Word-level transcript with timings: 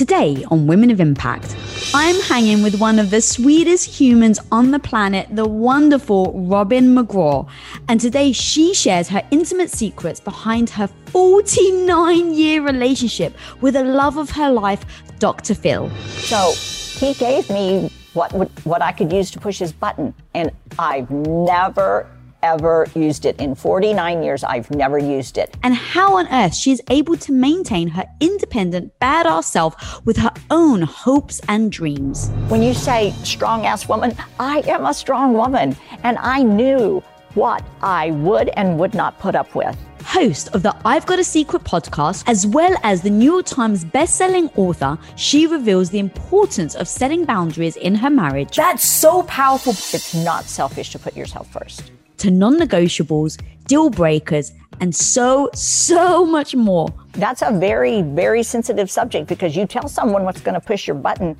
Today 0.00 0.46
on 0.50 0.66
Women 0.66 0.90
of 0.90 0.98
Impact, 0.98 1.54
I'm 1.92 2.18
hanging 2.22 2.62
with 2.62 2.80
one 2.80 2.98
of 2.98 3.10
the 3.10 3.20
sweetest 3.20 3.84
humans 3.84 4.40
on 4.50 4.70
the 4.70 4.78
planet, 4.78 5.28
the 5.30 5.46
wonderful 5.46 6.32
Robin 6.46 6.94
McGraw. 6.94 7.46
And 7.86 8.00
today 8.00 8.32
she 8.32 8.72
shares 8.72 9.08
her 9.08 9.22
intimate 9.30 9.70
secrets 9.70 10.18
behind 10.18 10.70
her 10.70 10.86
49 11.08 12.32
year 12.32 12.62
relationship 12.62 13.36
with 13.60 13.74
the 13.74 13.84
love 13.84 14.16
of 14.16 14.30
her 14.30 14.50
life, 14.50 14.86
Dr. 15.18 15.54
Phil. 15.54 15.90
So 16.06 16.54
he 16.98 17.12
gave 17.12 17.50
me 17.50 17.92
what 18.14 18.32
would, 18.32 18.48
what 18.64 18.80
I 18.80 18.92
could 18.92 19.12
use 19.12 19.30
to 19.32 19.38
push 19.38 19.58
his 19.58 19.70
button, 19.74 20.14
and 20.32 20.50
I've 20.78 21.10
never 21.10 22.08
ever 22.42 22.86
used 22.94 23.24
it. 23.24 23.40
In 23.40 23.54
49 23.54 24.22
years, 24.22 24.44
I've 24.44 24.70
never 24.70 24.98
used 24.98 25.38
it. 25.38 25.56
And 25.62 25.74
how 25.74 26.16
on 26.16 26.26
earth 26.28 26.54
she 26.54 26.72
is 26.72 26.82
able 26.90 27.16
to 27.18 27.32
maintain 27.32 27.88
her 27.88 28.04
independent, 28.20 28.92
badass 29.00 29.44
self 29.44 30.04
with 30.04 30.16
her 30.16 30.32
own 30.50 30.82
hopes 30.82 31.40
and 31.48 31.70
dreams. 31.70 32.30
When 32.48 32.62
you 32.62 32.74
say 32.74 33.12
strong 33.22 33.66
ass 33.66 33.88
woman, 33.88 34.14
I 34.38 34.60
am 34.66 34.86
a 34.86 34.94
strong 34.94 35.34
woman. 35.34 35.76
And 36.02 36.18
I 36.18 36.42
knew 36.42 37.02
what 37.34 37.64
I 37.82 38.10
would 38.10 38.48
and 38.50 38.78
would 38.78 38.94
not 38.94 39.18
put 39.18 39.34
up 39.34 39.54
with. 39.54 39.76
Host 40.04 40.48
of 40.54 40.62
the 40.62 40.74
I've 40.84 41.06
Got 41.06 41.18
a 41.18 41.24
Secret 41.24 41.62
podcast, 41.62 42.24
as 42.26 42.46
well 42.46 42.74
as 42.82 43.02
the 43.02 43.10
New 43.10 43.32
York 43.32 43.46
Times 43.46 43.84
best-selling 43.84 44.48
author, 44.56 44.98
she 45.14 45.46
reveals 45.46 45.90
the 45.90 45.98
importance 45.98 46.74
of 46.74 46.88
setting 46.88 47.24
boundaries 47.24 47.76
in 47.76 47.94
her 47.94 48.10
marriage. 48.10 48.56
That's 48.56 48.84
so 48.84 49.22
powerful. 49.24 49.72
It's 49.72 50.14
not 50.14 50.44
selfish 50.44 50.90
to 50.92 50.98
put 50.98 51.16
yourself 51.16 51.48
first 51.52 51.92
to 52.20 52.30
non 52.30 52.58
negotiables, 52.58 53.40
deal 53.66 53.90
breakers, 53.90 54.52
and 54.80 54.94
so, 54.94 55.50
so 55.54 56.24
much 56.24 56.54
more. 56.54 56.88
That's 57.12 57.42
a 57.42 57.50
very, 57.50 58.02
very 58.02 58.42
sensitive 58.42 58.90
subject 58.90 59.26
because 59.26 59.56
you 59.56 59.66
tell 59.66 59.88
someone 59.88 60.24
what's 60.24 60.40
going 60.40 60.54
to 60.54 60.60
push 60.60 60.86
your 60.86 60.96
button, 60.96 61.36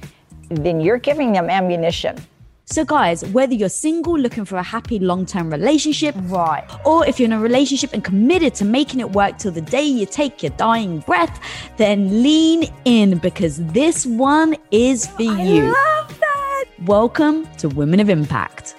then 0.48 0.80
you're 0.80 0.98
giving 0.98 1.32
them 1.32 1.48
ammunition. 1.48 2.16
So, 2.64 2.84
guys, 2.84 3.24
whether 3.26 3.52
you're 3.52 3.68
single 3.68 4.16
looking 4.16 4.44
for 4.44 4.56
a 4.56 4.62
happy 4.62 4.98
long 5.00 5.26
term 5.26 5.50
relationship, 5.50 6.14
right, 6.28 6.64
or 6.84 7.06
if 7.06 7.18
you're 7.18 7.26
in 7.26 7.32
a 7.32 7.40
relationship 7.40 7.92
and 7.92 8.02
committed 8.02 8.54
to 8.56 8.64
making 8.64 9.00
it 9.00 9.10
work 9.10 9.38
till 9.38 9.50
the 9.50 9.60
day 9.60 9.82
you 9.82 10.06
take 10.06 10.42
your 10.42 10.52
dying 10.52 11.00
breath, 11.00 11.40
then 11.78 12.22
lean 12.22 12.72
in 12.84 13.18
because 13.18 13.58
this 13.72 14.06
one 14.06 14.56
is 14.70 15.06
for 15.08 15.22
you. 15.22 15.30
I 15.32 15.42
you. 15.42 15.64
Love 15.64 16.20
that. 16.20 16.64
Welcome 16.84 17.48
to 17.56 17.68
Women 17.68 17.98
of 17.98 18.08
Impact. 18.08 18.76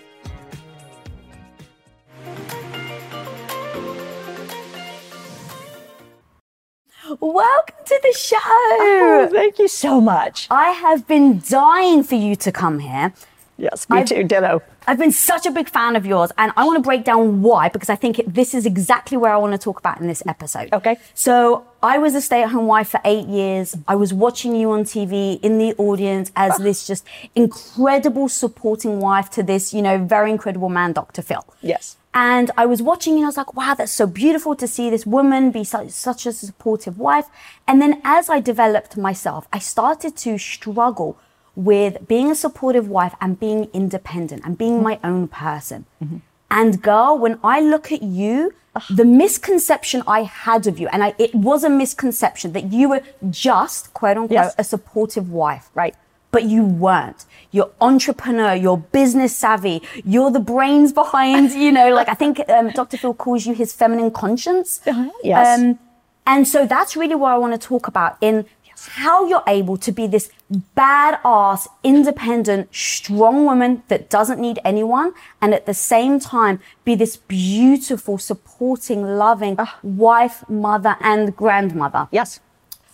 Welcome 7.19 7.75
to 7.85 7.99
the 8.03 8.13
show. 8.17 8.37
Oh, 8.41 9.27
thank 9.31 9.59
you 9.59 9.67
so 9.67 9.99
much. 9.99 10.47
I 10.49 10.69
have 10.69 11.07
been 11.07 11.41
dying 11.47 12.03
for 12.03 12.15
you 12.15 12.35
to 12.37 12.51
come 12.51 12.79
here. 12.79 13.11
Yes, 13.57 13.89
me 13.89 13.99
I've, 13.99 14.07
too, 14.07 14.23
ditto. 14.23 14.61
I've 14.87 14.97
been 14.97 15.11
such 15.11 15.45
a 15.45 15.51
big 15.51 15.67
fan 15.67 15.95
of 15.95 16.05
yours, 16.05 16.31
and 16.37 16.53
I 16.55 16.63
want 16.65 16.77
to 16.77 16.81
break 16.81 17.03
down 17.03 17.41
why 17.41 17.69
because 17.69 17.89
I 17.89 17.95
think 17.95 18.21
this 18.25 18.53
is 18.53 18.65
exactly 18.65 19.17
where 19.17 19.33
I 19.33 19.37
want 19.37 19.51
to 19.51 19.57
talk 19.57 19.77
about 19.77 19.99
in 19.99 20.07
this 20.07 20.23
episode. 20.25 20.71
Okay. 20.73 20.97
So, 21.13 21.65
I 21.83 21.97
was 21.97 22.15
a 22.15 22.21
stay 22.21 22.43
at 22.43 22.49
home 22.49 22.65
wife 22.65 22.89
for 22.89 23.01
eight 23.03 23.27
years. 23.27 23.75
I 23.87 23.95
was 23.95 24.13
watching 24.13 24.55
you 24.55 24.71
on 24.71 24.83
TV 24.83 25.39
in 25.41 25.57
the 25.57 25.75
audience 25.75 26.31
as 26.35 26.53
ah. 26.53 26.63
this 26.63 26.87
just 26.87 27.05
incredible 27.35 28.29
supporting 28.29 28.99
wife 28.99 29.29
to 29.31 29.43
this, 29.43 29.73
you 29.73 29.81
know, 29.81 29.97
very 30.03 30.31
incredible 30.31 30.69
man, 30.69 30.93
Dr. 30.93 31.21
Phil. 31.21 31.45
Yes. 31.61 31.97
And 32.13 32.51
I 32.57 32.65
was 32.65 32.81
watching 32.81 33.15
and 33.15 33.23
I 33.23 33.27
was 33.27 33.37
like, 33.37 33.53
wow, 33.53 33.73
that's 33.73 33.91
so 33.91 34.05
beautiful 34.05 34.55
to 34.55 34.67
see 34.67 34.89
this 34.89 35.05
woman 35.05 35.51
be 35.51 35.63
such, 35.63 35.89
such 35.89 36.25
a 36.25 36.33
supportive 36.33 36.97
wife. 36.97 37.27
And 37.67 37.81
then 37.81 38.01
as 38.03 38.29
I 38.29 38.41
developed 38.41 38.97
myself, 38.97 39.47
I 39.53 39.59
started 39.59 40.17
to 40.17 40.37
struggle 40.37 41.17
with 41.55 42.07
being 42.07 42.29
a 42.31 42.35
supportive 42.35 42.87
wife 42.87 43.15
and 43.21 43.39
being 43.39 43.69
independent 43.73 44.43
and 44.45 44.57
being 44.57 44.83
my 44.83 44.99
own 45.03 45.27
person. 45.27 45.85
Mm-hmm. 46.03 46.17
And 46.49 46.81
girl, 46.81 47.17
when 47.17 47.39
I 47.43 47.61
look 47.61 47.93
at 47.93 48.03
you, 48.03 48.53
the 48.89 49.05
misconception 49.05 50.03
I 50.05 50.23
had 50.23 50.67
of 50.67 50.79
you, 50.79 50.89
and 50.89 51.03
I, 51.03 51.15
it 51.17 51.33
was 51.33 51.63
a 51.63 51.69
misconception 51.69 52.51
that 52.53 52.73
you 52.73 52.89
were 52.89 53.01
just, 53.29 53.93
quote 53.93 54.17
unquote, 54.17 54.31
yes. 54.31 54.55
a 54.57 54.63
supportive 54.63 55.31
wife, 55.31 55.69
right? 55.73 55.95
But 56.31 56.45
you 56.45 56.63
weren't 56.63 57.25
you're 57.51 57.71
entrepreneur, 57.81 58.55
you're 58.55 58.77
business 58.77 59.35
savvy, 59.35 59.81
you're 60.05 60.31
the 60.31 60.39
brains 60.39 60.93
behind, 60.93 61.51
you 61.51 61.71
know, 61.71 61.93
like 61.93 62.09
I 62.09 62.13
think 62.13 62.41
um, 62.49 62.69
Dr. 62.71 62.97
Phil 62.97 63.13
calls 63.13 63.45
you 63.45 63.53
his 63.53 63.73
feminine 63.73 64.11
conscience. 64.11 64.81
Uh-huh. 64.87 65.09
Yes. 65.23 65.59
Um, 65.59 65.79
and 66.25 66.47
so 66.47 66.65
that's 66.65 66.95
really 66.95 67.15
what 67.15 67.31
I 67.33 67.37
want 67.37 67.59
to 67.59 67.67
talk 67.67 67.87
about 67.87 68.17
in 68.21 68.45
how 68.93 69.27
you're 69.27 69.43
able 69.47 69.77
to 69.77 69.91
be 69.91 70.07
this 70.07 70.31
badass, 70.75 71.67
independent, 71.83 72.73
strong 72.73 73.45
woman 73.45 73.83
that 73.89 74.09
doesn't 74.09 74.39
need 74.39 74.57
anyone. 74.65 75.13
And 75.39 75.53
at 75.53 75.67
the 75.67 75.73
same 75.73 76.19
time, 76.19 76.59
be 76.83 76.95
this 76.95 77.17
beautiful, 77.17 78.17
supporting, 78.17 79.03
loving 79.03 79.59
uh, 79.59 79.67
wife, 79.83 80.47
mother, 80.49 80.95
and 80.99 81.35
grandmother. 81.35 82.07
Yes. 82.11 82.39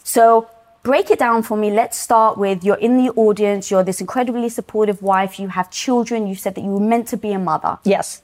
So 0.04 0.50
break 0.88 1.12
it 1.12 1.20
down 1.20 1.44
for 1.44 1.58
me. 1.58 1.70
Let's 1.70 1.98
start 1.98 2.38
with 2.38 2.64
you're 2.64 2.84
in 2.88 2.98
the 3.04 3.12
audience, 3.12 3.70
you're 3.70 3.84
this 3.84 4.00
incredibly 4.00 4.48
supportive 4.48 5.02
wife, 5.02 5.38
you 5.38 5.50
have 5.50 5.70
children, 5.70 6.28
you 6.28 6.36
said 6.36 6.56
that 6.56 6.64
you 6.64 6.72
were 6.72 6.88
meant 6.94 7.10
to 7.10 7.18
be 7.18 7.34
a 7.34 7.40
mother. 7.40 7.78
Yes. 7.84 8.22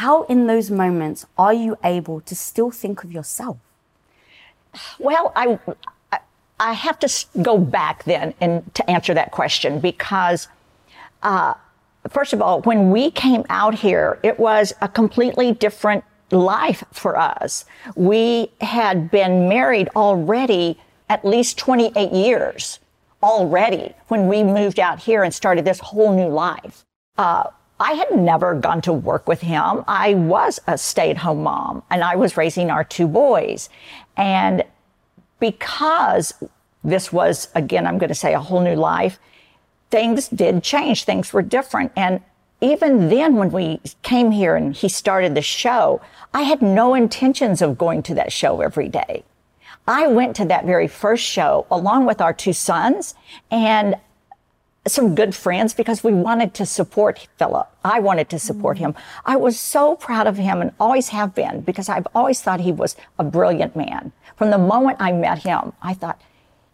How, 0.00 0.22
in 0.22 0.46
those 0.46 0.70
moments, 0.70 1.26
are 1.36 1.52
you 1.52 1.76
able 1.84 2.22
to 2.22 2.34
still 2.34 2.70
think 2.70 3.04
of 3.04 3.12
yourself? 3.12 3.58
Well, 4.98 5.32
I, 5.36 5.58
I 6.58 6.72
have 6.72 6.98
to 7.00 7.08
go 7.42 7.58
back 7.58 8.04
then 8.04 8.32
and 8.40 8.74
to 8.76 8.90
answer 8.90 9.12
that 9.12 9.30
question 9.30 9.80
because, 9.80 10.48
uh, 11.22 11.52
first 12.08 12.32
of 12.32 12.40
all, 12.40 12.62
when 12.62 12.90
we 12.90 13.10
came 13.10 13.44
out 13.50 13.74
here, 13.74 14.18
it 14.22 14.38
was 14.38 14.72
a 14.80 14.88
completely 14.88 15.52
different 15.52 16.04
life 16.30 16.82
for 16.90 17.18
us. 17.18 17.66
We 17.94 18.50
had 18.62 19.10
been 19.10 19.46
married 19.46 19.90
already 19.94 20.78
at 21.08 21.24
least 21.24 21.58
28 21.58 22.12
years 22.12 22.78
already 23.22 23.94
when 24.08 24.28
we 24.28 24.42
moved 24.42 24.78
out 24.78 25.00
here 25.00 25.22
and 25.22 25.32
started 25.32 25.64
this 25.64 25.80
whole 25.80 26.14
new 26.14 26.28
life. 26.28 26.84
Uh, 27.16 27.44
I 27.80 27.92
had 27.92 28.12
never 28.12 28.54
gone 28.54 28.82
to 28.82 28.92
work 28.92 29.26
with 29.26 29.40
him. 29.40 29.84
I 29.88 30.14
was 30.14 30.60
a 30.66 30.78
stay 30.78 31.10
at 31.10 31.18
home 31.18 31.42
mom 31.42 31.82
and 31.90 32.04
I 32.04 32.16
was 32.16 32.36
raising 32.36 32.70
our 32.70 32.84
two 32.84 33.08
boys. 33.08 33.68
And 34.16 34.62
because 35.40 36.32
this 36.84 37.12
was, 37.12 37.48
again, 37.54 37.86
I'm 37.86 37.98
going 37.98 38.08
to 38.08 38.14
say 38.14 38.34
a 38.34 38.40
whole 38.40 38.60
new 38.60 38.76
life, 38.76 39.18
things 39.90 40.28
did 40.28 40.62
change. 40.62 41.04
Things 41.04 41.32
were 41.32 41.42
different. 41.42 41.92
And 41.96 42.20
even 42.60 43.08
then, 43.08 43.36
when 43.36 43.50
we 43.50 43.80
came 44.02 44.30
here 44.30 44.54
and 44.56 44.74
he 44.74 44.88
started 44.88 45.34
the 45.34 45.42
show, 45.42 46.00
I 46.32 46.42
had 46.42 46.62
no 46.62 46.94
intentions 46.94 47.60
of 47.60 47.76
going 47.76 48.02
to 48.04 48.14
that 48.14 48.32
show 48.32 48.60
every 48.60 48.88
day. 48.88 49.24
I 49.86 50.06
went 50.06 50.34
to 50.36 50.44
that 50.46 50.64
very 50.64 50.88
first 50.88 51.24
show 51.24 51.66
along 51.70 52.06
with 52.06 52.20
our 52.20 52.32
two 52.32 52.52
sons 52.52 53.14
and 53.50 53.96
some 54.86 55.14
good 55.14 55.34
friends 55.34 55.72
because 55.72 56.04
we 56.04 56.12
wanted 56.12 56.54
to 56.54 56.66
support 56.66 57.26
Philip. 57.38 57.68
I 57.84 58.00
wanted 58.00 58.28
to 58.30 58.38
support 58.38 58.76
mm-hmm. 58.76 58.86
him. 58.86 58.94
I 59.24 59.36
was 59.36 59.58
so 59.58 59.96
proud 59.96 60.26
of 60.26 60.36
him 60.36 60.60
and 60.60 60.72
always 60.78 61.08
have 61.08 61.34
been 61.34 61.60
because 61.60 61.88
I've 61.88 62.06
always 62.14 62.40
thought 62.40 62.60
he 62.60 62.72
was 62.72 62.96
a 63.18 63.24
brilliant 63.24 63.76
man. 63.76 64.12
From 64.36 64.50
the 64.50 64.58
moment 64.58 64.98
I 65.00 65.12
met 65.12 65.42
him, 65.42 65.72
I 65.82 65.94
thought, 65.94 66.20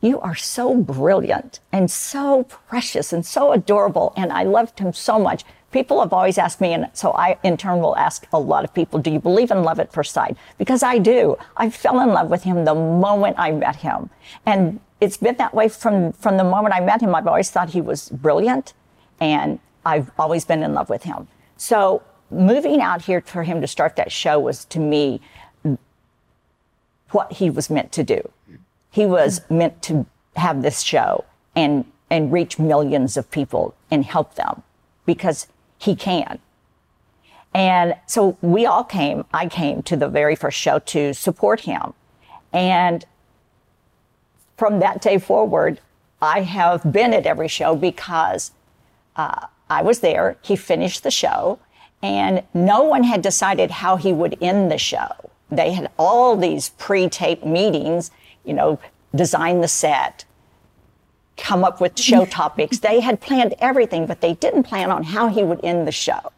you 0.00 0.18
are 0.20 0.34
so 0.34 0.74
brilliant 0.74 1.60
and 1.70 1.90
so 1.90 2.44
precious 2.44 3.12
and 3.12 3.24
so 3.24 3.52
adorable. 3.52 4.14
And 4.16 4.32
I 4.32 4.44
loved 4.44 4.78
him 4.78 4.92
so 4.92 5.18
much 5.18 5.44
people 5.72 6.00
have 6.00 6.12
always 6.12 6.38
asked 6.38 6.60
me, 6.60 6.72
and 6.72 6.88
so 6.92 7.12
I 7.12 7.38
in 7.42 7.56
turn 7.56 7.80
will 7.80 7.96
ask 7.96 8.26
a 8.32 8.38
lot 8.38 8.64
of 8.64 8.74
people, 8.74 8.98
do 8.98 9.10
you 9.10 9.20
believe 9.20 9.50
in 9.50 9.62
love 9.62 9.78
at 9.78 9.92
first 9.92 10.12
sight? 10.12 10.36
Because 10.58 10.82
I 10.82 10.98
do. 10.98 11.36
I 11.56 11.70
fell 11.70 12.00
in 12.00 12.08
love 12.08 12.30
with 12.30 12.42
him 12.42 12.64
the 12.64 12.74
moment 12.74 13.36
I 13.38 13.52
met 13.52 13.76
him. 13.76 14.10
And 14.44 14.80
it's 15.00 15.16
been 15.16 15.36
that 15.36 15.54
way 15.54 15.68
from, 15.68 16.12
from 16.12 16.36
the 16.36 16.44
moment 16.44 16.74
I 16.74 16.80
met 16.80 17.00
him. 17.00 17.14
I've 17.14 17.26
always 17.26 17.50
thought 17.50 17.70
he 17.70 17.80
was 17.80 18.08
brilliant 18.10 18.74
and 19.20 19.58
I've 19.84 20.10
always 20.18 20.44
been 20.44 20.62
in 20.62 20.74
love 20.74 20.90
with 20.90 21.04
him. 21.04 21.28
So 21.56 22.02
moving 22.30 22.80
out 22.80 23.02
here 23.02 23.20
for 23.20 23.42
him 23.42 23.60
to 23.60 23.66
start 23.66 23.96
that 23.96 24.12
show 24.12 24.38
was 24.38 24.64
to 24.66 24.78
me 24.78 25.20
what 27.10 27.32
he 27.32 27.50
was 27.50 27.70
meant 27.70 27.92
to 27.92 28.04
do. 28.04 28.30
He 28.90 29.06
was 29.06 29.40
meant 29.50 29.82
to 29.82 30.06
have 30.36 30.62
this 30.62 30.80
show 30.82 31.24
and, 31.56 31.84
and 32.08 32.32
reach 32.32 32.58
millions 32.58 33.16
of 33.16 33.30
people 33.30 33.74
and 33.90 34.04
help 34.04 34.34
them 34.34 34.62
because 35.06 35.48
he 35.80 35.96
can. 35.96 36.38
And 37.52 37.96
so 38.06 38.36
we 38.40 38.66
all 38.66 38.84
came, 38.84 39.24
I 39.34 39.48
came 39.48 39.82
to 39.84 39.96
the 39.96 40.08
very 40.08 40.36
first 40.36 40.58
show 40.58 40.78
to 40.78 41.12
support 41.14 41.60
him. 41.60 41.94
And 42.52 43.04
from 44.56 44.78
that 44.80 45.00
day 45.00 45.18
forward, 45.18 45.80
I 46.22 46.42
have 46.42 46.92
been 46.92 47.12
at 47.14 47.26
every 47.26 47.48
show 47.48 47.74
because 47.74 48.52
uh, 49.16 49.46
I 49.68 49.82
was 49.82 50.00
there. 50.00 50.36
He 50.42 50.54
finished 50.54 51.02
the 51.02 51.10
show, 51.10 51.58
and 52.02 52.42
no 52.52 52.82
one 52.82 53.04
had 53.04 53.22
decided 53.22 53.70
how 53.70 53.96
he 53.96 54.12
would 54.12 54.36
end 54.40 54.70
the 54.70 54.78
show. 54.78 55.30
They 55.50 55.72
had 55.72 55.90
all 55.98 56.36
these 56.36 56.70
pre 56.70 57.08
taped 57.08 57.44
meetings, 57.44 58.10
you 58.44 58.52
know, 58.52 58.78
design 59.14 59.60
the 59.60 59.68
set, 59.68 60.24
come 61.40 61.64
up 61.64 61.80
with 61.80 61.98
show 61.98 62.24
topics. 62.26 62.78
They 62.78 63.00
had 63.00 63.20
planned 63.20 63.54
everything, 63.58 64.06
but 64.06 64.20
they 64.20 64.34
didn't 64.34 64.64
plan 64.64 64.90
on 64.90 65.02
how 65.02 65.28
he 65.28 65.42
would 65.42 65.64
end 65.64 65.88
the 65.88 65.92
show. 65.92 66.32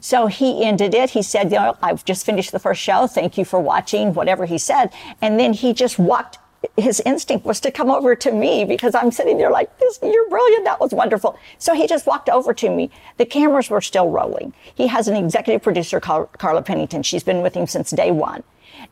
So 0.00 0.26
he 0.26 0.64
ended 0.64 0.94
it. 0.94 1.10
He 1.10 1.22
said, 1.22 1.52
you 1.52 1.58
know, 1.58 1.76
I've 1.82 2.04
just 2.04 2.26
finished 2.26 2.52
the 2.52 2.58
first 2.58 2.80
show. 2.80 3.06
Thank 3.06 3.38
you 3.38 3.44
for 3.44 3.60
watching, 3.60 4.14
whatever 4.14 4.46
he 4.46 4.58
said. 4.58 4.92
And 5.22 5.38
then 5.38 5.52
he 5.52 5.72
just 5.72 5.98
walked. 5.98 6.38
His 6.76 7.00
instinct 7.06 7.46
was 7.46 7.60
to 7.60 7.70
come 7.70 7.90
over 7.90 8.16
to 8.16 8.32
me 8.32 8.64
because 8.64 8.94
I'm 8.94 9.12
sitting 9.12 9.38
there 9.38 9.50
like, 9.50 9.78
this, 9.78 10.00
you're 10.02 10.28
brilliant. 10.28 10.64
That 10.64 10.80
was 10.80 10.92
wonderful. 10.92 11.38
So 11.58 11.74
he 11.74 11.86
just 11.86 12.06
walked 12.06 12.28
over 12.28 12.52
to 12.54 12.70
me. 12.70 12.90
The 13.18 13.26
cameras 13.26 13.70
were 13.70 13.80
still 13.80 14.10
rolling. 14.10 14.52
He 14.74 14.88
has 14.88 15.06
an 15.06 15.14
executive 15.14 15.62
producer 15.62 16.00
called 16.00 16.32
Carla 16.38 16.62
Pennington. 16.62 17.02
She's 17.04 17.22
been 17.22 17.42
with 17.42 17.54
him 17.54 17.66
since 17.66 17.90
day 17.90 18.10
one. 18.10 18.42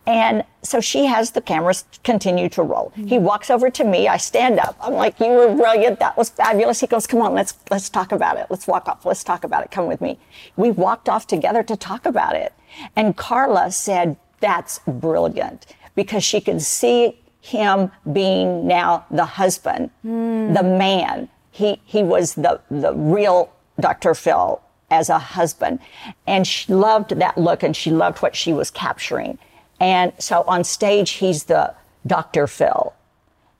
And 0.06 0.44
so 0.62 0.80
she 0.80 1.06
has 1.06 1.30
the 1.30 1.40
cameras 1.40 1.84
continue 2.04 2.48
to 2.50 2.62
roll. 2.62 2.90
Mm-hmm. 2.90 3.06
He 3.06 3.18
walks 3.18 3.50
over 3.50 3.70
to 3.70 3.84
me. 3.84 4.06
I 4.06 4.18
stand 4.18 4.58
up. 4.58 4.76
I'm 4.80 4.92
like, 4.94 5.18
you 5.18 5.28
were 5.28 5.54
brilliant. 5.54 5.98
That 5.98 6.16
was 6.16 6.30
fabulous. 6.30 6.80
He 6.80 6.86
goes, 6.86 7.06
come 7.06 7.22
on, 7.22 7.34
let's, 7.34 7.54
let's 7.70 7.88
talk 7.88 8.12
about 8.12 8.36
it. 8.36 8.46
Let's 8.50 8.66
walk 8.66 8.88
off. 8.88 9.06
Let's 9.06 9.24
talk 9.24 9.44
about 9.44 9.64
it. 9.64 9.70
Come 9.70 9.86
with 9.86 10.00
me. 10.00 10.18
We 10.56 10.70
walked 10.70 11.08
off 11.08 11.26
together 11.26 11.62
to 11.62 11.76
talk 11.76 12.04
about 12.04 12.36
it. 12.36 12.52
And 12.96 13.16
Carla 13.16 13.70
said, 13.70 14.16
that's 14.40 14.80
brilliant 14.86 15.66
because 15.94 16.22
she 16.22 16.40
could 16.40 16.60
see 16.60 17.18
him 17.40 17.90
being 18.12 18.66
now 18.66 19.06
the 19.10 19.24
husband, 19.24 19.90
mm. 20.04 20.54
the 20.54 20.62
man. 20.62 21.28
He, 21.50 21.80
he 21.84 22.02
was 22.02 22.34
the, 22.34 22.60
the 22.70 22.92
real 22.94 23.52
Dr. 23.80 24.14
Phil 24.14 24.60
as 24.90 25.08
a 25.08 25.18
husband. 25.18 25.78
And 26.26 26.46
she 26.46 26.72
loved 26.72 27.10
that 27.10 27.38
look 27.38 27.62
and 27.62 27.76
she 27.76 27.90
loved 27.90 28.18
what 28.18 28.34
she 28.36 28.52
was 28.52 28.70
capturing. 28.70 29.38
And 29.84 30.14
so 30.18 30.44
on 30.48 30.64
stage, 30.64 31.10
he's 31.10 31.44
the 31.44 31.74
Dr. 32.06 32.46
Phil. 32.46 32.94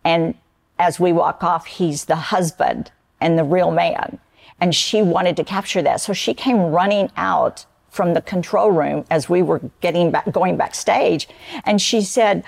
And 0.04 0.34
as 0.78 0.98
we 0.98 1.12
walk 1.12 1.44
off, 1.44 1.66
he's 1.66 2.06
the 2.06 2.16
husband 2.16 2.90
and 3.20 3.38
the 3.38 3.44
real 3.44 3.70
man. 3.70 4.18
And 4.58 4.74
she 4.74 5.02
wanted 5.02 5.36
to 5.36 5.44
capture 5.44 5.82
that. 5.82 6.00
So 6.00 6.14
she 6.14 6.32
came 6.32 6.72
running 6.72 7.10
out 7.18 7.66
from 7.90 8.14
the 8.14 8.22
control 8.22 8.70
room 8.70 9.04
as 9.10 9.28
we 9.28 9.42
were 9.42 9.60
getting 9.82 10.10
back, 10.12 10.32
going 10.32 10.56
backstage. 10.56 11.28
And 11.64 11.78
she 11.78 12.00
said, 12.00 12.42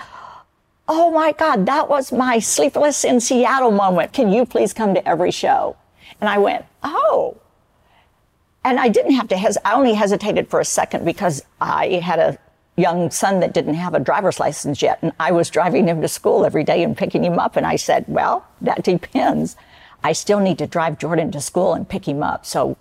Oh 0.87 1.11
my 1.11 1.31
God, 1.33 1.67
that 1.67 1.87
was 1.87 2.11
my 2.11 2.39
sleepless 2.39 3.05
in 3.05 3.19
Seattle 3.19 3.69
moment. 3.69 4.11
Can 4.11 4.31
you 4.31 4.43
please 4.43 4.73
come 4.73 4.95
to 4.95 5.07
every 5.07 5.29
show? 5.29 5.77
And 6.19 6.27
I 6.27 6.39
went, 6.39 6.65
Oh. 6.81 7.37
And 8.65 8.79
I 8.79 8.89
didn't 8.89 9.13
have 9.13 9.27
to 9.27 9.37
hesitate. 9.37 9.67
I 9.67 9.75
only 9.75 9.93
hesitated 9.93 10.47
for 10.47 10.59
a 10.59 10.65
second 10.65 11.05
because 11.05 11.43
I 11.61 12.01
had 12.03 12.17
a 12.17 12.39
young 12.77 13.09
son 13.09 13.39
that 13.39 13.53
didn't 13.53 13.73
have 13.73 13.95
a 13.95 13.99
driver's 13.99 14.39
license 14.39 14.81
yet. 14.81 14.99
And 15.01 15.11
I 15.19 15.31
was 15.31 15.49
driving 15.49 15.87
him 15.87 16.01
to 16.01 16.07
school 16.07 16.45
every 16.45 16.63
day 16.63 16.83
and 16.83 16.95
picking 16.95 17.25
him 17.25 17.39
up. 17.39 17.55
And 17.55 17.65
I 17.65 17.75
said, 17.75 18.05
well, 18.07 18.45
that 18.61 18.83
depends. 18.83 19.55
I 20.03 20.13
still 20.13 20.39
need 20.39 20.59
to 20.59 20.67
drive 20.67 20.99
Jordan 20.99 21.31
to 21.31 21.41
school 21.41 21.73
and 21.73 21.89
pick 21.89 22.07
him 22.07 22.21
up. 22.21 22.45
So, 22.45 22.77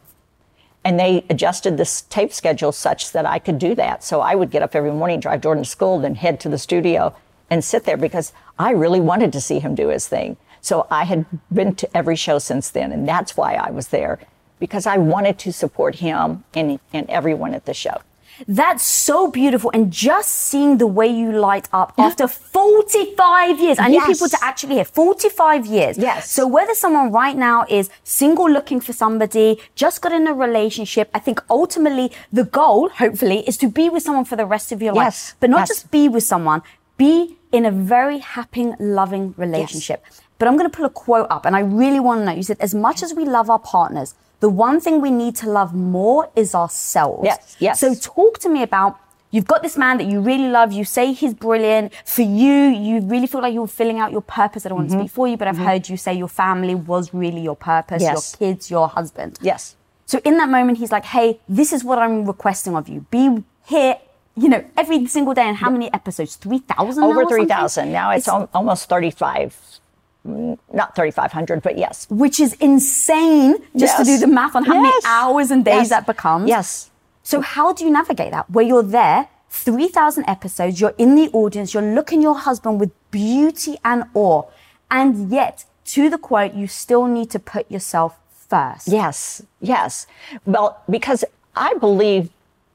and 0.84 1.00
they 1.00 1.24
adjusted 1.30 1.78
this 1.78 2.02
tape 2.02 2.32
schedule 2.32 2.72
such 2.72 3.12
that 3.12 3.24
I 3.24 3.38
could 3.38 3.58
do 3.58 3.74
that. 3.74 4.04
So 4.04 4.20
I 4.20 4.34
would 4.34 4.50
get 4.50 4.62
up 4.62 4.74
every 4.74 4.92
morning, 4.92 5.18
drive 5.18 5.40
Jordan 5.40 5.64
to 5.64 5.70
school, 5.70 5.98
then 5.98 6.14
head 6.14 6.40
to 6.40 6.48
the 6.50 6.58
studio 6.58 7.16
and 7.48 7.64
sit 7.64 7.84
there 7.84 7.96
because 7.96 8.32
I 8.58 8.72
really 8.72 9.00
wanted 9.00 9.32
to 9.32 9.40
see 9.40 9.60
him 9.60 9.74
do 9.74 9.88
his 9.88 10.06
thing. 10.06 10.36
So 10.60 10.86
I 10.90 11.04
had 11.04 11.24
been 11.52 11.74
to 11.76 11.96
every 11.96 12.16
show 12.16 12.38
since 12.38 12.68
then. 12.70 12.92
And 12.92 13.08
that's 13.08 13.36
why 13.36 13.54
I 13.54 13.70
was 13.70 13.88
there 13.88 14.20
because 14.58 14.86
I 14.86 14.98
wanted 14.98 15.38
to 15.40 15.52
support 15.52 15.96
him 15.96 16.44
and, 16.54 16.80
and 16.92 17.08
everyone 17.08 17.54
at 17.54 17.64
the 17.64 17.74
show. 17.74 18.00
That's 18.46 18.84
so 18.84 19.30
beautiful. 19.30 19.70
And 19.72 19.92
just 19.92 20.30
seeing 20.30 20.78
the 20.78 20.86
way 20.86 21.06
you 21.06 21.32
light 21.32 21.68
up 21.72 21.94
after 21.98 22.28
45 22.28 23.60
years. 23.60 23.78
I 23.78 23.88
yes. 23.88 24.06
need 24.06 24.14
people 24.14 24.28
to 24.28 24.38
actually 24.42 24.74
hear 24.74 24.84
45 24.84 25.66
years. 25.66 25.98
Yes. 25.98 26.30
So 26.30 26.46
whether 26.46 26.74
someone 26.74 27.12
right 27.12 27.36
now 27.36 27.64
is 27.68 27.90
single 28.04 28.50
looking 28.50 28.80
for 28.80 28.92
somebody, 28.92 29.58
just 29.74 30.02
got 30.02 30.12
in 30.12 30.26
a 30.26 30.34
relationship, 30.34 31.10
I 31.14 31.18
think 31.18 31.42
ultimately 31.50 32.12
the 32.32 32.44
goal, 32.44 32.88
hopefully, 32.88 33.40
is 33.46 33.56
to 33.58 33.68
be 33.68 33.88
with 33.88 34.02
someone 34.02 34.24
for 34.24 34.36
the 34.36 34.46
rest 34.46 34.72
of 34.72 34.82
your 34.82 34.94
yes. 34.94 35.04
life. 35.04 35.36
But 35.40 35.50
not 35.50 35.60
yes. 35.60 35.68
just 35.68 35.90
be 35.90 36.08
with 36.08 36.24
someone, 36.24 36.62
be 36.96 37.38
in 37.52 37.64
a 37.64 37.70
very 37.70 38.18
happy, 38.18 38.72
loving 38.78 39.34
relationship. 39.36 40.02
Yes. 40.04 40.20
But 40.38 40.48
I'm 40.48 40.56
going 40.56 40.70
to 40.70 40.76
pull 40.76 40.84
a 40.84 40.90
quote 40.90 41.28
up 41.30 41.46
and 41.46 41.56
I 41.56 41.60
really 41.60 42.00
want 42.00 42.20
to 42.20 42.24
know. 42.26 42.32
You 42.32 42.42
said, 42.42 42.58
as 42.60 42.74
much 42.74 43.02
as 43.02 43.14
we 43.14 43.24
love 43.24 43.48
our 43.48 43.58
partners, 43.58 44.14
the 44.40 44.48
one 44.48 44.80
thing 44.80 45.00
we 45.00 45.10
need 45.10 45.36
to 45.36 45.50
love 45.50 45.74
more 45.74 46.30
is 46.36 46.54
ourselves. 46.54 47.24
Yes, 47.24 47.56
yes. 47.58 47.80
So 47.80 47.94
talk 47.94 48.38
to 48.40 48.48
me 48.48 48.62
about 48.62 48.98
You've 49.32 49.46
got 49.46 49.62
this 49.62 49.76
man 49.76 49.98
that 49.98 50.06
you 50.06 50.20
really 50.20 50.48
love. 50.48 50.72
You 50.72 50.84
say 50.84 51.12
he's 51.12 51.34
brilliant. 51.34 51.92
For 52.06 52.22
you, 52.22 52.52
you 52.68 53.00
really 53.00 53.26
feel 53.26 53.42
like 53.42 53.52
you're 53.52 53.66
filling 53.66 53.98
out 53.98 54.12
your 54.12 54.22
purpose. 54.22 54.64
I 54.64 54.70
don't 54.70 54.78
want 54.78 54.88
mm-hmm. 54.88 55.00
to 55.00 55.04
speak 55.04 55.14
for 55.14 55.28
you, 55.28 55.36
but 55.36 55.48
I've 55.48 55.56
mm-hmm. 55.56 55.64
heard 55.64 55.88
you 55.88 55.96
say 55.96 56.14
your 56.14 56.28
family 56.28 56.74
was 56.74 57.12
really 57.12 57.40
your 57.40 57.56
purpose, 57.56 58.02
yes. 58.02 58.36
your 58.40 58.48
kids, 58.48 58.70
your 58.70 58.88
husband. 58.88 59.38
Yes. 59.42 59.76
So 60.06 60.20
in 60.24 60.38
that 60.38 60.48
moment, 60.48 60.78
he's 60.78 60.92
like, 60.92 61.04
hey, 61.04 61.40
this 61.48 61.72
is 61.72 61.82
what 61.82 61.98
I'm 61.98 62.24
requesting 62.24 62.76
of 62.76 62.88
you. 62.88 63.04
Be 63.10 63.44
here, 63.66 63.98
you 64.36 64.48
know, 64.48 64.64
every 64.76 65.04
single 65.06 65.34
day. 65.34 65.42
And 65.42 65.56
how 65.56 65.68
many 65.68 65.92
episodes? 65.92 66.36
3,000? 66.36 67.02
Over 67.02 67.26
3,000. 67.26 67.92
Now 67.92 68.12
it's, 68.12 68.28
it's 68.28 68.48
almost 68.54 68.88
35 68.88 69.80
not 70.26 70.94
3,500, 70.94 71.62
but 71.62 71.78
yes. 71.78 72.06
Which 72.10 72.40
is 72.40 72.54
insane 72.54 73.58
just 73.76 73.96
yes. 73.96 73.98
to 73.98 74.04
do 74.04 74.18
the 74.18 74.26
math 74.26 74.56
on 74.56 74.64
how 74.64 74.74
yes. 74.74 74.82
many 74.82 75.14
hours 75.14 75.50
and 75.50 75.64
days 75.64 75.74
yes. 75.74 75.88
that 75.90 76.06
becomes. 76.06 76.48
Yes. 76.48 76.90
So 77.22 77.40
how 77.40 77.72
do 77.72 77.84
you 77.84 77.90
navigate 77.90 78.30
that? 78.30 78.50
Where 78.50 78.64
you're 78.64 78.82
there, 78.82 79.28
3,000 79.50 80.24
episodes, 80.28 80.80
you're 80.80 80.94
in 80.98 81.14
the 81.14 81.28
audience, 81.32 81.74
you're 81.74 81.82
looking 81.94 82.22
your 82.22 82.38
husband 82.38 82.78
with 82.80 82.92
beauty 83.10 83.76
and 83.84 84.04
awe. 84.14 84.42
And 84.90 85.30
yet, 85.30 85.64
to 85.86 86.10
the 86.10 86.18
quote, 86.18 86.54
you 86.54 86.66
still 86.66 87.06
need 87.06 87.30
to 87.30 87.38
put 87.38 87.70
yourself 87.70 88.18
first. 88.48 88.88
Yes, 88.88 89.42
yes. 89.60 90.06
Well, 90.44 90.82
because 90.88 91.24
I 91.54 91.74
believe 91.74 92.30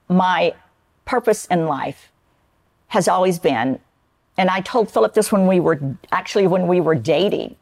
my 0.09 0.53
purpose 1.05 1.45
in 1.45 1.65
life 1.65 2.11
has 2.87 3.07
always 3.07 3.39
been 3.39 3.79
and 4.37 4.49
I 4.49 4.61
told 4.61 4.91
Philip 4.91 5.13
this 5.13 5.31
when 5.31 5.47
we 5.47 5.59
were 5.59 5.79
actually 6.11 6.47
when 6.47 6.67
we 6.67 6.81
were 6.81 6.95
dating. 6.95 7.55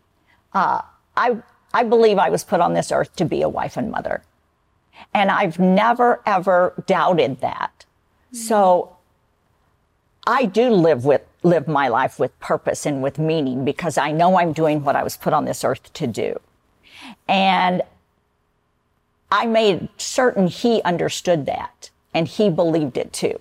Uh, 0.53 0.81
I 1.17 1.37
I 1.73 1.83
believe 1.83 2.17
I 2.17 2.29
was 2.29 2.43
put 2.43 2.61
on 2.61 2.73
this 2.73 2.91
earth 2.91 3.15
to 3.17 3.25
be 3.25 3.41
a 3.41 3.49
wife 3.49 3.77
and 3.77 3.91
mother, 3.91 4.23
and 5.13 5.31
I've 5.31 5.59
never 5.59 6.21
ever 6.25 6.83
doubted 6.85 7.41
that. 7.41 7.85
Mm-hmm. 8.27 8.37
So 8.37 8.97
I 10.25 10.45
do 10.45 10.69
live 10.69 11.05
with 11.05 11.21
live 11.43 11.67
my 11.67 11.87
life 11.87 12.19
with 12.19 12.37
purpose 12.39 12.85
and 12.85 13.01
with 13.01 13.17
meaning 13.17 13.65
because 13.65 13.97
I 13.97 14.11
know 14.11 14.37
I'm 14.37 14.53
doing 14.53 14.83
what 14.83 14.95
I 14.95 15.03
was 15.03 15.17
put 15.17 15.33
on 15.33 15.45
this 15.45 15.63
earth 15.63 15.91
to 15.93 16.07
do, 16.07 16.39
and 17.27 17.81
I 19.31 19.45
made 19.45 19.89
certain 19.97 20.47
he 20.47 20.81
understood 20.83 21.45
that 21.45 21.89
and 22.13 22.27
he 22.27 22.49
believed 22.49 22.97
it 22.97 23.13
too. 23.13 23.39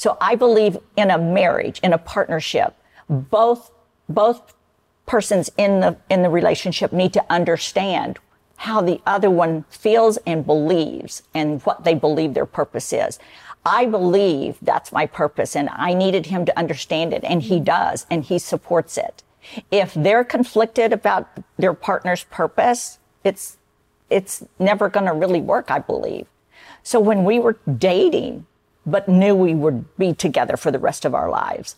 So 0.00 0.16
I 0.18 0.34
believe 0.34 0.78
in 0.96 1.10
a 1.10 1.18
marriage, 1.18 1.78
in 1.80 1.92
a 1.92 1.98
partnership, 1.98 2.74
both, 3.10 3.70
both 4.08 4.54
persons 5.04 5.50
in 5.58 5.80
the, 5.80 5.98
in 6.08 6.22
the 6.22 6.30
relationship 6.30 6.90
need 6.90 7.12
to 7.12 7.24
understand 7.28 8.18
how 8.56 8.80
the 8.80 9.02
other 9.04 9.28
one 9.28 9.66
feels 9.68 10.16
and 10.26 10.46
believes 10.46 11.22
and 11.34 11.60
what 11.64 11.84
they 11.84 11.92
believe 11.92 12.32
their 12.32 12.46
purpose 12.46 12.94
is. 12.94 13.18
I 13.66 13.84
believe 13.84 14.56
that's 14.62 14.90
my 14.90 15.04
purpose 15.04 15.54
and 15.54 15.68
I 15.70 15.92
needed 15.92 16.24
him 16.24 16.46
to 16.46 16.58
understand 16.58 17.12
it 17.12 17.22
and 17.22 17.42
he 17.42 17.60
does 17.60 18.06
and 18.10 18.24
he 18.24 18.38
supports 18.38 18.96
it. 18.96 19.22
If 19.70 19.92
they're 19.92 20.24
conflicted 20.24 20.94
about 20.94 21.28
their 21.58 21.74
partner's 21.74 22.24
purpose, 22.24 22.98
it's, 23.22 23.58
it's 24.08 24.46
never 24.58 24.88
going 24.88 25.04
to 25.04 25.12
really 25.12 25.42
work, 25.42 25.70
I 25.70 25.80
believe. 25.80 26.26
So 26.82 26.98
when 27.00 27.26
we 27.26 27.38
were 27.38 27.58
dating, 27.76 28.46
but 28.86 29.08
knew 29.08 29.34
we 29.34 29.54
would 29.54 29.96
be 29.96 30.12
together 30.14 30.56
for 30.56 30.70
the 30.70 30.78
rest 30.78 31.04
of 31.04 31.14
our 31.14 31.30
lives. 31.30 31.76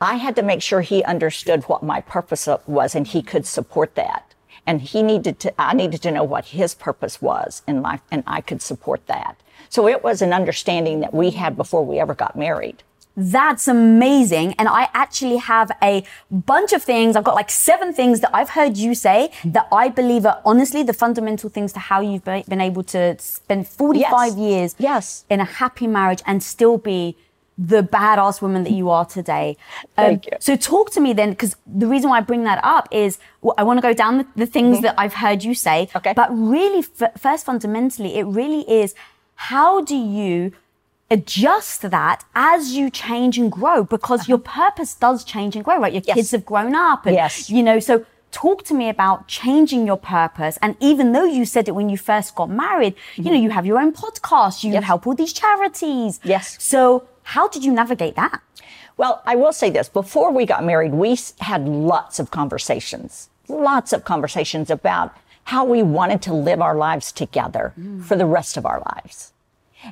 I 0.00 0.14
had 0.16 0.34
to 0.36 0.42
make 0.42 0.62
sure 0.62 0.80
he 0.80 1.04
understood 1.04 1.64
what 1.64 1.82
my 1.82 2.00
purpose 2.00 2.48
was 2.66 2.94
and 2.94 3.06
he 3.06 3.22
could 3.22 3.46
support 3.46 3.94
that. 3.96 4.34
And 4.66 4.80
he 4.80 5.02
needed 5.02 5.38
to, 5.40 5.60
I 5.60 5.74
needed 5.74 6.00
to 6.02 6.10
know 6.10 6.24
what 6.24 6.46
his 6.46 6.74
purpose 6.74 7.20
was 7.20 7.62
in 7.66 7.82
life 7.82 8.00
and 8.10 8.22
I 8.26 8.40
could 8.40 8.62
support 8.62 9.06
that. 9.08 9.36
So 9.68 9.86
it 9.88 10.02
was 10.02 10.22
an 10.22 10.32
understanding 10.32 11.00
that 11.00 11.12
we 11.12 11.30
had 11.30 11.56
before 11.56 11.84
we 11.84 11.98
ever 11.98 12.14
got 12.14 12.36
married. 12.36 12.82
That's 13.20 13.68
amazing. 13.68 14.54
And 14.58 14.66
I 14.66 14.88
actually 14.94 15.36
have 15.36 15.70
a 15.82 16.04
bunch 16.30 16.72
of 16.72 16.82
things. 16.82 17.16
I've 17.16 17.24
got 17.24 17.34
like 17.34 17.50
seven 17.50 17.92
things 17.92 18.20
that 18.20 18.30
I've 18.34 18.50
heard 18.50 18.78
you 18.78 18.94
say 18.94 19.30
that 19.44 19.68
I 19.70 19.90
believe 19.90 20.24
are 20.24 20.40
honestly 20.44 20.82
the 20.82 20.94
fundamental 20.94 21.50
things 21.50 21.74
to 21.74 21.80
how 21.80 22.00
you've 22.00 22.24
been 22.24 22.60
able 22.62 22.82
to 22.84 23.18
spend 23.18 23.68
45 23.68 24.08
yes. 24.08 24.36
years 24.38 24.74
yes. 24.78 25.24
in 25.28 25.40
a 25.40 25.44
happy 25.44 25.86
marriage 25.86 26.22
and 26.26 26.42
still 26.42 26.78
be 26.78 27.14
the 27.58 27.82
badass 27.82 28.40
woman 28.40 28.64
that 28.64 28.72
you 28.72 28.88
are 28.88 29.04
today. 29.04 29.58
Um, 29.98 30.06
Thank 30.06 30.26
you. 30.26 30.32
So 30.40 30.56
talk 30.56 30.90
to 30.92 31.00
me 31.00 31.12
then, 31.12 31.30
because 31.30 31.56
the 31.66 31.86
reason 31.86 32.08
why 32.08 32.16
I 32.16 32.20
bring 32.22 32.44
that 32.44 32.64
up 32.64 32.88
is 32.90 33.18
well, 33.42 33.54
I 33.58 33.64
want 33.64 33.76
to 33.76 33.82
go 33.82 33.92
down 33.92 34.16
the, 34.16 34.26
the 34.34 34.46
things 34.46 34.76
mm-hmm. 34.76 34.84
that 34.84 34.94
I've 34.96 35.12
heard 35.12 35.44
you 35.44 35.54
say. 35.54 35.90
Okay. 35.94 36.14
But 36.14 36.30
really, 36.32 36.86
f- 37.00 37.20
first 37.20 37.44
fundamentally, 37.44 38.16
it 38.16 38.24
really 38.24 38.62
is 38.62 38.94
how 39.34 39.82
do 39.82 39.94
you 39.94 40.52
adjust 41.10 41.82
that 41.82 42.24
as 42.34 42.72
you 42.72 42.90
change 42.90 43.36
and 43.38 43.50
grow 43.50 43.84
because 43.84 44.28
your 44.28 44.38
uh-huh. 44.38 44.70
purpose 44.70 44.94
does 44.94 45.24
change 45.24 45.56
and 45.56 45.64
grow, 45.64 45.78
right? 45.78 45.92
Your 45.92 46.02
yes. 46.04 46.14
kids 46.16 46.30
have 46.30 46.46
grown 46.46 46.74
up 46.74 47.06
and, 47.06 47.14
yes. 47.14 47.50
you 47.50 47.62
know, 47.62 47.80
so 47.80 48.06
talk 48.30 48.64
to 48.64 48.74
me 48.74 48.88
about 48.88 49.26
changing 49.26 49.86
your 49.86 49.96
purpose. 49.96 50.58
And 50.62 50.76
even 50.80 51.12
though 51.12 51.24
you 51.24 51.44
said 51.44 51.68
it 51.68 51.72
when 51.72 51.88
you 51.88 51.96
first 51.96 52.34
got 52.34 52.48
married, 52.48 52.94
you 53.16 53.24
mm-hmm. 53.24 53.32
know, 53.34 53.40
you 53.40 53.50
have 53.50 53.66
your 53.66 53.78
own 53.78 53.92
podcast, 53.92 54.62
you 54.62 54.72
Yes. 54.72 54.84
help 54.84 55.06
all 55.06 55.14
these 55.14 55.32
charities. 55.32 56.20
Yes. 56.22 56.56
So 56.62 57.08
how 57.24 57.48
did 57.48 57.64
you 57.64 57.72
navigate 57.72 58.16
that? 58.16 58.40
Well, 58.96 59.22
I 59.24 59.34
will 59.34 59.52
say 59.52 59.70
this 59.70 59.88
before 59.88 60.30
we 60.30 60.46
got 60.46 60.64
married, 60.64 60.92
we 60.92 61.18
had 61.40 61.66
lots 61.66 62.18
of 62.18 62.30
conversations, 62.30 63.30
lots 63.48 63.92
of 63.92 64.04
conversations 64.04 64.70
about 64.70 65.16
how 65.44 65.64
we 65.64 65.82
wanted 65.82 66.22
to 66.22 66.34
live 66.34 66.60
our 66.60 66.76
lives 66.76 67.10
together 67.10 67.72
mm. 67.78 68.04
for 68.04 68.14
the 68.14 68.26
rest 68.26 68.56
of 68.56 68.66
our 68.66 68.82
lives. 68.94 69.32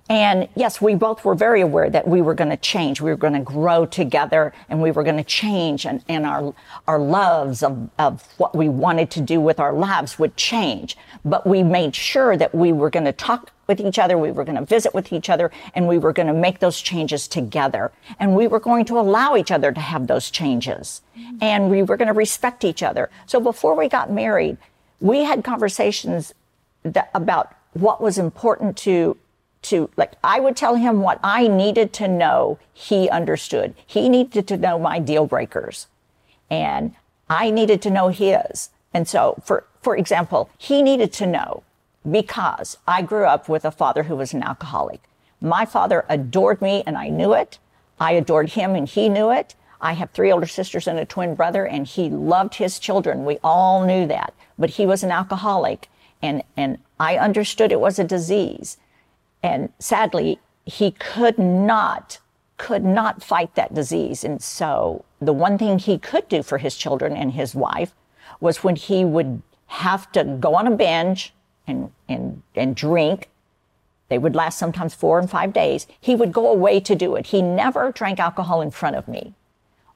And 0.08 0.48
yes, 0.54 0.80
we 0.80 0.94
both 0.94 1.24
were 1.24 1.34
very 1.34 1.60
aware 1.60 1.88
that 1.90 2.06
we 2.06 2.20
were 2.20 2.34
going 2.34 2.50
to 2.50 2.56
change. 2.56 3.00
We 3.00 3.10
were 3.10 3.16
going 3.16 3.32
to 3.34 3.40
grow 3.40 3.86
together 3.86 4.52
and 4.68 4.82
we 4.82 4.90
were 4.90 5.02
going 5.02 5.16
to 5.16 5.24
change 5.24 5.86
and, 5.86 6.04
and 6.08 6.26
our, 6.26 6.54
our 6.86 6.98
loves 6.98 7.62
of, 7.62 7.90
of 7.98 8.22
what 8.38 8.54
we 8.54 8.68
wanted 8.68 9.10
to 9.12 9.20
do 9.20 9.40
with 9.40 9.58
our 9.58 9.72
lives 9.72 10.18
would 10.18 10.36
change. 10.36 10.96
But 11.24 11.46
we 11.46 11.62
made 11.62 11.94
sure 11.94 12.36
that 12.36 12.54
we 12.54 12.72
were 12.72 12.90
going 12.90 13.06
to 13.06 13.12
talk 13.12 13.52
with 13.66 13.80
each 13.80 13.98
other. 13.98 14.16
We 14.16 14.30
were 14.30 14.44
going 14.44 14.58
to 14.58 14.64
visit 14.64 14.94
with 14.94 15.12
each 15.12 15.30
other 15.30 15.50
and 15.74 15.86
we 15.88 15.98
were 15.98 16.12
going 16.12 16.28
to 16.28 16.34
make 16.34 16.58
those 16.58 16.80
changes 16.80 17.28
together. 17.28 17.92
And 18.18 18.34
we 18.34 18.46
were 18.46 18.60
going 18.60 18.84
to 18.86 18.98
allow 18.98 19.36
each 19.36 19.50
other 19.50 19.72
to 19.72 19.80
have 19.80 20.06
those 20.06 20.30
changes 20.30 21.02
and 21.40 21.70
we 21.70 21.82
were 21.82 21.96
going 21.96 22.08
to 22.08 22.14
respect 22.14 22.64
each 22.64 22.82
other. 22.82 23.10
So 23.26 23.40
before 23.40 23.74
we 23.74 23.88
got 23.88 24.10
married, 24.10 24.56
we 25.00 25.24
had 25.24 25.44
conversations 25.44 26.34
that, 26.82 27.10
about 27.14 27.54
what 27.72 28.00
was 28.00 28.18
important 28.18 28.76
to 28.78 29.16
to 29.68 29.90
like 29.96 30.12
I 30.22 30.40
would 30.40 30.56
tell 30.56 30.74
him 30.76 31.00
what 31.00 31.20
I 31.22 31.48
needed 31.48 31.92
to 31.94 32.08
know 32.08 32.58
he 32.72 33.08
understood. 33.08 33.74
He 33.86 34.08
needed 34.08 34.46
to 34.48 34.56
know 34.56 34.78
my 34.78 34.98
deal 34.98 35.26
breakers 35.26 35.86
and 36.50 36.94
I 37.28 37.50
needed 37.50 37.82
to 37.82 37.90
know 37.90 38.08
his. 38.08 38.70
And 38.92 39.06
so 39.06 39.40
for 39.44 39.64
for 39.82 39.96
example, 39.96 40.50
he 40.58 40.82
needed 40.82 41.12
to 41.14 41.26
know 41.26 41.62
because 42.08 42.78
I 42.86 43.02
grew 43.02 43.26
up 43.26 43.48
with 43.48 43.64
a 43.64 43.70
father 43.70 44.04
who 44.04 44.16
was 44.16 44.32
an 44.32 44.42
alcoholic. 44.42 45.02
My 45.40 45.64
father 45.64 46.04
adored 46.08 46.60
me 46.60 46.82
and 46.86 46.96
I 46.96 47.08
knew 47.08 47.32
it. 47.32 47.58
I 48.00 48.12
adored 48.12 48.50
him 48.50 48.74
and 48.74 48.88
he 48.88 49.08
knew 49.08 49.30
it. 49.30 49.54
I 49.80 49.92
have 49.92 50.10
three 50.10 50.32
older 50.32 50.46
sisters 50.46 50.88
and 50.88 50.98
a 50.98 51.04
twin 51.04 51.34
brother 51.34 51.66
and 51.66 51.86
he 51.86 52.08
loved 52.08 52.54
his 52.54 52.78
children. 52.78 53.24
We 53.24 53.38
all 53.44 53.84
knew 53.84 54.06
that, 54.06 54.34
but 54.58 54.70
he 54.70 54.86
was 54.86 55.04
an 55.04 55.12
alcoholic 55.12 55.88
and, 56.20 56.42
and 56.56 56.78
I 56.98 57.16
understood 57.16 57.70
it 57.70 57.80
was 57.80 57.98
a 57.98 58.04
disease. 58.04 58.76
And 59.42 59.72
sadly, 59.78 60.40
he 60.64 60.90
could 60.92 61.38
not, 61.38 62.18
could 62.56 62.84
not 62.84 63.22
fight 63.22 63.54
that 63.54 63.74
disease. 63.74 64.24
And 64.24 64.42
so 64.42 65.04
the 65.20 65.32
one 65.32 65.58
thing 65.58 65.78
he 65.78 65.98
could 65.98 66.28
do 66.28 66.42
for 66.42 66.58
his 66.58 66.76
children 66.76 67.16
and 67.16 67.32
his 67.32 67.54
wife 67.54 67.94
was 68.40 68.62
when 68.62 68.76
he 68.76 69.04
would 69.04 69.42
have 69.66 70.10
to 70.12 70.24
go 70.24 70.54
on 70.54 70.66
a 70.66 70.70
binge 70.70 71.32
and, 71.66 71.92
and, 72.08 72.42
and 72.54 72.74
drink. 72.74 73.28
They 74.08 74.18
would 74.18 74.34
last 74.34 74.58
sometimes 74.58 74.94
four 74.94 75.18
and 75.18 75.30
five 75.30 75.52
days. 75.52 75.86
He 76.00 76.14
would 76.14 76.32
go 76.32 76.50
away 76.50 76.80
to 76.80 76.94
do 76.94 77.14
it. 77.16 77.26
He 77.26 77.42
never 77.42 77.92
drank 77.92 78.18
alcohol 78.18 78.62
in 78.62 78.70
front 78.70 78.96
of 78.96 79.06
me 79.06 79.34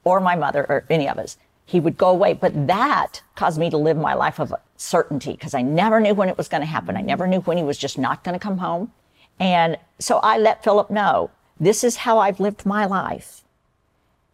or 0.05 0.21
my 0.21 0.35
mother 0.35 0.67
or 0.69 0.85
any 0.91 1.09
of 1.09 1.19
us. 1.19 1.39
He 1.65 1.81
would 1.81 1.97
go 1.97 2.11
away. 2.11 2.35
But 2.35 2.67
that 2.67 3.23
caused 3.35 3.59
me 3.59 3.71
to 3.71 3.79
live 3.79 3.97
my 3.97 4.15
life 4.15 4.39
of 4.39 4.53
certainty 4.77 5.33
because 5.33 5.55
I 5.55 5.63
never 5.63 6.01
knew 6.01 6.13
when 6.15 6.29
it 6.29 6.37
was 6.37 6.49
going 6.49 6.61
to 6.61 6.67
happen. 6.67 6.97
I 6.97 7.01
never 7.01 7.27
knew 7.27 7.41
when 7.41 7.57
he 7.57 7.63
was 7.63 7.79
just 7.79 7.97
not 7.99 8.25
going 8.25 8.39
to 8.39 8.43
come 8.43 8.59
home. 8.59 8.93
And 9.39 9.79
so 9.99 10.19
I 10.19 10.39
let 10.39 10.63
Philip 10.63 10.91
know 10.91 11.31
this 11.59 11.85
is 11.85 11.97
how 11.97 12.19
I've 12.19 12.41
lived 12.41 12.67
my 12.67 12.87
life. 12.87 13.43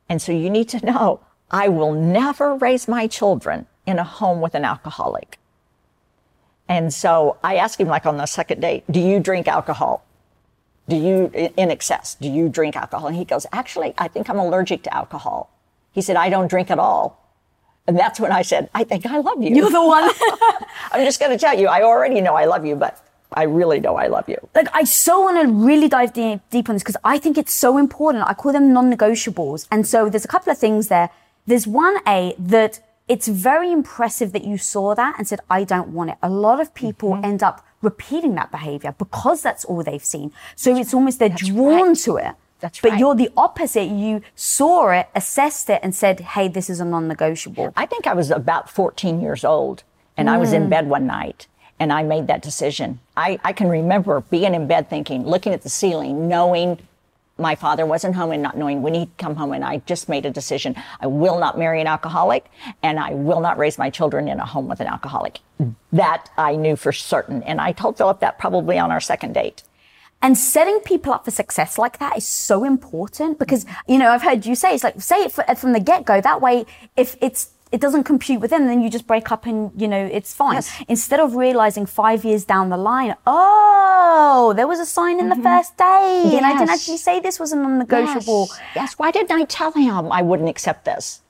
And 0.08 0.20
so 0.20 0.32
you 0.32 0.50
need 0.50 0.68
to 0.70 0.84
know 0.84 1.20
I 1.50 1.68
will 1.68 1.92
never 1.92 2.54
raise 2.54 2.88
my 2.88 3.06
children 3.06 3.66
in 3.86 3.98
a 3.98 4.04
home 4.04 4.40
with 4.40 4.54
an 4.54 4.64
alcoholic. 4.64 5.38
And 6.68 6.92
so 6.92 7.38
I 7.42 7.56
asked 7.56 7.80
him, 7.80 7.88
like 7.88 8.04
on 8.04 8.18
the 8.18 8.26
second 8.26 8.60
date, 8.60 8.84
do 8.90 9.00
you 9.00 9.20
drink 9.20 9.48
alcohol? 9.48 10.04
Do 10.88 10.96
you, 10.96 11.30
in 11.34 11.70
excess, 11.70 12.14
do 12.14 12.28
you 12.28 12.48
drink 12.48 12.76
alcohol? 12.76 13.08
And 13.08 13.16
he 13.16 13.24
goes, 13.24 13.46
actually, 13.52 13.94
I 13.98 14.08
think 14.08 14.28
I'm 14.28 14.38
allergic 14.38 14.82
to 14.84 14.94
alcohol. 14.94 15.50
He 15.92 16.02
said, 16.02 16.16
I 16.16 16.28
don't 16.28 16.48
drink 16.48 16.70
at 16.70 16.78
all. 16.78 17.24
And 17.86 17.98
that's 17.98 18.20
when 18.20 18.32
I 18.32 18.42
said, 18.42 18.68
I 18.74 18.84
think 18.84 19.06
I 19.06 19.18
love 19.18 19.42
you. 19.42 19.54
You're 19.54 19.70
the 19.70 19.82
one. 19.82 20.10
I'm 20.92 21.04
just 21.04 21.20
going 21.20 21.32
to 21.32 21.38
tell 21.38 21.58
you, 21.58 21.68
I 21.68 21.82
already 21.82 22.20
know 22.20 22.34
I 22.34 22.44
love 22.44 22.66
you, 22.66 22.76
but 22.76 23.02
I 23.32 23.42
really 23.44 23.80
know 23.80 23.96
I 23.96 24.06
love 24.06 24.28
you. 24.28 24.38
like 24.54 24.68
I 24.74 24.84
so 24.84 25.20
want 25.20 25.40
to 25.42 25.52
really 25.52 25.88
dive 25.88 26.12
deep, 26.12 26.40
deep 26.50 26.68
on 26.68 26.74
this 26.76 26.82
because 26.82 26.96
I 27.04 27.18
think 27.18 27.36
it's 27.36 27.52
so 27.52 27.76
important. 27.78 28.24
I 28.26 28.34
call 28.34 28.52
them 28.52 28.72
non-negotiables. 28.72 29.66
And 29.70 29.86
so 29.86 30.08
there's 30.08 30.24
a 30.24 30.28
couple 30.28 30.50
of 30.50 30.58
things 30.58 30.88
there. 30.88 31.10
There's 31.46 31.66
one 31.66 31.98
A 32.06 32.34
that 32.38 32.80
it's 33.06 33.28
very 33.28 33.70
impressive 33.72 34.32
that 34.32 34.44
you 34.44 34.58
saw 34.58 34.94
that 34.94 35.14
and 35.18 35.26
said, 35.28 35.40
I 35.50 35.64
don't 35.64 35.88
want 35.88 36.10
it. 36.10 36.18
A 36.22 36.28
lot 36.30 36.60
of 36.60 36.74
people 36.74 37.10
Mm-hmm. 37.10 37.24
end 37.24 37.42
up 37.42 37.64
repeating 37.80 38.34
that 38.34 38.50
behavior 38.50 38.94
because 38.98 39.40
that's 39.42 39.64
all 39.64 39.82
they've 39.82 40.04
seen. 40.04 40.32
So 40.56 40.76
it's 40.76 40.92
almost 40.92 41.18
they're 41.18 41.28
drawn 41.28 41.88
right. 41.88 41.96
to 41.98 42.16
it. 42.16 42.34
That's 42.60 42.80
but 42.80 42.90
right. 42.90 42.98
you're 42.98 43.14
the 43.14 43.30
opposite. 43.36 43.84
You 43.84 44.20
saw 44.34 44.90
it, 44.90 45.08
assessed 45.14 45.70
it, 45.70 45.80
and 45.82 45.94
said, 45.94 46.20
hey, 46.20 46.48
this 46.48 46.68
is 46.68 46.80
a 46.80 46.84
non-negotiable. 46.84 47.72
I 47.76 47.86
think 47.86 48.06
I 48.06 48.14
was 48.14 48.30
about 48.30 48.68
14 48.68 49.20
years 49.20 49.44
old 49.44 49.84
and 50.16 50.28
I 50.28 50.38
was 50.38 50.52
in 50.52 50.68
bed 50.68 50.88
one 50.88 51.06
night 51.06 51.46
and 51.80 51.92
I 51.92 52.02
made 52.02 52.26
that 52.26 52.42
decision. 52.42 53.00
I, 53.16 53.38
I 53.44 53.52
can 53.52 53.68
remember 53.68 54.20
being 54.20 54.54
in 54.54 54.66
bed 54.66 54.90
thinking, 54.90 55.26
looking 55.26 55.52
at 55.52 55.62
the 55.62 55.68
ceiling, 55.68 56.28
knowing 56.28 56.78
my 57.38 57.54
father 57.54 57.86
wasn't 57.86 58.16
home 58.16 58.32
and 58.32 58.42
not 58.42 58.56
knowing 58.56 58.82
when 58.82 58.94
he'd 58.94 59.16
come 59.16 59.36
home. 59.36 59.52
And 59.52 59.64
I 59.64 59.78
just 59.86 60.08
made 60.08 60.26
a 60.26 60.30
decision. 60.30 60.74
I 61.00 61.06
will 61.06 61.38
not 61.38 61.56
marry 61.56 61.80
an 61.80 61.86
alcoholic 61.86 62.46
and 62.82 62.98
I 62.98 63.14
will 63.14 63.40
not 63.40 63.58
raise 63.58 63.78
my 63.78 63.90
children 63.90 64.28
in 64.28 64.40
a 64.40 64.44
home 64.44 64.68
with 64.68 64.80
an 64.80 64.88
alcoholic. 64.88 65.38
That 65.92 66.28
I 66.36 66.56
knew 66.56 66.74
for 66.74 66.92
certain. 66.92 67.42
And 67.44 67.60
I 67.60 67.72
told 67.72 67.96
Philip 67.96 68.20
that 68.20 68.38
probably 68.38 68.78
on 68.78 68.90
our 68.90 69.00
second 69.00 69.34
date. 69.34 69.62
And 70.20 70.36
setting 70.36 70.80
people 70.80 71.12
up 71.12 71.24
for 71.24 71.30
success 71.30 71.78
like 71.78 71.98
that 72.00 72.16
is 72.16 72.26
so 72.26 72.64
important 72.64 73.38
because, 73.38 73.64
you 73.86 73.98
know, 73.98 74.10
I've 74.10 74.22
heard 74.22 74.44
you 74.44 74.56
say, 74.56 74.74
it's 74.74 74.82
like, 74.82 75.00
say 75.00 75.22
it 75.22 75.58
from 75.58 75.72
the 75.72 75.78
get 75.78 76.04
go. 76.04 76.20
That 76.20 76.40
way, 76.40 76.66
if 76.96 77.16
it's, 77.20 77.50
it 77.70 77.80
doesn't 77.80 78.04
compute 78.04 78.40
with 78.40 78.50
them, 78.50 78.66
then 78.66 78.82
you 78.82 78.90
just 78.90 79.06
break 79.06 79.30
up 79.30 79.46
and, 79.46 79.70
you 79.80 79.88
know, 79.88 80.08
it's 80.12 80.32
fine. 80.32 80.54
Yes. 80.54 80.82
Instead 80.88 81.20
of 81.20 81.36
realizing 81.36 81.86
five 81.86 82.24
years 82.24 82.44
down 82.44 82.70
the 82.70 82.76
line, 82.76 83.14
oh, 83.26 84.52
there 84.56 84.66
was 84.66 84.80
a 84.80 84.86
sign 84.86 85.20
in 85.20 85.28
the 85.28 85.34
mm-hmm. 85.34 85.44
first 85.44 85.76
day. 85.76 86.22
And 86.36 86.46
I 86.46 86.52
didn't 86.52 86.68
Yes. 86.68 86.80
actually 86.80 86.96
say 86.98 87.20
this 87.20 87.38
was 87.38 87.52
a 87.52 87.56
non-negotiable. 87.56 88.48
Yes. 88.50 88.60
yes. 88.74 88.92
Why 88.98 89.10
didn't 89.10 89.32
I 89.32 89.44
tell 89.44 89.72
him 89.72 90.10
I 90.10 90.22
wouldn't 90.22 90.48
accept 90.48 90.84
this? 90.84 91.22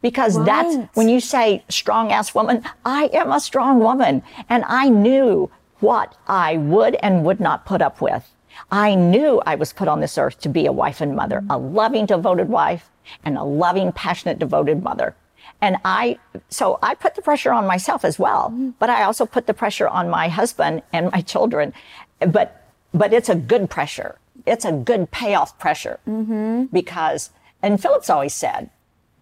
Because 0.00 0.42
that's 0.44 0.74
when 0.94 1.08
you 1.08 1.20
say 1.20 1.62
strong 1.68 2.10
ass 2.10 2.34
woman, 2.34 2.64
I 2.84 3.08
am 3.12 3.30
a 3.30 3.38
strong 3.38 3.78
woman. 3.78 4.22
And 4.48 4.64
I 4.66 4.88
knew 4.88 5.50
what 5.78 6.16
I 6.26 6.56
would 6.56 6.96
and 6.96 7.24
would 7.24 7.38
not 7.38 7.66
put 7.66 7.82
up 7.82 8.00
with. 8.00 8.28
I 8.70 8.94
knew 8.94 9.40
I 9.46 9.54
was 9.54 9.72
put 9.72 9.88
on 9.88 10.00
this 10.00 10.18
earth 10.18 10.40
to 10.40 10.48
be 10.48 10.66
a 10.66 10.72
wife 10.72 11.00
and 11.00 11.14
mother, 11.14 11.44
a 11.48 11.58
loving, 11.58 12.06
devoted 12.06 12.48
wife 12.48 12.90
and 13.24 13.36
a 13.36 13.44
loving, 13.44 13.92
passionate, 13.92 14.38
devoted 14.38 14.82
mother. 14.82 15.14
And 15.62 15.76
I, 15.84 16.18
so 16.50 16.80
I 16.82 16.94
put 16.96 17.14
the 17.14 17.22
pressure 17.22 17.52
on 17.52 17.66
myself 17.68 18.04
as 18.04 18.18
well, 18.18 18.50
mm-hmm. 18.50 18.70
but 18.80 18.90
I 18.90 19.04
also 19.04 19.24
put 19.24 19.46
the 19.46 19.54
pressure 19.54 19.86
on 19.86 20.10
my 20.10 20.28
husband 20.28 20.82
and 20.92 21.10
my 21.12 21.20
children. 21.20 21.72
But, 22.18 22.66
but 22.92 23.12
it's 23.12 23.28
a 23.28 23.36
good 23.36 23.70
pressure. 23.70 24.18
It's 24.44 24.64
a 24.64 24.72
good 24.72 25.12
payoff 25.12 25.56
pressure 25.60 26.00
mm-hmm. 26.06 26.64
because, 26.64 27.30
and 27.62 27.80
Philip's 27.80 28.10
always 28.10 28.34
said, 28.34 28.70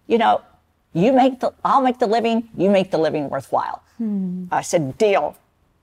you 0.07 0.17
know, 0.17 0.41
you 0.93 1.13
make 1.13 1.39
the, 1.39 1.53
I'll 1.63 1.81
make 1.83 1.99
the 1.99 2.07
living, 2.07 2.49
you 2.57 2.71
make 2.71 2.89
the 2.89 2.97
living 2.97 3.29
worthwhile. 3.29 3.83
Hmm. 3.97 4.45
I 4.51 4.61
said, 4.61 4.97
deal. 4.97 5.37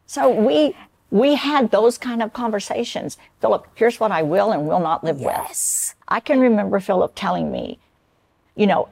So 0.06 0.28
we, 0.28 0.76
we 1.10 1.36
had 1.36 1.70
those 1.70 1.96
kind 1.96 2.22
of 2.22 2.32
conversations. 2.32 3.16
Philip, 3.40 3.66
here's 3.74 4.00
what 4.00 4.10
I 4.10 4.22
will 4.22 4.52
and 4.52 4.66
will 4.68 4.80
not 4.80 5.04
live 5.04 5.20
Yes. 5.20 5.94
with. 5.96 6.04
I 6.08 6.20
can 6.20 6.40
remember 6.40 6.80
Philip 6.80 7.12
telling 7.14 7.50
me, 7.50 7.78
you 8.56 8.66
know, 8.66 8.88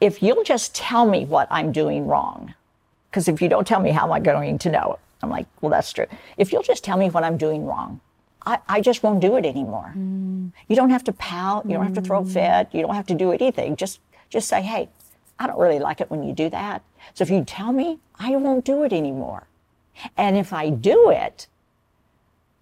if 0.00 0.22
you'll 0.22 0.44
just 0.44 0.74
tell 0.74 1.06
me 1.06 1.24
what 1.24 1.46
I'm 1.50 1.72
doing 1.72 2.06
wrong, 2.06 2.54
because 3.10 3.28
if 3.28 3.42
you 3.42 3.48
don't 3.48 3.66
tell 3.66 3.80
me, 3.80 3.90
how 3.90 4.04
am 4.04 4.12
I 4.12 4.20
going 4.20 4.58
to 4.58 4.70
know? 4.70 4.98
I'm 5.22 5.30
like, 5.30 5.46
well, 5.60 5.70
that's 5.70 5.92
true. 5.92 6.06
If 6.36 6.52
you'll 6.52 6.62
just 6.62 6.84
tell 6.84 6.96
me 6.96 7.10
what 7.10 7.24
I'm 7.24 7.36
doing 7.36 7.66
wrong, 7.66 8.00
I, 8.46 8.58
I 8.68 8.80
just 8.80 9.02
won't 9.02 9.20
do 9.20 9.36
it 9.36 9.44
anymore. 9.44 9.92
Mm. 9.96 10.52
You 10.68 10.76
don't 10.76 10.90
have 10.90 11.04
to 11.04 11.12
pout. 11.12 11.66
You 11.66 11.72
don't 11.74 11.84
have 11.84 11.94
to 11.94 12.00
throw 12.00 12.20
a 12.20 12.24
mm. 12.24 12.32
fit. 12.32 12.74
You 12.74 12.82
don't 12.82 12.94
have 12.94 13.06
to 13.08 13.14
do 13.14 13.32
anything. 13.32 13.76
Just, 13.76 14.00
just 14.30 14.48
say, 14.48 14.62
hey, 14.62 14.88
I 15.38 15.46
don't 15.46 15.58
really 15.58 15.78
like 15.78 16.00
it 16.00 16.10
when 16.10 16.22
you 16.22 16.32
do 16.32 16.48
that. 16.50 16.82
So 17.12 17.22
if 17.22 17.30
you 17.30 17.44
tell 17.44 17.72
me, 17.72 17.98
I 18.18 18.34
won't 18.36 18.64
do 18.64 18.82
it 18.84 18.92
anymore. 18.92 19.46
And 20.16 20.38
if 20.38 20.52
I 20.52 20.70
do 20.70 21.10
it, 21.10 21.48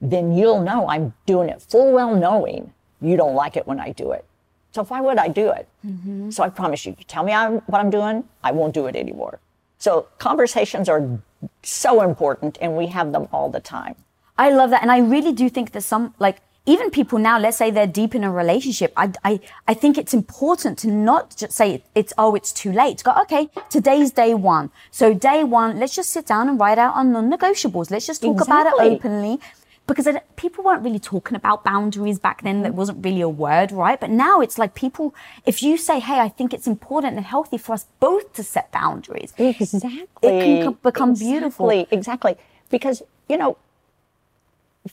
then 0.00 0.32
you'll 0.32 0.62
know 0.62 0.88
I'm 0.88 1.14
doing 1.26 1.48
it 1.48 1.62
full 1.62 1.92
well 1.92 2.14
knowing 2.14 2.72
you 3.00 3.16
don't 3.16 3.34
like 3.34 3.56
it 3.56 3.66
when 3.66 3.78
I 3.78 3.92
do 3.92 4.12
it. 4.12 4.24
So 4.72 4.84
why 4.84 5.00
would 5.00 5.18
I 5.18 5.28
do 5.28 5.50
it? 5.50 5.68
Mm-hmm. 5.86 6.30
So 6.30 6.42
I 6.42 6.50
promise 6.50 6.84
you, 6.84 6.94
you 6.98 7.04
tell 7.04 7.24
me 7.24 7.32
I'm, 7.32 7.58
what 7.60 7.80
I'm 7.80 7.90
doing, 7.90 8.24
I 8.44 8.52
won't 8.52 8.74
do 8.74 8.86
it 8.86 8.96
anymore. 8.96 9.40
So 9.78 10.08
conversations 10.18 10.88
are 10.88 11.20
so 11.62 12.02
important 12.02 12.58
and 12.60 12.76
we 12.76 12.88
have 12.88 13.12
them 13.12 13.28
all 13.32 13.50
the 13.50 13.60
time. 13.60 13.94
I 14.36 14.50
love 14.50 14.70
that. 14.70 14.82
And 14.82 14.92
I 14.92 14.98
really 14.98 15.32
do 15.32 15.48
think 15.48 15.72
that 15.72 15.82
some, 15.82 16.14
like, 16.18 16.40
even 16.66 16.90
people 16.90 17.18
now, 17.18 17.38
let's 17.38 17.56
say 17.56 17.70
they're 17.70 17.86
deep 17.86 18.14
in 18.14 18.22
a 18.22 18.30
relationship. 18.30 18.92
I, 18.94 19.10
I, 19.24 19.40
I 19.66 19.72
think 19.72 19.96
it's 19.96 20.12
important 20.12 20.78
to 20.80 20.88
not 20.88 21.34
just 21.34 21.52
say 21.52 21.82
it's, 21.94 22.12
oh, 22.18 22.34
it's 22.34 22.52
too 22.52 22.72
late. 22.72 23.02
Go, 23.02 23.12
okay, 23.22 23.48
today's 23.70 24.10
day 24.10 24.34
one. 24.34 24.70
So 24.90 25.14
day 25.14 25.44
one, 25.44 25.80
let's 25.80 25.94
just 25.96 26.10
sit 26.10 26.26
down 26.26 26.46
and 26.46 26.60
write 26.60 26.76
out 26.76 26.94
our 26.94 27.04
non-negotiables. 27.04 27.90
Let's 27.90 28.06
just 28.06 28.20
talk 28.20 28.32
exactly. 28.32 28.54
about 28.54 28.92
it 28.92 28.96
openly 28.96 29.40
because 29.88 30.06
people 30.36 30.62
weren't 30.62 30.82
really 30.84 30.98
talking 30.98 31.34
about 31.34 31.64
boundaries 31.64 32.18
back 32.18 32.42
then. 32.42 32.62
That 32.62 32.74
wasn't 32.74 33.04
really 33.04 33.22
a 33.22 33.28
word, 33.28 33.72
right? 33.72 33.98
But 33.98 34.10
now 34.10 34.40
it's 34.40 34.58
like 34.58 34.74
people, 34.74 35.14
if 35.46 35.62
you 35.62 35.76
say, 35.78 35.98
hey, 35.98 36.20
I 36.20 36.28
think 36.28 36.52
it's 36.54 36.66
important 36.66 37.16
and 37.16 37.24
healthy 37.24 37.56
for 37.58 37.72
us 37.72 37.86
both 37.98 38.34
to 38.34 38.42
set 38.44 38.70
boundaries. 38.70 39.32
Exactly. 39.38 39.98
It 40.22 40.62
can 40.62 40.72
become 40.74 41.10
exactly. 41.10 41.32
beautiful. 41.32 41.70
Exactly. 41.70 42.36
Because, 42.68 43.02
you 43.28 43.38
know, 43.38 43.56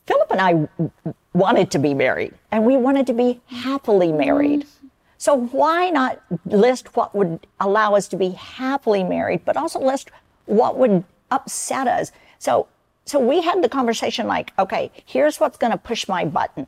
Philip 0.06 0.32
and 0.32 0.42
I 0.42 1.06
wanted 1.34 1.72
to 1.72 1.80
be 1.80 1.94
married 1.94 2.34
and 2.52 2.66
we 2.66 2.78
wanted 2.78 3.06
to 3.08 3.14
be 3.14 3.42
happily 3.48 4.12
married. 4.12 4.62
Mm-hmm. 4.62 4.88
So 5.18 5.36
why 5.36 5.90
not 5.90 6.22
list 6.46 6.96
what 6.96 7.14
would 7.14 7.46
allow 7.60 7.96
us 7.96 8.08
to 8.10 8.18
be 8.18 8.30
happily 8.30 9.04
married, 9.04 9.44
but 9.44 9.58
also 9.58 9.80
list 9.80 10.10
what 10.46 10.78
would 10.78 11.04
upset 11.32 11.88
us? 11.88 12.12
So 12.40 12.68
so 13.06 13.20
we 13.20 13.42
had 13.42 13.64
the 13.64 13.70
conversation 13.70 14.28
like, 14.28 14.52
okay, 14.58 14.92
here's 15.06 15.40
what's 15.40 15.58
going 15.58 15.72
to 15.72 15.78
push 15.78 16.08
my 16.08 16.26
button. 16.26 16.68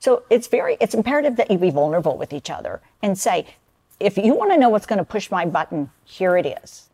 So 0.00 0.24
it's 0.28 0.48
very, 0.48 0.76
it's 0.80 0.94
imperative 0.94 1.36
that 1.36 1.50
you 1.50 1.58
be 1.58 1.70
vulnerable 1.70 2.18
with 2.18 2.32
each 2.32 2.50
other 2.50 2.82
and 3.02 3.16
say, 3.16 3.46
if 4.00 4.18
you 4.18 4.34
want 4.34 4.50
to 4.52 4.58
know 4.58 4.68
what's 4.68 4.86
going 4.86 4.98
to 4.98 5.04
push 5.04 5.30
my 5.30 5.46
button, 5.46 5.90
here 6.04 6.36
it 6.36 6.44
is. 6.44 6.88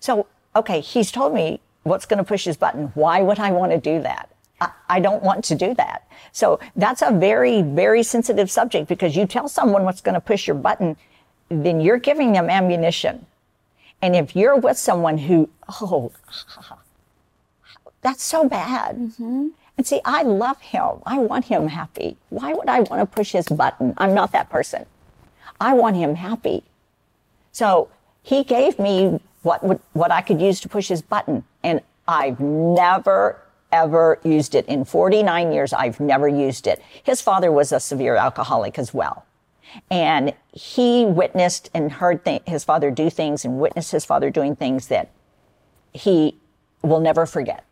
So, 0.00 0.26
okay, 0.54 0.80
he's 0.80 1.10
told 1.10 1.34
me 1.34 1.60
what's 1.82 2.04
going 2.04 2.18
to 2.18 2.24
push 2.24 2.44
his 2.44 2.58
button. 2.58 2.92
Why 2.94 3.22
would 3.22 3.38
I 3.38 3.50
want 3.52 3.72
to 3.72 3.78
do 3.78 4.02
that? 4.02 4.30
I, 4.60 4.70
I 4.88 5.00
don't 5.00 5.22
want 5.22 5.44
to 5.46 5.54
do 5.54 5.74
that. 5.74 6.06
So 6.32 6.60
that's 6.76 7.02
a 7.02 7.10
very, 7.10 7.62
very 7.62 8.02
sensitive 8.02 8.50
subject 8.50 8.86
because 8.86 9.16
you 9.16 9.26
tell 9.26 9.48
someone 9.48 9.84
what's 9.84 10.02
going 10.02 10.14
to 10.14 10.20
push 10.20 10.46
your 10.46 10.56
button, 10.56 10.96
then 11.48 11.80
you're 11.80 11.98
giving 11.98 12.32
them 12.32 12.50
ammunition. 12.50 13.26
And 14.02 14.14
if 14.14 14.36
you're 14.36 14.56
with 14.56 14.76
someone 14.76 15.16
who, 15.16 15.48
oh, 15.80 16.12
that's 18.04 18.22
so 18.22 18.48
bad. 18.48 18.96
Mm-hmm. 18.96 19.48
And 19.76 19.86
see, 19.86 20.00
I 20.04 20.22
love 20.22 20.60
him. 20.60 21.02
I 21.04 21.18
want 21.18 21.46
him 21.46 21.68
happy. 21.68 22.16
Why 22.28 22.52
would 22.52 22.68
I 22.68 22.80
want 22.80 23.00
to 23.00 23.06
push 23.06 23.32
his 23.32 23.46
button? 23.46 23.94
I'm 23.96 24.14
not 24.14 24.30
that 24.32 24.50
person. 24.50 24.86
I 25.60 25.72
want 25.74 25.96
him 25.96 26.14
happy. 26.14 26.62
So 27.50 27.88
he 28.22 28.44
gave 28.44 28.78
me 28.78 29.20
what 29.42 29.64
would, 29.64 29.80
what 29.94 30.12
I 30.12 30.20
could 30.20 30.40
use 30.40 30.60
to 30.60 30.68
push 30.68 30.88
his 30.88 31.02
button. 31.02 31.44
And 31.62 31.80
I've 32.06 32.38
never, 32.38 33.40
ever 33.72 34.20
used 34.22 34.54
it. 34.54 34.66
In 34.66 34.84
49 34.84 35.52
years, 35.52 35.72
I've 35.72 35.98
never 35.98 36.28
used 36.28 36.66
it. 36.66 36.82
His 37.02 37.20
father 37.20 37.50
was 37.50 37.72
a 37.72 37.80
severe 37.80 38.16
alcoholic 38.16 38.78
as 38.78 38.92
well. 38.92 39.24
And 39.90 40.34
he 40.52 41.04
witnessed 41.04 41.70
and 41.74 41.90
heard 41.90 42.24
th- 42.24 42.42
his 42.46 42.64
father 42.64 42.90
do 42.90 43.10
things 43.10 43.44
and 43.44 43.58
witnessed 43.58 43.90
his 43.92 44.04
father 44.04 44.30
doing 44.30 44.54
things 44.54 44.88
that 44.88 45.10
he 45.92 46.38
will 46.82 47.00
never 47.00 47.26
forget. 47.26 47.64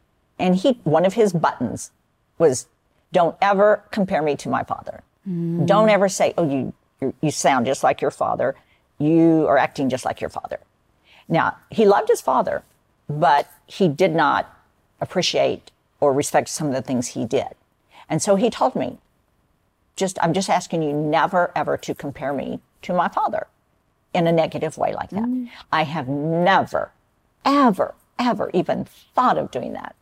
And 0.42 0.56
he, 0.56 0.80
one 0.82 1.06
of 1.06 1.14
his 1.14 1.32
buttons 1.32 1.92
was, 2.36 2.66
don't 3.12 3.36
ever 3.40 3.84
compare 3.92 4.22
me 4.22 4.34
to 4.36 4.48
my 4.48 4.64
father. 4.64 5.04
Mm. 5.28 5.66
Don't 5.66 5.88
ever 5.88 6.08
say, 6.08 6.34
oh, 6.36 6.48
you, 6.48 6.74
you 7.20 7.30
sound 7.30 7.64
just 7.64 7.84
like 7.84 8.00
your 8.00 8.10
father. 8.10 8.56
You 8.98 9.46
are 9.46 9.56
acting 9.56 9.88
just 9.88 10.04
like 10.04 10.20
your 10.20 10.30
father. 10.30 10.58
Now, 11.28 11.58
he 11.70 11.86
loved 11.86 12.08
his 12.08 12.20
father, 12.20 12.64
but 13.08 13.48
he 13.66 13.86
did 13.86 14.16
not 14.16 14.52
appreciate 15.00 15.70
or 16.00 16.12
respect 16.12 16.48
some 16.48 16.66
of 16.66 16.74
the 16.74 16.82
things 16.82 17.08
he 17.08 17.24
did. 17.24 17.54
And 18.08 18.20
so 18.20 18.34
he 18.34 18.50
told 18.50 18.74
me, 18.74 18.98
just, 19.94 20.18
I'm 20.20 20.32
just 20.32 20.50
asking 20.50 20.82
you 20.82 20.92
never 20.92 21.52
ever 21.54 21.76
to 21.76 21.94
compare 21.94 22.32
me 22.32 22.60
to 22.82 22.92
my 22.92 23.08
father 23.08 23.46
in 24.12 24.26
a 24.26 24.32
negative 24.32 24.76
way 24.76 24.92
like 24.92 25.10
that. 25.10 25.22
Mm. 25.22 25.50
I 25.70 25.84
have 25.84 26.08
never, 26.08 26.90
ever, 27.44 27.94
ever 28.18 28.50
even 28.52 28.86
thought 29.14 29.38
of 29.38 29.52
doing 29.52 29.74
that. 29.74 29.94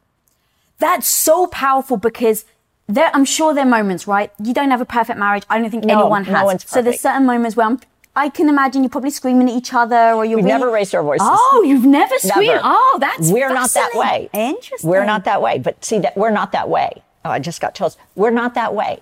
That's 0.81 1.07
so 1.07 1.47
powerful 1.47 1.97
because 1.97 2.45
there, 2.89 3.11
I'm 3.15 3.25
sure 3.25 3.55
there 3.55 3.65
are 3.65 3.69
moments, 3.69 4.07
right? 4.07 4.33
You 4.43 4.53
don't 4.53 4.71
have 4.71 4.81
a 4.81 4.87
perfect 4.87 5.19
marriage. 5.19 5.45
I 5.49 5.61
don't 5.61 5.71
think 5.71 5.85
no, 5.85 6.01
anyone 6.01 6.25
has. 6.25 6.53
No. 6.53 6.59
So 6.59 6.83
there's 6.83 7.01
certain 7.01 7.27
moments 7.27 7.57
where 7.57 7.67
I'm, 7.67 7.79
I 8.17 8.29
can 8.29 8.49
imagine 8.49 8.83
you're 8.83 8.91
probably 8.91 9.11
screaming 9.11 9.49
at 9.49 9.55
each 9.55 9.73
other 9.73 10.13
or 10.13 10.25
you're 10.25 10.37
We've 10.39 10.47
really, 10.47 10.59
never 10.59 10.71
raised 10.71 10.95
our 10.95 11.03
voices. 11.03 11.29
Oh, 11.31 11.63
you've 11.65 11.85
never 11.85 12.19
screamed? 12.19 12.49
Never. 12.49 12.63
Oh, 12.65 12.99
that's 13.01 13.31
We're 13.31 13.53
not 13.53 13.71
that 13.71 13.93
way. 13.95 14.29
Interesting. 14.33 14.91
We're 14.91 15.05
not 15.05 15.25
that 15.25 15.41
way. 15.41 15.59
But 15.59 15.85
see 15.85 15.99
that 16.01 16.17
we're 16.17 16.31
not 16.31 16.53
that 16.53 16.69
way. 16.69 17.03
Oh, 17.25 17.31
I 17.31 17.39
just 17.39 17.61
got 17.61 17.75
chills. 17.75 17.97
We're 18.17 18.31
not 18.31 18.55
that 18.55 18.75
way. 18.75 19.01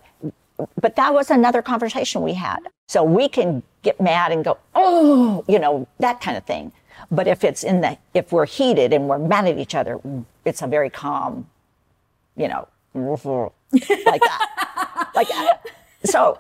But 0.81 0.97
that 0.97 1.14
was 1.14 1.31
another 1.31 1.62
conversation 1.62 2.23
we 2.23 2.35
had. 2.35 2.59
So 2.88 3.05
we 3.05 3.29
can 3.29 3.62
get 3.83 4.01
mad 4.01 4.33
and 4.33 4.45
go, 4.45 4.59
oh, 4.75 5.45
you 5.49 5.59
know, 5.59 5.87
that 6.01 6.21
kind 6.21 6.37
of 6.37 6.45
thing. 6.45 6.73
But 7.11 7.29
if 7.29 7.45
it's 7.45 7.62
in 7.62 7.81
the, 7.81 7.97
if 8.12 8.33
we're 8.33 8.47
heated 8.47 8.93
and 8.93 9.09
we're 9.09 9.19
mad 9.19 9.47
at 9.47 9.57
each 9.57 9.75
other, 9.75 10.01
it's 10.45 10.61
a 10.61 10.67
very 10.67 10.91
calm 10.91 11.47
you 12.38 12.48
know, 12.48 12.68
like 14.07 14.20
that. 14.20 15.11
like 15.14 15.29
that. 15.29 15.62
So, 16.05 16.38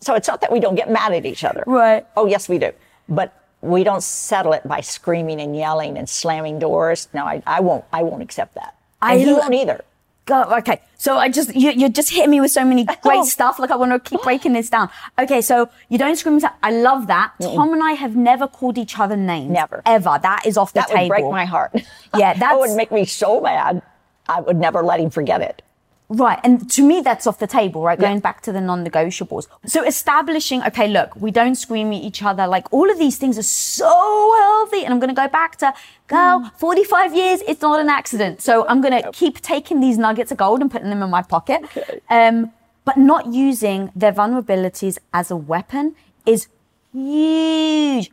so 0.00 0.14
it's 0.14 0.28
not 0.28 0.40
that 0.40 0.52
we 0.52 0.60
don't 0.60 0.74
get 0.74 0.90
mad 0.90 1.12
at 1.12 1.26
each 1.26 1.44
other. 1.44 1.64
Right. 1.66 2.06
Oh, 2.16 2.26
yes, 2.26 2.48
we 2.48 2.58
do. 2.58 2.72
But 3.08 3.38
we 3.60 3.84
don't 3.84 4.02
settle 4.02 4.52
it 4.52 4.66
by 4.66 4.80
screaming 4.80 5.40
and 5.40 5.56
yelling 5.56 5.98
and 5.98 6.08
slamming 6.08 6.58
doors. 6.58 7.08
No, 7.12 7.24
I, 7.24 7.42
I 7.46 7.60
won't, 7.60 7.84
I 7.92 8.02
won't 8.02 8.22
accept 8.22 8.54
that. 8.54 8.76
And 9.00 9.12
I 9.12 9.18
he 9.18 9.32
won't 9.32 9.54
either. 9.54 9.84
God, 10.24 10.56
okay. 10.60 10.80
So 10.98 11.16
I 11.16 11.28
just, 11.28 11.54
you, 11.54 11.70
you're 11.72 11.88
just 11.88 12.10
hitting 12.10 12.30
me 12.30 12.40
with 12.40 12.52
so 12.52 12.64
many 12.64 12.84
great 13.02 13.24
stuff. 13.24 13.58
Like 13.58 13.70
I 13.72 13.76
want 13.76 13.92
to 13.92 13.98
keep 13.98 14.22
breaking 14.22 14.52
this 14.52 14.70
down. 14.70 14.88
Okay. 15.18 15.40
So 15.40 15.68
you 15.88 15.98
don't 15.98 16.14
scream. 16.16 16.40
I 16.62 16.70
love 16.70 17.08
that. 17.08 17.32
Mm-mm. 17.40 17.54
Tom 17.54 17.72
and 17.72 17.82
I 17.82 17.92
have 17.92 18.14
never 18.14 18.46
called 18.46 18.78
each 18.78 18.98
other 18.98 19.16
names. 19.16 19.50
Never. 19.50 19.82
Ever. 19.84 20.18
That 20.22 20.46
is 20.46 20.56
off 20.56 20.72
the 20.72 20.80
that 20.80 20.88
table. 20.88 20.96
That 20.96 21.02
would 21.02 21.08
break 21.08 21.32
my 21.32 21.44
heart. 21.44 21.72
Yeah. 22.16 22.34
That 22.38 22.58
would 22.58 22.76
make 22.76 22.92
me 22.92 23.04
so 23.04 23.40
mad. 23.40 23.82
I 24.28 24.40
would 24.40 24.56
never 24.56 24.82
let 24.82 25.00
him 25.00 25.10
forget 25.10 25.40
it. 25.40 25.62
Right. 26.08 26.38
And 26.44 26.70
to 26.72 26.86
me, 26.86 27.00
that's 27.00 27.26
off 27.26 27.38
the 27.38 27.46
table, 27.46 27.82
right? 27.82 27.98
Going 27.98 28.20
back 28.20 28.42
to 28.42 28.52
the 28.52 28.60
non-negotiables. 28.60 29.46
So 29.64 29.82
establishing, 29.82 30.62
okay, 30.64 30.86
look, 30.86 31.16
we 31.16 31.30
don't 31.30 31.54
scream 31.54 31.88
at 31.88 32.02
each 32.02 32.22
other. 32.22 32.46
Like 32.46 32.70
all 32.70 32.90
of 32.90 32.98
these 32.98 33.16
things 33.16 33.38
are 33.38 33.42
so 33.42 34.34
healthy. 34.38 34.84
And 34.84 34.92
I'm 34.92 35.00
going 35.00 35.08
to 35.08 35.18
go 35.18 35.28
back 35.28 35.56
to, 35.58 35.72
girl, 36.08 36.40
mm. 36.40 36.52
45 36.58 37.14
years, 37.14 37.40
it's 37.48 37.62
not 37.62 37.80
an 37.80 37.88
accident. 37.88 38.42
So 38.42 38.66
I'm 38.68 38.82
going 38.82 39.02
to 39.02 39.10
keep 39.12 39.40
taking 39.40 39.80
these 39.80 39.96
nuggets 39.96 40.30
of 40.30 40.36
gold 40.36 40.60
and 40.60 40.70
putting 40.70 40.90
them 40.90 41.02
in 41.02 41.08
my 41.08 41.22
pocket. 41.22 41.64
Okay. 41.64 42.00
Um, 42.10 42.52
but 42.84 42.98
not 42.98 43.32
using 43.32 43.90
their 43.96 44.12
vulnerabilities 44.12 44.98
as 45.14 45.30
a 45.30 45.36
weapon 45.36 45.94
is 46.26 46.48
huge. 46.92 48.10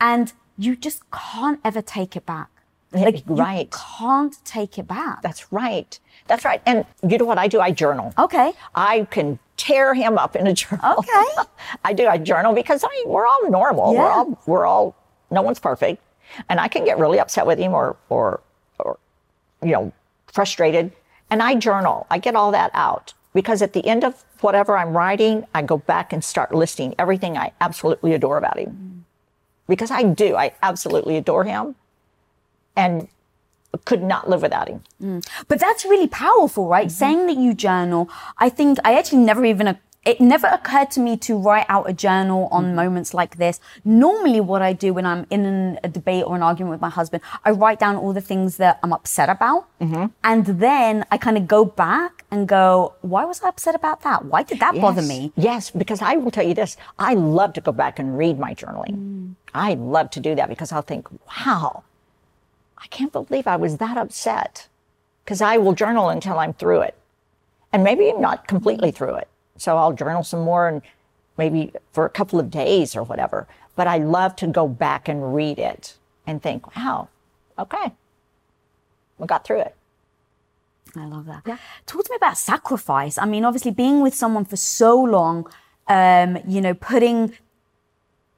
And 0.00 0.32
you 0.56 0.74
just 0.74 1.02
can't 1.10 1.60
ever 1.64 1.82
take 1.82 2.16
it 2.16 2.24
back. 2.24 2.48
Like, 2.92 3.22
right. 3.26 3.66
You 3.72 3.78
can't 3.98 4.44
take 4.44 4.78
it 4.78 4.86
back. 4.86 5.22
That's 5.22 5.50
right. 5.52 5.98
That's 6.26 6.44
right. 6.44 6.60
And 6.66 6.84
you 7.08 7.18
know 7.18 7.24
what 7.24 7.38
I 7.38 7.48
do? 7.48 7.60
I 7.60 7.70
journal. 7.70 8.12
Okay. 8.18 8.52
I 8.74 9.06
can 9.10 9.38
tear 9.56 9.94
him 9.94 10.18
up 10.18 10.36
in 10.36 10.46
a 10.46 10.52
journal. 10.52 10.96
Okay. 10.98 11.24
I 11.84 11.92
do. 11.92 12.06
I 12.06 12.18
journal 12.18 12.52
because 12.54 12.84
I, 12.84 13.04
we're 13.06 13.26
all 13.26 13.50
normal. 13.50 13.94
Yeah. 13.94 14.00
We're 14.00 14.10
all, 14.10 14.42
we're 14.46 14.66
all, 14.66 14.96
no 15.30 15.42
one's 15.42 15.58
perfect. 15.58 16.02
And 16.48 16.60
I 16.60 16.68
can 16.68 16.84
get 16.84 16.98
really 16.98 17.18
upset 17.18 17.46
with 17.46 17.58
him 17.58 17.72
or, 17.72 17.96
or, 18.08 18.40
or, 18.78 18.98
you 19.62 19.72
know, 19.72 19.92
frustrated. 20.26 20.92
And 21.30 21.42
I 21.42 21.54
journal. 21.54 22.06
I 22.10 22.18
get 22.18 22.34
all 22.34 22.52
that 22.52 22.70
out 22.74 23.14
because 23.34 23.62
at 23.62 23.72
the 23.72 23.86
end 23.86 24.04
of 24.04 24.24
whatever 24.40 24.76
I'm 24.76 24.94
writing, 24.94 25.46
I 25.54 25.62
go 25.62 25.78
back 25.78 26.12
and 26.12 26.22
start 26.22 26.54
listing 26.54 26.94
everything 26.98 27.38
I 27.38 27.52
absolutely 27.60 28.12
adore 28.12 28.38
about 28.38 28.58
him. 28.58 28.70
Mm. 28.70 29.02
Because 29.68 29.90
I 29.90 30.02
do. 30.02 30.36
I 30.36 30.52
absolutely 30.62 31.16
adore 31.16 31.44
him 31.44 31.76
and 32.76 33.08
could 33.84 34.02
not 34.02 34.28
live 34.28 34.42
without 34.42 34.68
him. 34.68 34.82
Mm. 35.02 35.26
But 35.48 35.58
that's 35.58 35.84
really 35.84 36.08
powerful, 36.08 36.68
right? 36.68 36.88
Mm-hmm. 36.88 36.94
Saying 37.04 37.26
that 37.26 37.36
you 37.36 37.54
journal. 37.54 38.10
I 38.38 38.48
think 38.48 38.78
I 38.84 38.98
actually 38.98 39.22
never 39.22 39.44
even 39.44 39.78
it 40.04 40.20
never 40.20 40.48
occurred 40.48 40.90
to 40.92 41.00
me 41.00 41.16
to 41.18 41.36
write 41.36 41.66
out 41.68 41.88
a 41.88 41.92
journal 41.92 42.48
on 42.50 42.64
mm-hmm. 42.64 42.74
moments 42.74 43.14
like 43.14 43.36
this. 43.36 43.60
Normally, 43.84 44.40
what 44.40 44.60
I 44.60 44.72
do 44.72 44.92
when 44.92 45.06
I'm 45.06 45.26
in 45.30 45.44
an, 45.44 45.78
a 45.84 45.88
debate 45.88 46.24
or 46.26 46.34
an 46.34 46.42
argument 46.42 46.72
with 46.72 46.80
my 46.80 46.88
husband, 46.88 47.22
I 47.44 47.52
write 47.52 47.78
down 47.78 47.94
all 47.94 48.12
the 48.12 48.20
things 48.20 48.56
that 48.56 48.80
I'm 48.82 48.92
upset 48.92 49.28
about. 49.28 49.68
Mm-hmm. 49.80 50.06
And 50.24 50.46
then 50.46 51.04
I 51.12 51.18
kind 51.18 51.36
of 51.36 51.46
go 51.46 51.64
back 51.64 52.24
and 52.32 52.48
go, 52.48 52.94
why 53.02 53.24
was 53.24 53.42
I 53.42 53.48
upset 53.48 53.76
about 53.76 54.02
that? 54.02 54.24
Why 54.24 54.42
did 54.42 54.58
that 54.58 54.74
yes. 54.74 54.82
bother 54.82 55.02
me? 55.02 55.32
Yes, 55.36 55.70
because 55.70 56.02
I 56.02 56.16
will 56.16 56.32
tell 56.32 56.46
you 56.46 56.54
this 56.54 56.76
I 56.98 57.14
love 57.14 57.52
to 57.52 57.60
go 57.60 57.70
back 57.70 58.00
and 58.00 58.18
read 58.18 58.40
my 58.40 58.54
journaling. 58.54 58.96
Mm. 58.96 59.34
I 59.54 59.74
love 59.74 60.10
to 60.10 60.20
do 60.20 60.34
that 60.34 60.48
because 60.48 60.72
I'll 60.72 60.82
think, 60.82 61.06
wow 61.46 61.84
I 62.82 62.86
can't 62.88 63.12
believe 63.12 63.46
I 63.46 63.56
was 63.56 63.76
that 63.78 63.96
upset 63.96 64.68
because 65.24 65.40
I 65.40 65.56
will 65.56 65.72
journal 65.72 66.08
until 66.08 66.38
I'm 66.38 66.52
through 66.52 66.80
it. 66.82 66.96
And 67.72 67.84
maybe 67.84 68.10
I'm 68.10 68.20
not 68.20 68.48
completely 68.48 68.90
through 68.90 69.14
it. 69.14 69.28
So 69.56 69.76
I'll 69.76 69.92
journal 69.92 70.24
some 70.24 70.40
more 70.40 70.68
and 70.68 70.82
maybe 71.38 71.72
for 71.92 72.04
a 72.04 72.10
couple 72.10 72.40
of 72.40 72.50
days 72.50 72.96
or 72.96 73.02
whatever. 73.02 73.46
But 73.76 73.86
I 73.86 73.98
love 73.98 74.36
to 74.36 74.46
go 74.46 74.68
back 74.68 75.08
and 75.08 75.34
read 75.34 75.58
it 75.58 75.96
and 76.26 76.42
think, 76.42 76.76
wow, 76.76 77.08
okay, 77.58 77.92
we 79.18 79.26
got 79.26 79.44
through 79.44 79.60
it. 79.60 79.74
I 80.96 81.06
love 81.06 81.26
that. 81.26 81.42
Yeah. 81.46 81.56
Talk 81.86 82.04
to 82.04 82.10
me 82.10 82.16
about 82.16 82.36
sacrifice. 82.36 83.16
I 83.16 83.24
mean, 83.24 83.44
obviously, 83.44 83.70
being 83.70 84.02
with 84.02 84.14
someone 84.14 84.44
for 84.44 84.56
so 84.56 85.00
long, 85.00 85.50
um, 85.88 86.38
you 86.46 86.60
know, 86.60 86.74
putting 86.74 87.32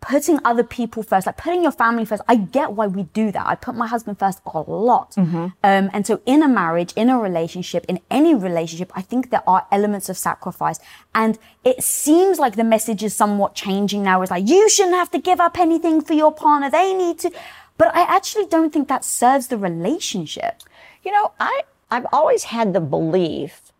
putting 0.05 0.39
other 0.45 0.63
people 0.63 1.03
first, 1.03 1.27
like 1.27 1.39
putting 1.39 1.63
your 1.63 1.73
family 1.73 2.05
first. 2.05 2.23
I 2.29 2.37
get 2.37 2.73
why 2.73 2.87
we 2.87 3.05
do 3.05 3.33
that. 3.33 3.47
I 3.47 3.55
put 3.55 3.75
my 3.75 3.87
husband 3.87 4.19
first 4.19 4.41
a 4.47 4.61
lot. 4.61 5.13
Mm-hmm. 5.13 5.45
Um, 5.63 5.91
and 5.93 6.07
so 6.07 6.21
in 6.27 6.43
a 6.43 6.49
marriage, 6.49 6.93
in 6.95 7.09
a 7.09 7.19
relationship, 7.19 7.87
in 7.89 8.01
any 8.11 8.35
relationship, 8.35 8.93
I 8.95 9.01
think 9.01 9.31
there 9.31 9.49
are 9.49 9.67
elements 9.73 10.11
of 10.11 10.19
sacrifice. 10.19 10.79
And 11.15 11.39
it 11.65 11.83
seems 11.83 12.39
like 12.39 12.57
the 12.57 12.65
message 12.65 13.03
is 13.03 13.17
somewhat 13.17 13.55
changing 13.55 14.03
now. 14.03 14.21
It's 14.21 14.31
like, 14.31 14.47
you 14.47 14.69
shouldn't 14.69 14.97
have 14.97 15.11
to 15.13 15.19
give 15.19 15.41
up 15.41 15.59
anything 15.59 16.03
for 16.03 16.13
your 16.13 16.33
partner. 16.33 16.71
They 16.71 16.93
need 16.93 17.19
to. 17.21 17.33
But 17.79 17.97
I 17.97 18.03
actually 18.03 18.47
don't 18.47 18.73
think 18.73 18.89
that 18.89 19.05
serves 19.05 19.49
the 19.49 19.57
relationship. 19.57 20.63
You 21.03 21.13
know, 21.13 21.33
I, 21.41 21.63
I've 21.91 22.07
always 22.13 22.45
had 22.45 22.75
the 22.75 22.81
belief 22.81 23.73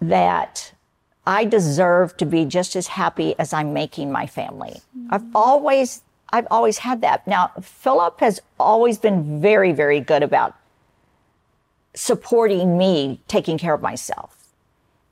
that 0.00 0.72
I 1.26 1.44
deserve 1.44 2.16
to 2.18 2.24
be 2.24 2.44
just 2.44 2.76
as 2.76 2.86
happy 2.86 3.34
as 3.38 3.52
I'm 3.52 3.72
making 3.72 4.12
my 4.12 4.26
family. 4.26 4.80
Mm-hmm. 4.96 5.08
I've 5.10 5.24
always, 5.34 6.02
I've 6.32 6.46
always 6.50 6.78
had 6.78 7.00
that. 7.00 7.26
Now, 7.26 7.50
Philip 7.60 8.20
has 8.20 8.40
always 8.60 8.98
been 8.98 9.40
very, 9.40 9.72
very 9.72 10.00
good 10.00 10.22
about 10.22 10.54
supporting 11.94 12.78
me 12.78 13.20
taking 13.26 13.58
care 13.58 13.74
of 13.74 13.82
myself. 13.82 14.36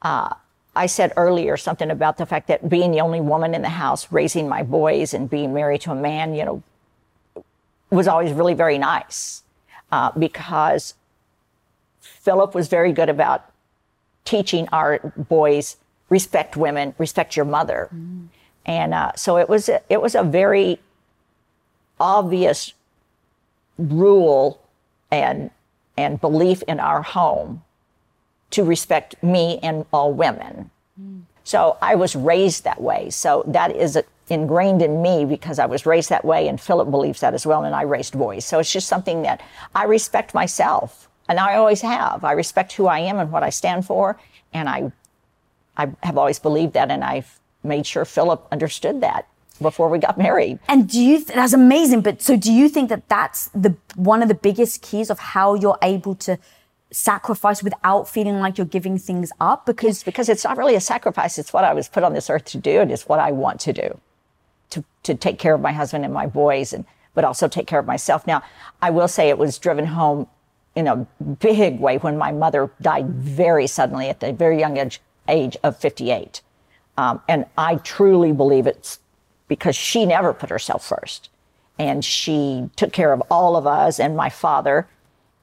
Uh, 0.03 0.35
I 0.77 0.87
said 0.87 1.13
earlier 1.17 1.57
something 1.57 1.91
about 1.91 2.19
the 2.19 2.27
fact 2.27 2.47
that 2.49 2.69
being 2.69 2.93
the 2.93 3.01
only 3.01 3.21
woman 3.21 3.55
in 3.55 3.63
the 3.63 3.69
house, 3.69 4.13
raising 4.13 4.49
my 4.49 4.63
boys 4.63 5.15
and 5.15 5.31
being 5.31 5.55
married 5.55 5.81
to 5.83 5.93
a 5.93 5.95
man, 5.95 6.35
you 6.35 6.45
know, 6.45 6.63
was 7.91 8.09
always 8.09 8.33
really 8.33 8.55
very 8.55 8.79
nice 8.79 9.43
uh, 9.93 10.11
because 10.19 10.95
Philip 12.01 12.55
was 12.55 12.69
very 12.69 12.93
good 12.93 13.09
about 13.09 13.51
teaching 14.25 14.69
our 14.73 14.99
boys 15.17 15.77
respect 16.17 16.53
women, 16.57 16.95
respect 16.99 17.31
your 17.39 17.49
mother. 17.59 17.81
Mm. 17.93 18.29
And 18.65 18.95
uh, 18.95 19.13
so 19.25 19.31
it 19.43 19.49
was, 19.49 19.69
it 19.95 20.01
was 20.01 20.15
a 20.15 20.23
very 20.23 20.79
obvious 21.99 22.73
rule 23.79 24.47
and, 25.11 25.51
and 25.97 26.21
belief 26.21 26.63
in 26.73 26.79
our 26.81 27.03
home 27.03 27.63
to 28.51 28.63
respect 28.75 29.11
me 29.23 29.59
and 29.63 29.85
all 29.93 30.13
women. 30.13 30.71
Mm. 31.01 31.23
So 31.43 31.77
I 31.83 31.95
was 31.97 32.13
raised 32.33 32.63
that 32.65 32.81
way. 32.81 33.11
So 33.11 33.43
that 33.47 33.71
is 33.85 33.99
ingrained 34.29 34.83
in 34.83 35.03
me 35.03 35.25
because 35.25 35.59
I 35.59 35.67
was 35.67 35.85
raised 35.85 36.09
that 36.09 36.25
way, 36.25 36.49
and 36.49 36.59
Philip 36.59 36.91
believes 36.91 37.21
that 37.21 37.35
as 37.35 37.45
well. 37.45 37.65
And 37.65 37.75
I 37.75 37.83
raised 37.83 38.15
boys, 38.17 38.45
so 38.47 38.59
it's 38.61 38.73
just 38.73 38.89
something 38.89 39.23
that 39.23 39.43
I 39.75 39.85
respect 39.85 40.33
myself, 40.33 41.09
and 41.29 41.39
I 41.39 41.57
always 41.57 41.83
have. 41.83 42.25
I 42.25 42.33
respect 42.33 42.73
who 42.73 42.87
I 42.87 43.01
am 43.01 43.19
and 43.19 43.31
what 43.31 43.43
I 43.43 43.51
stand 43.51 43.85
for, 43.85 44.17
and 44.53 44.69
I 44.69 44.93
I 45.77 45.91
have 46.03 46.19
always 46.19 46.39
believed 46.39 46.73
that, 46.75 46.91
and 46.91 47.03
I've 47.05 47.41
made 47.63 47.87
sure 47.87 48.05
Philip 48.05 48.47
understood 48.53 49.01
that 49.01 49.27
before 49.61 49.89
we 49.89 49.99
got 49.99 50.19
married. 50.19 50.59
And 50.69 50.89
do 50.89 51.01
you, 51.01 51.17
th- 51.17 51.29
that's 51.29 51.53
amazing. 51.53 52.03
But 52.03 52.21
so 52.21 52.37
do 52.37 52.53
you 52.53 52.69
think 52.69 52.89
that 52.89 53.09
that's 53.09 53.49
the, 53.49 53.77
one 53.95 54.23
of 54.23 54.29
the 54.29 54.35
biggest 54.35 54.83
keys 54.83 55.11
of 55.11 55.19
how 55.19 55.55
you're 55.55 55.79
able 55.83 56.15
to 56.17 56.39
sacrifice 56.91 57.63
without 57.63 58.09
feeling 58.09 58.41
like 58.41 58.59
you're 58.59 58.67
giving 58.67 58.99
things 58.99 59.33
up? 59.41 59.65
Because, 59.65 59.99
yes, 59.99 60.03
because 60.03 60.29
it's 60.29 60.45
not 60.45 60.57
really 60.57 60.75
a 60.75 60.81
sacrifice. 60.81 61.39
It's 61.39 61.53
what 61.53 61.65
I 61.65 61.73
was 61.73 61.89
put 61.89 62.03
on 62.03 62.15
this 62.15 62.29
earth 62.29 62.45
to 62.47 62.59
do. 62.59 62.81
And 62.81 62.91
it's 62.91 63.07
what 63.09 63.21
I 63.21 63.33
want 63.33 63.61
to 63.61 63.73
do 63.73 64.01
to, 64.71 64.85
to 65.05 65.15
take 65.15 65.39
care 65.39 65.55
of 65.55 65.61
my 65.61 65.73
husband 65.73 66.05
and 66.05 66.13
my 66.13 66.27
boys 66.27 66.73
and, 66.73 66.85
but 67.15 67.25
also 67.25 67.47
take 67.47 67.69
care 67.69 67.79
of 67.79 67.87
myself. 67.87 68.27
Now, 68.27 68.43
I 68.83 68.91
will 68.91 69.09
say 69.09 69.29
it 69.29 69.39
was 69.39 69.59
driven 69.59 69.87
home 69.87 70.27
in 70.75 70.89
a 70.89 70.97
big 71.39 71.79
way 71.79 71.99
when 71.99 72.19
my 72.19 72.33
mother 72.33 72.71
died 72.83 73.09
very 73.09 73.69
suddenly 73.69 74.09
at 74.09 74.19
the 74.19 74.33
very 74.33 74.59
young 74.59 74.77
age 74.77 75.01
age 75.29 75.57
of 75.63 75.77
58. 75.77 76.41
Um, 76.97 77.21
and 77.29 77.47
I 77.57 77.77
truly 77.77 78.33
believe 78.33 78.67
it's 78.67 79.01
because 79.49 79.77
she 79.77 80.07
never 80.07 80.33
put 80.33 80.51
herself 80.51 80.87
first. 80.87 81.29
And 81.79 82.05
she 82.05 82.71
took 82.77 82.93
care 82.93 83.13
of 83.13 83.23
all 83.31 83.57
of 83.57 83.67
us 83.67 83.99
and 83.99 84.17
my 84.17 84.31
father 84.31 84.87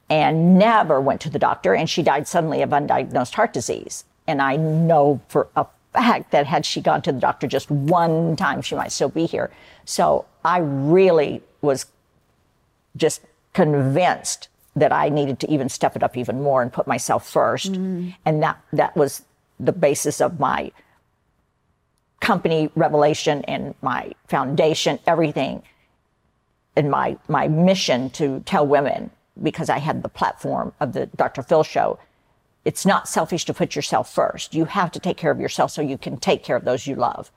and 0.08 0.58
never 0.58 1.00
went 1.00 1.20
to 1.22 1.30
the 1.30 1.38
doctor. 1.38 1.74
And 1.74 1.88
she 1.88 2.02
died 2.02 2.26
suddenly 2.26 2.62
of 2.62 2.70
undiagnosed 2.70 3.34
heart 3.34 3.52
disease. 3.52 4.04
And 4.26 4.40
I 4.40 4.56
know 4.56 5.20
for 5.28 5.48
a 5.56 5.66
fact 5.92 6.30
that 6.30 6.46
had 6.46 6.64
she 6.64 6.80
gone 6.80 7.02
to 7.02 7.12
the 7.12 7.20
doctor 7.20 7.46
just 7.46 7.70
one 7.70 8.36
time, 8.36 8.62
she 8.62 8.74
might 8.74 8.92
still 8.92 9.08
be 9.08 9.26
here. 9.26 9.50
So 9.84 10.24
I 10.44 10.58
really 10.58 11.42
was 11.60 11.86
just 12.96 13.22
convinced 13.52 14.48
that 14.74 14.92
I 14.92 15.10
needed 15.10 15.38
to 15.40 15.50
even 15.50 15.68
step 15.68 15.96
it 15.96 16.02
up 16.02 16.16
even 16.16 16.42
more 16.42 16.62
and 16.62 16.72
put 16.72 16.86
myself 16.86 17.28
first. 17.28 17.72
Mm. 17.72 18.14
And 18.24 18.42
that, 18.42 18.58
that 18.72 18.96
was 18.96 19.22
the 19.58 19.72
basis 19.72 20.20
of 20.20 20.40
my 20.40 20.72
company 22.20 22.70
revelation 22.74 23.44
and 23.44 23.74
my 23.82 24.12
foundation, 24.28 24.98
everything 25.06 25.62
and 26.76 26.90
my, 26.90 27.18
my 27.28 27.48
mission 27.48 28.10
to 28.10 28.40
tell 28.40 28.66
women 28.66 29.10
because 29.42 29.68
I 29.68 29.78
had 29.78 30.02
the 30.02 30.08
platform 30.08 30.72
of 30.80 30.92
the 30.92 31.06
Dr. 31.06 31.42
Phil 31.42 31.64
show. 31.64 31.98
It's 32.64 32.86
not 32.86 33.08
selfish 33.08 33.44
to 33.46 33.54
put 33.54 33.74
yourself 33.74 34.12
first. 34.12 34.54
You 34.54 34.66
have 34.66 34.92
to 34.92 35.00
take 35.00 35.16
care 35.16 35.30
of 35.30 35.40
yourself 35.40 35.70
so 35.72 35.82
you 35.82 35.98
can 35.98 36.16
take 36.16 36.44
care 36.44 36.56
of 36.56 36.64
those 36.64 36.86
you 36.86 36.94
love. 36.94 37.30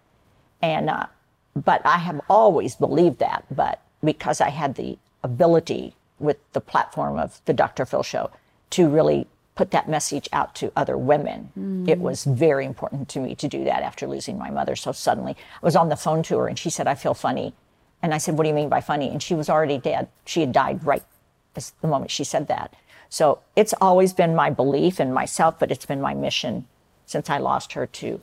And, 0.62 0.90
uh, 0.90 1.08
but 1.56 1.82
I 1.86 1.98
have 1.98 2.22
always 2.30 2.76
believed 2.76 3.20
that, 3.20 3.46
but 3.50 3.82
because 4.04 4.40
I 4.40 4.50
had 4.50 4.76
the 4.76 4.98
ability 5.24 5.96
with 6.20 6.38
the 6.54 6.62
platform 6.62 7.18
of 7.18 7.42
the 7.46 7.54
Dr. 7.54 7.86
Phil 7.86 8.04
show 8.04 8.30
to 8.72 8.88
really 8.88 9.28
put 9.56 9.72
that 9.72 9.90
message 9.90 10.28
out 10.34 10.54
to 10.56 10.72
other 10.76 10.98
women. 10.98 11.50
Mm. 11.58 11.88
It 11.88 12.00
was 12.00 12.26
very 12.26 12.66
important 12.66 13.08
to 13.10 13.20
me 13.20 13.36
to 13.36 13.48
do 13.48 13.64
that 13.64 13.84
after 13.84 14.06
losing 14.06 14.38
my 14.38 14.50
mother 14.50 14.76
so 14.76 14.92
suddenly. 14.92 15.36
I 15.62 15.66
was 15.66 15.76
on 15.76 15.90
the 15.90 15.96
phone 15.96 16.24
to 16.24 16.38
her 16.40 16.48
and 16.48 16.60
she 16.60 16.70
said, 16.70 16.88
I 16.88 16.96
feel 16.96 17.14
funny. 17.14 17.54
And 18.02 18.14
I 18.14 18.18
said, 18.18 18.38
What 18.38 18.44
do 18.44 18.50
you 18.50 18.56
mean 18.56 18.70
by 18.70 18.82
funny? 18.82 19.10
And 19.10 19.24
she 19.24 19.34
was 19.34 19.50
already 19.50 19.78
dead. 19.78 20.10
She 20.26 20.42
had 20.42 20.52
died 20.52 20.86
right 20.86 21.04
the 21.54 21.88
moment 21.88 22.12
she 22.12 22.26
said 22.26 22.48
that. 22.50 22.76
So 23.10 23.40
it's 23.56 23.74
always 23.80 24.14
been 24.14 24.36
my 24.36 24.50
belief 24.50 25.00
in 25.00 25.14
myself, 25.14 25.58
but 25.58 25.72
it's 25.72 25.86
been 25.86 26.02
my 26.02 26.14
mission 26.14 26.68
since 27.06 27.30
I 27.30 27.38
lost 27.38 27.74
her 27.74 27.86
to, 27.88 28.20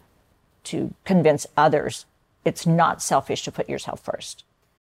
to 0.65 0.95
convince 1.05 1.47
others 1.57 2.05
it's 2.45 2.67
not 2.67 3.01
selfish 3.01 3.43
to 3.45 3.53
put 3.53 3.69
yourself 3.69 4.01
first. 4.01 4.45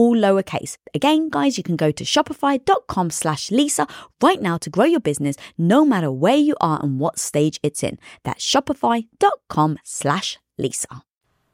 all 0.00 0.16
lowercase. 0.16 0.78
Again, 0.94 1.28
guys, 1.28 1.58
you 1.58 1.64
can 1.68 1.76
go 1.76 1.90
to 1.90 2.04
shopify.com 2.04 3.10
slash 3.10 3.50
Lisa 3.50 3.86
right 4.22 4.40
now 4.40 4.56
to 4.56 4.70
grow 4.70 4.86
your 4.86 5.04
business 5.10 5.36
no 5.58 5.84
matter 5.84 6.10
where 6.10 6.42
you 6.48 6.56
are 6.60 6.80
and 6.82 6.98
what 6.98 7.18
stage 7.18 7.60
it's 7.62 7.82
in. 7.82 7.98
That's 8.24 8.42
shopify.com 8.44 9.78
slash 9.84 10.38
Lisa. 10.56 11.02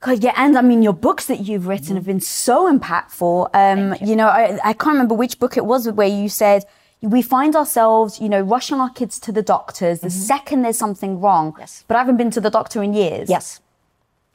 God, 0.00 0.22
yeah, 0.22 0.34
and 0.36 0.56
I 0.56 0.62
mean, 0.62 0.82
your 0.82 0.92
books 0.92 1.26
that 1.26 1.40
you've 1.40 1.66
written 1.66 1.96
have 1.96 2.06
been 2.06 2.20
so 2.20 2.72
impactful. 2.72 3.50
Um, 3.52 3.94
you. 4.00 4.10
you. 4.10 4.16
know, 4.16 4.28
I, 4.28 4.58
I 4.62 4.72
can't 4.72 4.94
remember 4.94 5.16
which 5.16 5.40
book 5.40 5.56
it 5.56 5.64
was 5.64 5.90
where 5.90 6.06
you 6.06 6.28
said, 6.28 6.64
we 7.00 7.22
find 7.22 7.56
ourselves, 7.56 8.20
you 8.20 8.28
know, 8.28 8.40
rushing 8.40 8.78
our 8.80 8.90
kids 8.90 9.18
to 9.20 9.32
the 9.32 9.42
doctors 9.42 10.00
the 10.00 10.08
mm-hmm. 10.08 10.18
second 10.18 10.62
there's 10.62 10.78
something 10.78 11.20
wrong. 11.20 11.54
Yes. 11.58 11.84
But 11.88 11.96
I 11.96 12.00
haven't 12.00 12.16
been 12.16 12.30
to 12.32 12.40
the 12.40 12.50
doctor 12.50 12.82
in 12.82 12.94
years. 12.94 13.28
Yes. 13.28 13.60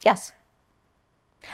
Yes. 0.04 0.32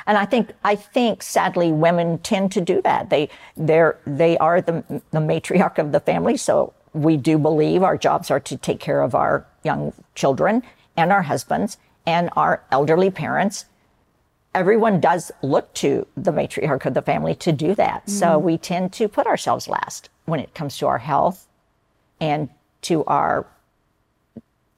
And 0.07 0.19
I 0.19 0.25
think 0.25 0.53
I 0.65 0.75
think 0.75 1.23
sadly 1.23 1.73
women 1.73 2.19
tend 2.19 2.53
to 2.53 2.61
do 2.61 2.83
that. 2.83 3.11
They 3.11 3.29
they're 3.57 3.99
they 4.07 4.39
are 4.39 4.61
the 4.61 4.85
the 5.11 5.21
matriarch 5.21 5.79
of 5.79 5.93
the 5.93 6.01
family, 6.01 6.37
so 6.37 6.73
we 6.93 7.17
do 7.17 7.39
believe 7.39 7.83
our 7.83 7.97
jobs 7.97 8.31
are 8.31 8.41
to 8.41 8.57
take 8.57 8.81
care 8.81 9.03
of 9.03 9.15
our 9.15 9.47
young 9.63 9.93
children 10.15 10.63
and 10.97 11.13
our 11.13 11.23
husbands 11.23 11.77
and 12.07 12.31
our 12.37 12.63
elderly 12.71 13.11
parents. 13.11 13.67
Everyone 14.55 14.99
does 15.01 15.31
look 15.43 15.73
to 15.75 16.07
the 16.17 16.33
matriarch 16.33 16.87
of 16.87 16.95
the 16.95 17.03
family 17.03 17.35
to 17.37 17.53
do 17.53 17.75
that. 17.75 18.07
Mm. 18.07 18.11
So 18.11 18.39
we 18.39 18.59
tend 18.59 18.93
to 18.95 19.09
put 19.09 19.27
ourselves 19.27 19.69
last 19.69 20.09
when 20.25 20.41
it 20.41 20.55
comes 20.55 20.79
to 20.79 20.87
our 20.87 20.99
health 20.99 21.47
and 22.21 22.49
to 22.83 23.05
our 23.05 23.47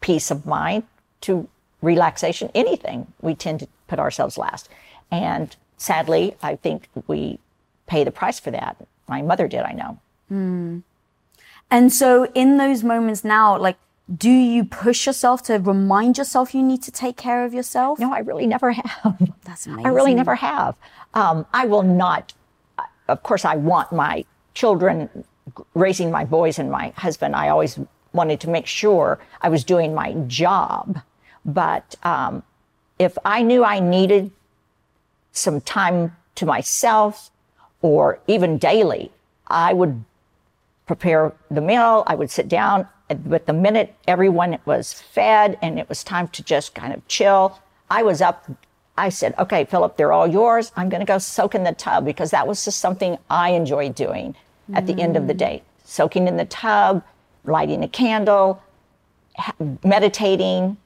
peace 0.00 0.30
of 0.30 0.44
mind, 0.44 0.82
to 1.22 1.48
relaxation, 1.82 2.50
anything. 2.54 3.06
We 3.20 3.34
tend 3.34 3.60
to 3.60 3.68
put 3.86 3.98
ourselves 3.98 4.36
last. 4.36 4.68
And 5.10 5.54
sadly, 5.76 6.36
I 6.42 6.56
think 6.56 6.88
we 7.06 7.38
pay 7.86 8.04
the 8.04 8.10
price 8.10 8.38
for 8.38 8.50
that. 8.50 8.76
My 9.08 9.22
mother 9.22 9.48
did, 9.48 9.62
I 9.62 9.72
know. 9.72 9.98
Mm. 10.30 10.82
And 11.70 11.92
so, 11.92 12.30
in 12.34 12.56
those 12.56 12.82
moments 12.82 13.24
now, 13.24 13.56
like, 13.58 13.76
do 14.16 14.30
you 14.30 14.64
push 14.64 15.06
yourself 15.06 15.42
to 15.44 15.58
remind 15.58 16.18
yourself 16.18 16.54
you 16.54 16.62
need 16.62 16.82
to 16.82 16.90
take 16.90 17.16
care 17.16 17.44
of 17.44 17.54
yourself? 17.54 17.98
No, 17.98 18.12
I 18.12 18.20
really 18.20 18.46
never 18.46 18.72
have. 18.80 19.32
That's 19.44 19.66
amazing. 19.66 19.86
I 19.86 19.90
really 19.90 20.14
never 20.14 20.34
have. 20.34 20.74
Um, 21.14 21.46
I 21.52 21.66
will 21.66 21.82
not, 21.82 22.32
of 23.08 23.22
course, 23.22 23.44
I 23.44 23.56
want 23.56 23.92
my 23.92 24.24
children, 24.54 25.08
raising 25.74 26.10
my 26.10 26.24
boys 26.24 26.58
and 26.58 26.70
my 26.70 26.92
husband, 26.96 27.34
I 27.36 27.48
always 27.48 27.78
wanted 28.12 28.40
to 28.40 28.50
make 28.50 28.66
sure 28.66 29.20
I 29.40 29.48
was 29.48 29.64
doing 29.64 29.94
my 29.94 30.12
job. 30.26 31.00
But 31.44 31.94
um, 32.02 32.42
if 32.98 33.16
I 33.24 33.42
knew 33.42 33.64
I 33.64 33.80
needed 33.80 34.30
some 35.32 35.60
time 35.60 36.16
to 36.36 36.46
myself 36.46 37.30
or 37.82 38.18
even 38.26 38.58
daily, 38.58 39.10
I 39.46 39.72
would 39.72 40.04
prepare 40.86 41.32
the 41.50 41.60
meal. 41.60 42.04
I 42.06 42.14
would 42.14 42.30
sit 42.30 42.48
down. 42.48 42.88
But 43.08 43.46
the 43.46 43.52
minute 43.52 43.94
everyone 44.06 44.58
was 44.64 44.92
fed 44.92 45.58
and 45.62 45.78
it 45.78 45.88
was 45.88 46.04
time 46.04 46.28
to 46.28 46.42
just 46.42 46.74
kind 46.74 46.92
of 46.92 47.06
chill, 47.08 47.58
I 47.90 48.02
was 48.02 48.20
up. 48.20 48.48
I 48.96 49.08
said, 49.08 49.34
okay, 49.38 49.64
Philip, 49.64 49.96
they're 49.96 50.12
all 50.12 50.26
yours. 50.26 50.72
I'm 50.76 50.88
going 50.88 51.00
to 51.00 51.06
go 51.06 51.18
soak 51.18 51.54
in 51.54 51.64
the 51.64 51.72
tub 51.72 52.04
because 52.04 52.30
that 52.30 52.46
was 52.46 52.64
just 52.64 52.78
something 52.78 53.18
I 53.28 53.50
enjoyed 53.50 53.94
doing 53.94 54.36
mm. 54.70 54.76
at 54.76 54.86
the 54.86 55.00
end 55.00 55.16
of 55.16 55.26
the 55.26 55.34
day. 55.34 55.62
Soaking 55.84 56.28
in 56.28 56.36
the 56.36 56.44
tub, 56.44 57.02
lighting 57.44 57.82
a 57.82 57.88
candle, 57.88 58.62
meditating, 59.82 60.76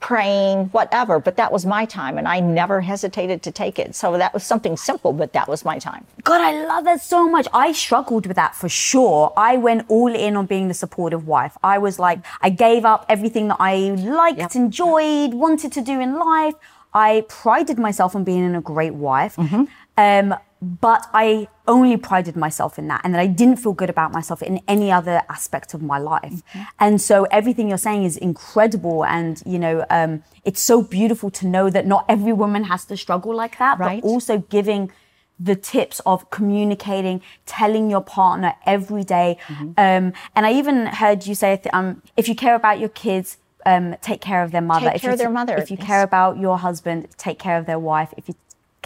praying, 0.00 0.66
whatever. 0.66 1.18
But 1.18 1.36
that 1.36 1.52
was 1.52 1.66
my 1.66 1.84
time, 1.84 2.18
and 2.18 2.28
I 2.28 2.40
never 2.40 2.80
hesitated 2.80 3.42
to 3.42 3.50
take 3.50 3.78
it. 3.78 3.94
So 3.94 4.16
that 4.18 4.32
was 4.34 4.44
something 4.44 4.76
simple, 4.76 5.12
but 5.12 5.32
that 5.32 5.48
was 5.48 5.64
my 5.64 5.78
time. 5.78 6.06
God, 6.22 6.40
I 6.40 6.66
love 6.66 6.84
that 6.84 7.00
so 7.00 7.28
much. 7.28 7.48
I 7.52 7.72
struggled 7.72 8.26
with 8.26 8.36
that 8.36 8.54
for 8.54 8.68
sure. 8.68 9.32
I 9.36 9.56
went 9.56 9.86
all 9.88 10.14
in 10.14 10.36
on 10.36 10.46
being 10.46 10.68
the 10.68 10.74
supportive 10.74 11.26
wife. 11.26 11.56
I 11.62 11.78
was 11.78 11.98
like, 11.98 12.20
I 12.40 12.50
gave 12.50 12.84
up 12.84 13.06
everything 13.08 13.48
that 13.48 13.56
I 13.60 13.76
liked, 13.76 14.38
yep. 14.38 14.54
enjoyed, 14.54 15.34
wanted 15.34 15.72
to 15.72 15.80
do 15.80 16.00
in 16.00 16.18
life. 16.18 16.54
I 16.94 17.24
prided 17.28 17.78
myself 17.78 18.16
on 18.16 18.24
being 18.24 18.54
a 18.54 18.60
great 18.60 18.94
wife. 18.94 19.36
Mm-hmm. 19.36 19.64
Um, 19.98 20.38
but 20.62 21.06
I 21.12 21.48
only 21.68 21.96
prided 21.96 22.36
myself 22.36 22.78
in 22.78 22.88
that 22.88 23.02
and 23.04 23.14
that 23.14 23.20
I 23.20 23.26
didn't 23.26 23.56
feel 23.56 23.72
good 23.72 23.90
about 23.90 24.12
myself 24.12 24.42
in 24.42 24.60
any 24.66 24.90
other 24.90 25.22
aspect 25.28 25.74
of 25.74 25.82
my 25.82 25.98
life. 25.98 26.32
Mm-hmm. 26.32 26.62
And 26.80 27.00
so 27.00 27.24
everything 27.24 27.68
you're 27.68 27.78
saying 27.78 28.04
is 28.04 28.16
incredible. 28.16 29.04
And, 29.04 29.42
you 29.44 29.58
know, 29.58 29.84
um, 29.90 30.22
it's 30.44 30.62
so 30.62 30.82
beautiful 30.82 31.30
to 31.32 31.46
know 31.46 31.68
that 31.70 31.86
not 31.86 32.06
every 32.08 32.32
woman 32.32 32.64
has 32.64 32.84
to 32.86 32.96
struggle 32.96 33.34
like 33.34 33.58
that, 33.58 33.78
right. 33.78 34.00
but 34.00 34.08
also 34.08 34.38
giving 34.38 34.90
the 35.38 35.54
tips 35.54 36.00
of 36.06 36.30
communicating, 36.30 37.20
telling 37.44 37.90
your 37.90 38.00
partner 38.00 38.54
every 38.64 39.04
day. 39.04 39.36
Mm-hmm. 39.48 39.64
Um, 39.76 40.12
and 40.34 40.46
I 40.46 40.52
even 40.54 40.86
heard 40.86 41.26
you 41.26 41.34
say, 41.34 41.60
um, 41.74 42.02
if 42.16 42.28
you 42.28 42.34
care 42.34 42.54
about 42.54 42.80
your 42.80 42.88
kids, 42.88 43.36
um, 43.66 43.96
take 44.00 44.20
care 44.20 44.42
of 44.42 44.52
their 44.52 44.62
mother. 44.62 44.90
Take 44.90 45.02
care 45.02 45.12
of 45.12 45.18
their 45.18 45.28
mother. 45.28 45.56
If 45.56 45.70
you 45.70 45.76
yes. 45.78 45.86
care 45.86 46.02
about 46.02 46.38
your 46.38 46.56
husband, 46.56 47.08
take 47.18 47.38
care 47.38 47.58
of 47.58 47.66
their 47.66 47.80
wife. 47.80 48.14
If 48.16 48.28
you 48.28 48.36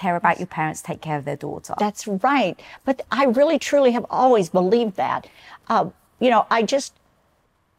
care 0.00 0.16
about 0.16 0.38
your 0.38 0.46
parents, 0.46 0.80
take 0.82 1.00
care 1.00 1.18
of 1.18 1.24
their 1.24 1.36
daughter. 1.36 1.74
That's 1.78 2.08
right. 2.08 2.60
But 2.84 3.02
I 3.12 3.24
really, 3.26 3.58
truly 3.58 3.92
have 3.92 4.06
always 4.08 4.48
believed 4.48 4.96
that. 4.96 5.28
Uh, 5.68 5.90
you 6.18 6.30
know, 6.30 6.46
I 6.50 6.62
just, 6.62 6.94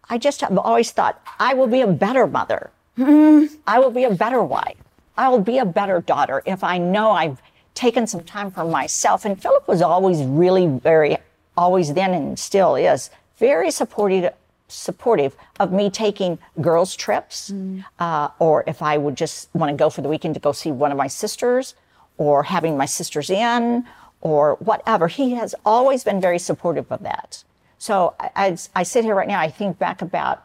I 0.10 0.18
just 0.18 0.42
have 0.42 0.58
always 0.58 0.92
thought 0.92 1.22
I 1.40 1.54
will 1.56 1.68
be 1.68 1.82
a 1.82 1.88
better 1.88 2.28
mother. 2.28 2.70
Mm-hmm. 2.98 3.56
I 3.66 3.80
will 3.80 3.92
be 3.92 4.04
a 4.04 4.14
better 4.14 4.44
wife. 4.44 4.78
I 5.18 5.30
will 5.30 5.42
be 5.42 5.58
a 5.58 5.66
better 5.66 6.02
daughter 6.02 6.44
if 6.46 6.64
I 6.64 6.78
know 6.78 7.12
I've 7.12 7.42
taken 7.74 8.06
some 8.08 8.24
time 8.24 8.52
for 8.52 8.66
myself. 8.66 9.26
And 9.26 9.42
Philip 9.42 9.68
was 9.68 9.82
always 9.82 10.22
really 10.24 10.68
very, 10.68 11.18
always 11.58 11.94
then 11.94 12.14
and 12.14 12.38
still 12.38 12.76
is 12.76 13.10
very 13.38 13.72
supportive 13.72 14.34
supportive 14.68 15.36
of 15.60 15.74
me 15.74 15.90
taking 15.90 16.40
girls 16.62 16.96
trips 16.96 17.52
mm. 17.52 17.84
uh, 18.00 18.30
or 18.40 18.64
if 18.68 18.82
i 18.82 18.98
would 18.98 19.18
just 19.18 19.50
want 19.54 19.70
to 19.70 19.76
go 19.76 19.90
for 19.90 20.02
the 20.02 20.08
weekend 20.08 20.34
to 20.34 20.40
go 20.40 20.54
see 20.54 20.72
one 20.72 20.92
of 20.92 20.98
my 20.98 21.08
sisters 21.08 21.76
or 22.22 22.44
having 22.44 22.78
my 22.78 22.86
sisters 22.86 23.32
in 23.32 23.84
or 24.22 24.54
whatever. 24.60 25.08
He 25.08 25.32
has 25.32 25.56
always 25.66 26.04
been 26.04 26.22
very 26.22 26.38
supportive 26.38 26.92
of 26.92 27.02
that. 27.02 27.44
So 27.80 28.14
as 28.36 28.70
I 28.76 28.84
sit 28.84 29.04
here 29.04 29.16
right 29.16 29.28
now, 29.28 29.40
I 29.40 29.50
think 29.50 29.80
back 29.80 30.04
about 30.04 30.44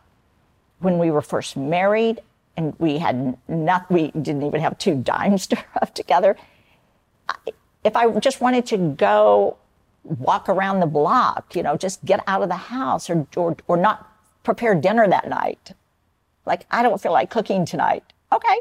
when 0.79 0.97
we 0.99 1.11
were 1.11 1.21
first 1.21 1.55
married 1.55 2.23
and 2.57 2.75
we 2.79 2.97
had 2.97 3.37
not, 3.47 3.91
we 3.91 4.11
didn't 4.12 4.45
even 4.45 4.62
have 4.62 4.79
two 4.79 4.95
dimes 5.12 5.47
to 5.49 5.62
rub 5.75 5.93
together. 5.93 6.39
If 7.85 7.95
I 7.95 8.11
just 8.21 8.41
wanted 8.41 8.65
to 8.69 8.79
go 8.79 9.59
walk 10.03 10.49
around 10.49 10.81
the 10.81 10.87
block, 10.87 11.55
you 11.55 11.62
know, 11.62 11.77
just 11.77 12.03
get 12.07 12.25
out 12.27 12.41
of 12.41 12.49
the 12.49 12.57
house 12.57 13.11
or, 13.11 13.27
or, 13.37 13.55
or 13.69 13.77
not 13.77 14.11
prepare 14.45 14.75
dinner 14.75 15.07
that 15.07 15.29
night. 15.29 15.73
Like, 16.47 16.65
I 16.71 16.83
don't 16.83 17.03
feel 17.03 17.12
like 17.12 17.29
cooking 17.29 17.67
tonight. 17.67 18.15
Okay. 18.33 18.61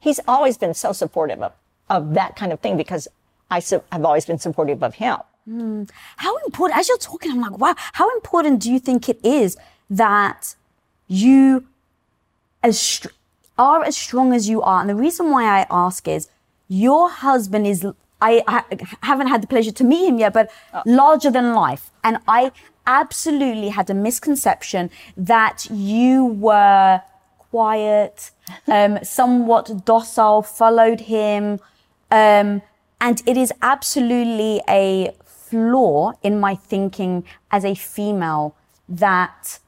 He's 0.00 0.18
always 0.26 0.58
been 0.58 0.74
so 0.74 0.92
supportive 0.92 1.40
of 1.40 1.52
of 1.90 2.14
that 2.14 2.36
kind 2.36 2.52
of 2.52 2.60
thing 2.60 2.76
because 2.76 3.06
I 3.50 3.60
su- 3.60 3.82
have 3.92 4.04
always 4.04 4.24
been 4.24 4.38
supportive 4.38 4.82
of 4.82 4.94
him. 4.94 5.18
Mm. 5.48 5.90
How 6.16 6.36
important, 6.38 6.78
as 6.78 6.88
you're 6.88 6.98
talking, 6.98 7.32
I'm 7.32 7.40
like, 7.40 7.58
wow, 7.58 7.74
how 7.94 8.08
important 8.14 8.62
do 8.62 8.72
you 8.72 8.78
think 8.78 9.08
it 9.08 9.20
is 9.24 9.56
that 9.90 10.54
you, 11.08 11.66
as 12.62 13.06
are 13.60 13.84
as 13.84 13.96
strong 13.96 14.32
as 14.32 14.48
you 14.48 14.62
are. 14.62 14.80
And 14.80 14.88
the 14.88 14.94
reason 14.94 15.30
why 15.30 15.44
I 15.44 15.66
ask 15.70 16.08
is 16.08 16.28
your 16.68 17.10
husband 17.10 17.66
is, 17.66 17.86
I, 18.20 18.42
I 18.46 18.64
haven't 19.02 19.26
had 19.26 19.42
the 19.42 19.46
pleasure 19.46 19.72
to 19.72 19.84
meet 19.84 20.08
him 20.08 20.18
yet, 20.18 20.32
but 20.32 20.50
larger 20.86 21.30
than 21.30 21.52
life. 21.54 21.90
And 22.02 22.18
I 22.26 22.52
absolutely 22.86 23.68
had 23.68 23.90
a 23.90 23.94
misconception 23.94 24.90
that 25.16 25.66
you 25.70 26.24
were 26.24 27.02
quiet, 27.50 28.30
um, 28.66 28.98
somewhat 29.02 29.84
docile, 29.84 30.40
followed 30.42 31.00
him. 31.00 31.60
Um, 32.10 32.62
and 33.00 33.22
it 33.26 33.36
is 33.36 33.52
absolutely 33.62 34.60
a 34.68 35.12
flaw 35.24 36.12
in 36.22 36.38
my 36.38 36.54
thinking 36.54 37.24
as 37.50 37.64
a 37.64 37.74
female 37.74 38.54
that 38.88 39.58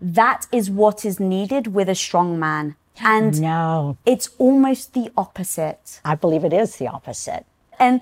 that 0.00 0.46
is 0.50 0.70
what 0.70 1.04
is 1.04 1.20
needed 1.20 1.68
with 1.68 1.88
a 1.88 1.94
strong 1.94 2.38
man. 2.38 2.76
And 3.00 3.40
No, 3.40 3.96
it's 4.04 4.30
almost 4.38 4.94
the 4.94 5.10
opposite. 5.16 6.00
I 6.04 6.14
believe 6.14 6.44
it 6.44 6.52
is 6.52 6.76
the 6.76 6.88
opposite. 6.88 7.46
And 7.78 8.00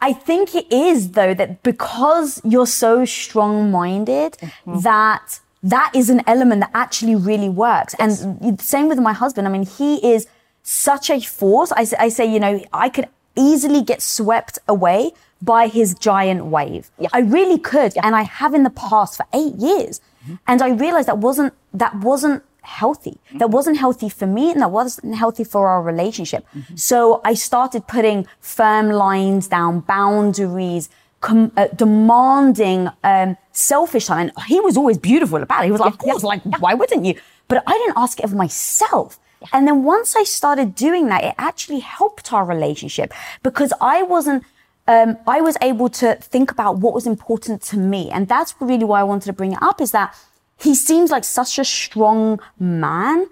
I 0.00 0.12
think 0.12 0.54
it 0.54 0.70
is 0.72 1.12
though 1.12 1.34
that 1.34 1.62
because 1.62 2.40
you're 2.44 2.66
so 2.66 3.04
strong 3.04 3.70
minded 3.70 4.36
that 4.66 5.40
that 5.62 5.92
is 5.94 6.10
an 6.10 6.22
element 6.26 6.60
that 6.62 6.70
actually 6.74 7.14
really 7.14 7.48
works. 7.48 7.94
And 7.98 8.60
same 8.60 8.88
with 8.88 8.98
my 8.98 9.12
husband. 9.12 9.46
I 9.46 9.50
mean, 9.50 9.64
he 9.64 10.14
is 10.14 10.26
such 10.62 11.08
a 11.08 11.20
force. 11.20 11.70
I, 11.72 11.86
I 11.98 12.08
say, 12.08 12.26
you 12.26 12.40
know, 12.40 12.64
I 12.72 12.88
could 12.88 13.08
easily 13.36 13.82
get 13.82 14.02
swept 14.02 14.58
away 14.68 15.12
by 15.40 15.66
his 15.66 15.94
giant 15.94 16.46
wave. 16.46 16.90
Yeah. 16.98 17.08
I 17.12 17.20
really 17.20 17.58
could. 17.58 17.92
And 18.02 18.14
I 18.14 18.22
have 18.22 18.54
in 18.54 18.62
the 18.62 18.70
past 18.70 19.16
for 19.16 19.26
eight 19.34 19.54
years. 19.56 20.00
And 20.46 20.62
I 20.62 20.68
realized 20.68 21.08
that 21.08 21.18
wasn't, 21.18 21.52
that 21.74 21.96
wasn't 21.96 22.44
healthy. 22.60 23.18
That 23.38 23.50
wasn't 23.50 23.76
healthy 23.76 24.08
for 24.08 24.26
me 24.26 24.52
and 24.52 24.60
that 24.60 24.70
wasn't 24.70 25.16
healthy 25.16 25.42
for 25.42 25.66
our 25.66 25.82
relationship. 25.82 26.46
So 26.76 27.20
I 27.24 27.34
started 27.34 27.88
putting 27.88 28.28
firm 28.40 28.90
lines 28.90 29.48
down, 29.48 29.80
boundaries, 29.80 30.88
com- 31.20 31.50
uh, 31.56 31.66
demanding, 31.74 32.88
um, 33.02 33.36
selfish 33.50 34.06
time. 34.06 34.30
And 34.36 34.46
he 34.46 34.60
was 34.60 34.76
always 34.76 34.96
beautiful 34.98 35.42
about 35.42 35.62
it. 35.62 35.66
He 35.66 35.72
was 35.72 35.80
like, 35.80 35.94
of 35.94 35.98
course, 35.98 36.22
like, 36.22 36.42
why 36.60 36.74
wouldn't 36.74 37.04
you? 37.04 37.14
But 37.48 37.64
I 37.66 37.72
didn't 37.72 37.94
ask 37.96 38.20
it 38.20 38.24
of 38.24 38.32
myself. 38.32 39.18
And 39.52 39.66
then 39.66 39.84
once 39.84 40.16
I 40.16 40.24
started 40.24 40.74
doing 40.74 41.06
that, 41.06 41.24
it 41.24 41.34
actually 41.38 41.80
helped 41.80 42.32
our 42.32 42.44
relationship 42.44 43.12
because 43.42 43.72
I 43.80 44.02
wasn't, 44.02 44.44
um, 44.88 45.16
I 45.26 45.40
was 45.40 45.56
able 45.60 45.88
to 45.90 46.14
think 46.16 46.50
about 46.50 46.78
what 46.78 46.94
was 46.94 47.06
important 47.06 47.62
to 47.62 47.76
me. 47.76 48.10
And 48.10 48.28
that's 48.28 48.54
really 48.60 48.84
why 48.84 49.00
I 49.00 49.04
wanted 49.04 49.26
to 49.26 49.32
bring 49.32 49.52
it 49.52 49.62
up 49.62 49.80
is 49.80 49.90
that 49.92 50.14
he 50.58 50.74
seems 50.76 51.10
like 51.10 51.24
such 51.24 51.58
a 51.58 51.64
strong 51.64 52.38
man 52.60 53.26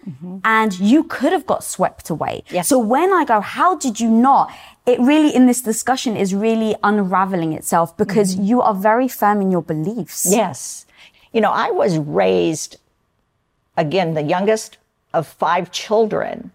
and 0.44 0.78
you 0.80 1.04
could 1.04 1.32
have 1.32 1.46
got 1.46 1.62
swept 1.62 2.10
away. 2.10 2.42
Yes. 2.50 2.68
So 2.68 2.78
when 2.78 3.12
I 3.12 3.24
go, 3.24 3.40
how 3.40 3.76
did 3.76 4.00
you 4.00 4.10
not? 4.10 4.52
It 4.84 4.98
really 4.98 5.32
in 5.32 5.46
this 5.46 5.62
discussion 5.62 6.16
is 6.16 6.34
really 6.34 6.74
unraveling 6.82 7.52
itself 7.52 7.96
because 7.96 8.34
you 8.34 8.60
are 8.60 8.74
very 8.74 9.06
firm 9.06 9.40
in 9.40 9.52
your 9.52 9.62
beliefs. 9.62 10.26
Yes. 10.28 10.86
You 11.32 11.40
know, 11.40 11.52
I 11.52 11.70
was 11.70 11.98
raised, 11.98 12.78
again, 13.76 14.14
the 14.14 14.22
youngest 14.22 14.78
of 15.12 15.26
five 15.26 15.70
children, 15.70 16.52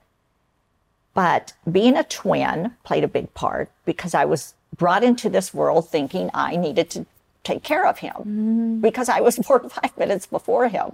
but 1.14 1.54
being 1.72 1.98
a 1.98 2.04
twin 2.04 2.74
played 2.84 3.04
a 3.04 3.08
big 3.08 3.34
part 3.34 3.70
because 3.86 4.14
I 4.14 4.26
was 4.26 4.54
brought 4.76 5.04
into 5.04 5.30
this 5.30 5.54
world 5.54 5.90
thinking 5.90 6.30
I 6.34 6.56
needed 6.56 6.90
to 6.92 7.06
take 7.44 7.64
care 7.64 7.86
of 7.86 8.00
him 8.00 8.14
mm-hmm. 8.14 8.82
because 8.82 9.08
I 9.10 9.22
was 9.22 9.38
born 9.48 9.70
five 9.70 9.98
minutes 9.98 10.26
before 10.26 10.68
him. 10.68 10.92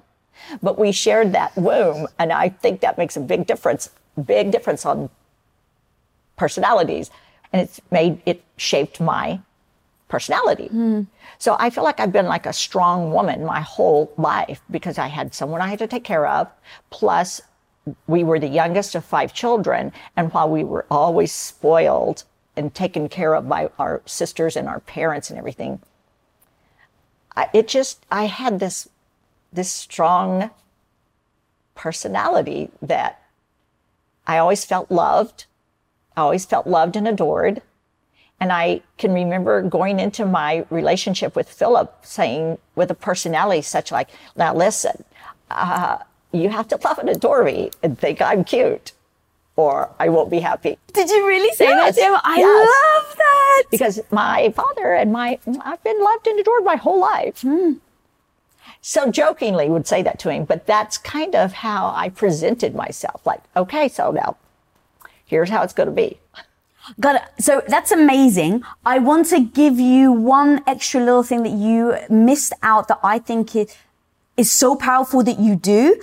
But 0.61 0.79
we 0.79 0.91
shared 0.91 1.33
that 1.33 1.55
womb, 1.55 2.07
and 2.17 2.31
I 2.31 2.49
think 2.49 2.81
that 2.81 2.97
makes 2.97 3.17
a 3.17 3.19
big 3.19 3.45
difference, 3.45 3.89
big 4.25 4.51
difference 4.51 4.85
on 4.85 5.09
personalities. 6.35 7.11
And 7.51 7.61
it's 7.61 7.81
made, 7.91 8.21
it 8.25 8.43
shaped 8.57 8.99
my 8.99 9.41
personality. 10.07 10.67
Hmm. 10.67 11.03
So 11.37 11.55
I 11.59 11.69
feel 11.69 11.83
like 11.83 11.99
I've 11.99 12.11
been 12.11 12.27
like 12.27 12.45
a 12.45 12.53
strong 12.53 13.11
woman 13.11 13.45
my 13.45 13.61
whole 13.61 14.13
life 14.17 14.61
because 14.69 14.97
I 14.97 15.07
had 15.07 15.33
someone 15.33 15.61
I 15.61 15.67
had 15.67 15.79
to 15.79 15.87
take 15.87 16.03
care 16.03 16.27
of. 16.27 16.47
Plus, 16.91 17.41
we 18.07 18.23
were 18.23 18.39
the 18.39 18.47
youngest 18.47 18.95
of 18.95 19.05
five 19.05 19.33
children. 19.33 19.91
And 20.15 20.33
while 20.33 20.49
we 20.49 20.63
were 20.63 20.85
always 20.89 21.31
spoiled 21.31 22.23
and 22.55 22.73
taken 22.73 23.09
care 23.09 23.33
of 23.33 23.47
by 23.47 23.69
our 23.79 24.01
sisters 24.05 24.55
and 24.55 24.67
our 24.67 24.79
parents 24.81 25.29
and 25.29 25.39
everything, 25.39 25.81
I, 27.35 27.49
it 27.53 27.67
just, 27.67 28.05
I 28.11 28.25
had 28.25 28.59
this, 28.59 28.89
this 29.53 29.71
strong 29.71 30.51
personality 31.75 32.69
that 32.81 33.21
I 34.27 34.37
always 34.37 34.65
felt 34.65 34.91
loved. 34.91 35.45
I 36.15 36.21
always 36.21 36.45
felt 36.45 36.67
loved 36.67 36.95
and 36.95 37.07
adored. 37.07 37.61
And 38.39 38.51
I 38.51 38.81
can 38.97 39.13
remember 39.13 39.61
going 39.61 39.99
into 39.99 40.25
my 40.25 40.65
relationship 40.69 41.35
with 41.35 41.49
Philip 41.49 42.03
saying, 42.03 42.57
with 42.75 42.91
a 42.91 42.95
personality 42.95 43.61
such 43.61 43.91
like, 43.91 44.09
now 44.35 44.53
listen, 44.53 45.03
uh, 45.49 45.99
you 46.31 46.49
have 46.49 46.67
to 46.69 46.79
love 46.83 46.99
and 46.99 47.09
adore 47.09 47.43
me 47.43 47.71
and 47.83 47.97
think 47.97 48.21
I'm 48.21 48.43
cute 48.43 48.91
or 49.55 49.89
I 49.99 50.09
won't 50.09 50.29
be 50.29 50.39
happy. 50.39 50.77
Did 50.93 51.09
you 51.09 51.27
really 51.27 51.53
say 51.55 51.65
Yes. 51.65 51.95
that 51.95 52.01
to 52.01 52.07
him? 52.07 52.19
I 52.23 52.37
Yes. 52.37 52.69
love 53.07 53.17
that. 53.17 53.63
Because 53.69 53.99
my 54.11 54.51
father 54.55 54.93
and 54.93 55.11
my, 55.11 55.39
I've 55.61 55.83
been 55.83 56.01
loved 56.01 56.27
and 56.27 56.39
adored 56.39 56.63
my 56.63 56.75
whole 56.77 56.99
life. 56.99 57.41
Hmm. 57.41 57.73
So 58.81 59.11
jokingly 59.11 59.69
would 59.69 59.87
say 59.87 60.01
that 60.01 60.17
to 60.19 60.29
him, 60.31 60.45
but 60.45 60.65
that's 60.65 60.97
kind 60.97 61.35
of 61.35 61.53
how 61.53 61.93
I 61.95 62.09
presented 62.09 62.73
myself. 62.73 63.25
Like, 63.25 63.41
okay, 63.55 63.87
so 63.87 64.11
now 64.11 64.37
here's 65.25 65.49
how 65.49 65.61
it's 65.63 65.73
going 65.73 65.89
to 65.89 65.93
be. 65.95 66.17
Got 66.99 67.15
it. 67.17 67.43
So 67.43 67.61
that's 67.67 67.91
amazing. 67.91 68.63
I 68.85 68.97
want 68.97 69.27
to 69.27 69.39
give 69.39 69.79
you 69.79 70.11
one 70.11 70.63
extra 70.65 70.99
little 70.99 71.21
thing 71.21 71.43
that 71.43 71.51
you 71.51 71.95
missed 72.09 72.53
out 72.63 72.87
that 72.87 72.99
I 73.03 73.19
think 73.19 73.55
it 73.55 73.77
is 74.35 74.49
so 74.49 74.75
powerful 74.75 75.21
that 75.23 75.37
you 75.39 75.55
do 75.55 76.01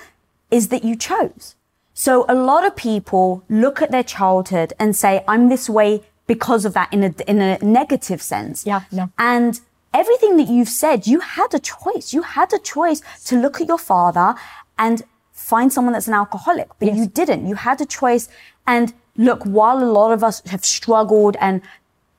is 0.50 0.68
that 0.68 0.84
you 0.84 0.96
chose. 0.96 1.54
So 1.94 2.24
a 2.28 2.34
lot 2.34 2.64
of 2.64 2.76
people 2.76 3.42
look 3.48 3.82
at 3.82 3.90
their 3.90 4.04
childhood 4.04 4.72
and 4.78 4.94
say, 4.94 5.24
I'm 5.26 5.48
this 5.48 5.68
way 5.68 6.02
because 6.26 6.64
of 6.64 6.74
that 6.74 6.92
in 6.92 7.02
a, 7.02 7.14
in 7.26 7.40
a 7.40 7.58
negative 7.58 8.22
sense. 8.22 8.64
Yeah, 8.64 8.82
no. 8.92 9.10
And 9.18 9.60
everything 9.92 10.36
that 10.36 10.48
you've 10.48 10.68
said, 10.68 11.06
you 11.06 11.20
had 11.20 11.52
a 11.54 11.58
choice. 11.58 12.12
You 12.12 12.22
had 12.22 12.52
a 12.52 12.58
choice 12.58 13.02
to 13.24 13.36
look 13.36 13.60
at 13.60 13.66
your 13.66 13.78
father 13.78 14.34
and 14.78 15.02
find 15.32 15.72
someone 15.72 15.92
that's 15.92 16.08
an 16.08 16.14
alcoholic, 16.14 16.68
but 16.78 16.94
you 16.94 17.06
didn't. 17.06 17.46
You 17.46 17.56
had 17.56 17.80
a 17.80 17.86
choice. 17.86 18.28
And 18.66 18.92
look, 19.16 19.42
while 19.44 19.82
a 19.82 19.90
lot 19.90 20.12
of 20.12 20.22
us 20.22 20.42
have 20.46 20.64
struggled 20.64 21.36
and 21.40 21.62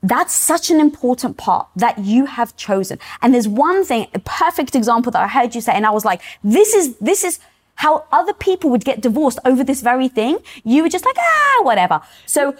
that's 0.02 0.34
such 0.34 0.72
an 0.72 0.80
important 0.80 1.38
part 1.38 1.68
that 1.76 2.00
you 2.00 2.26
have 2.26 2.56
chosen. 2.56 3.00
And 3.22 3.34
there's 3.34 3.48
one 3.48 3.84
thing, 3.84 4.08
a 4.13 4.20
perfect 4.20 4.74
example 4.76 5.12
that 5.12 5.22
I 5.22 5.28
heard 5.28 5.54
you 5.56 5.62
say, 5.62 5.74
and 5.74 5.86
I 5.86 5.92
was 5.92 6.06
like, 6.06 6.22
this 6.44 6.74
is, 6.74 6.96
this 6.98 7.24
is 7.24 7.39
how 7.80 8.06
other 8.12 8.34
people 8.34 8.70
would 8.70 8.84
get 8.84 9.00
divorced 9.00 9.39
over 9.46 9.63
this 9.63 9.80
very 9.82 10.10
thing. 10.10 10.38
You 10.65 10.84
were 10.84 10.89
just 10.89 11.06
like, 11.06 11.15
ah, 11.18 11.60
whatever. 11.63 12.02
So 12.26 12.54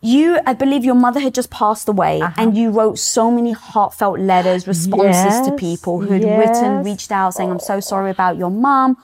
you, 0.00 0.38
I 0.46 0.52
believe 0.52 0.84
your 0.84 0.94
mother 0.94 1.18
had 1.18 1.34
just 1.34 1.50
passed 1.50 1.88
away 1.88 2.22
and 2.36 2.56
you 2.56 2.70
wrote 2.70 2.96
so 2.96 3.32
many 3.32 3.50
heartfelt 3.50 4.20
letters, 4.20 4.68
responses 4.68 5.44
to 5.48 5.56
people 5.56 6.00
who'd 6.00 6.22
written, 6.22 6.84
reached 6.84 7.10
out 7.10 7.34
saying, 7.34 7.50
I'm 7.50 7.58
so 7.58 7.80
sorry 7.80 8.12
about 8.12 8.36
your 8.36 8.50
mom. 8.50 8.96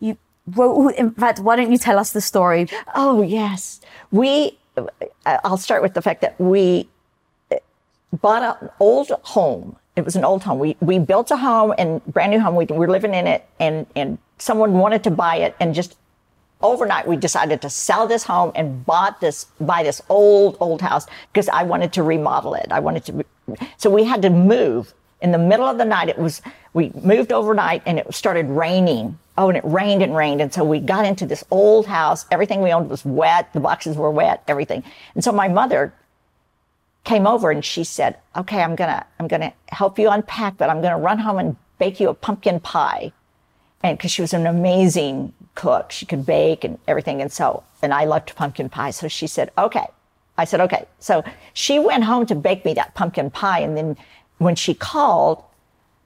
You 0.00 0.18
wrote, 0.48 0.96
in 0.96 1.12
fact, 1.12 1.38
why 1.38 1.54
don't 1.54 1.70
you 1.70 1.78
tell 1.78 1.98
us 2.00 2.10
the 2.10 2.20
story? 2.20 2.66
Oh, 2.96 3.22
yes. 3.22 3.80
We, 4.10 4.58
uh, 4.76 4.88
I'll 5.44 5.58
start 5.58 5.80
with 5.80 5.94
the 5.94 6.02
fact 6.02 6.22
that 6.22 6.34
we 6.40 6.88
uh, 7.52 7.58
bought 8.12 8.42
an 8.42 8.68
old 8.80 9.12
home. 9.22 9.76
It 9.94 10.04
was 10.04 10.16
an 10.16 10.24
old 10.24 10.42
home. 10.42 10.58
We, 10.58 10.76
we 10.80 10.98
built 10.98 11.30
a 11.30 11.36
home 11.36 11.72
and 11.78 12.04
brand 12.06 12.32
new 12.32 12.40
home. 12.40 12.56
We 12.56 12.64
were 12.64 12.90
living 12.90 13.14
in 13.14 13.28
it 13.28 13.46
and, 13.60 13.86
and 13.94 14.18
someone 14.44 14.74
wanted 14.74 15.02
to 15.04 15.10
buy 15.10 15.36
it 15.36 15.56
and 15.58 15.74
just 15.74 15.96
overnight 16.60 17.06
we 17.06 17.16
decided 17.16 17.62
to 17.62 17.70
sell 17.70 18.06
this 18.06 18.24
home 18.24 18.52
and 18.54 18.84
bought 18.84 19.20
this, 19.20 19.46
buy 19.60 19.82
this 19.82 20.02
old, 20.08 20.56
old 20.60 20.82
house 20.82 21.06
because 21.32 21.48
I 21.48 21.62
wanted 21.62 21.92
to 21.94 22.02
remodel 22.02 22.54
it. 22.54 22.66
I 22.70 22.80
wanted 22.80 23.04
to, 23.06 23.24
so 23.76 23.88
we 23.90 24.04
had 24.04 24.22
to 24.22 24.30
move 24.30 24.92
in 25.22 25.32
the 25.32 25.38
middle 25.38 25.66
of 25.66 25.78
the 25.78 25.84
night. 25.84 26.08
It 26.08 26.18
was, 26.18 26.42
we 26.74 26.92
moved 27.02 27.32
overnight 27.32 27.82
and 27.86 27.98
it 27.98 28.14
started 28.14 28.46
raining. 28.48 29.18
Oh, 29.36 29.48
and 29.48 29.56
it 29.56 29.64
rained 29.64 30.02
and 30.02 30.14
rained. 30.14 30.40
And 30.40 30.52
so 30.52 30.62
we 30.62 30.78
got 30.78 31.06
into 31.06 31.26
this 31.26 31.42
old 31.50 31.86
house. 31.86 32.26
Everything 32.30 32.62
we 32.62 32.72
owned 32.72 32.88
was 32.88 33.04
wet. 33.04 33.52
The 33.52 33.60
boxes 33.60 33.96
were 33.96 34.10
wet, 34.10 34.44
everything. 34.46 34.84
And 35.14 35.24
so 35.24 35.32
my 35.32 35.48
mother 35.48 35.92
came 37.02 37.26
over 37.26 37.50
and 37.50 37.64
she 37.64 37.82
said, 37.82 38.16
okay, 38.36 38.62
I'm 38.62 38.76
going 38.76 38.90
to, 38.90 39.04
I'm 39.18 39.26
going 39.26 39.40
to 39.42 39.52
help 39.68 39.98
you 39.98 40.08
unpack, 40.08 40.56
but 40.56 40.70
I'm 40.70 40.80
going 40.80 40.92
to 40.92 41.02
run 41.02 41.18
home 41.18 41.38
and 41.38 41.56
bake 41.78 41.98
you 41.98 42.10
a 42.10 42.14
pumpkin 42.14 42.60
pie. 42.60 43.12
And 43.84 44.00
cause 44.00 44.10
she 44.10 44.22
was 44.22 44.32
an 44.32 44.46
amazing 44.46 45.34
cook, 45.54 45.92
she 45.92 46.06
could 46.06 46.24
bake 46.24 46.64
and 46.64 46.78
everything. 46.88 47.20
And 47.20 47.30
so, 47.30 47.62
and 47.82 47.92
I 47.92 48.06
loved 48.06 48.34
pumpkin 48.34 48.70
pie. 48.70 48.90
So 48.90 49.08
she 49.08 49.26
said, 49.26 49.50
okay. 49.58 49.86
I 50.38 50.44
said, 50.46 50.60
okay. 50.62 50.86
So 50.98 51.22
she 51.52 51.78
went 51.78 52.04
home 52.04 52.24
to 52.26 52.34
bake 52.34 52.64
me 52.64 52.72
that 52.74 52.94
pumpkin 52.94 53.30
pie. 53.30 53.60
And 53.60 53.76
then 53.76 53.98
when 54.38 54.56
she 54.56 54.72
called 54.72 55.44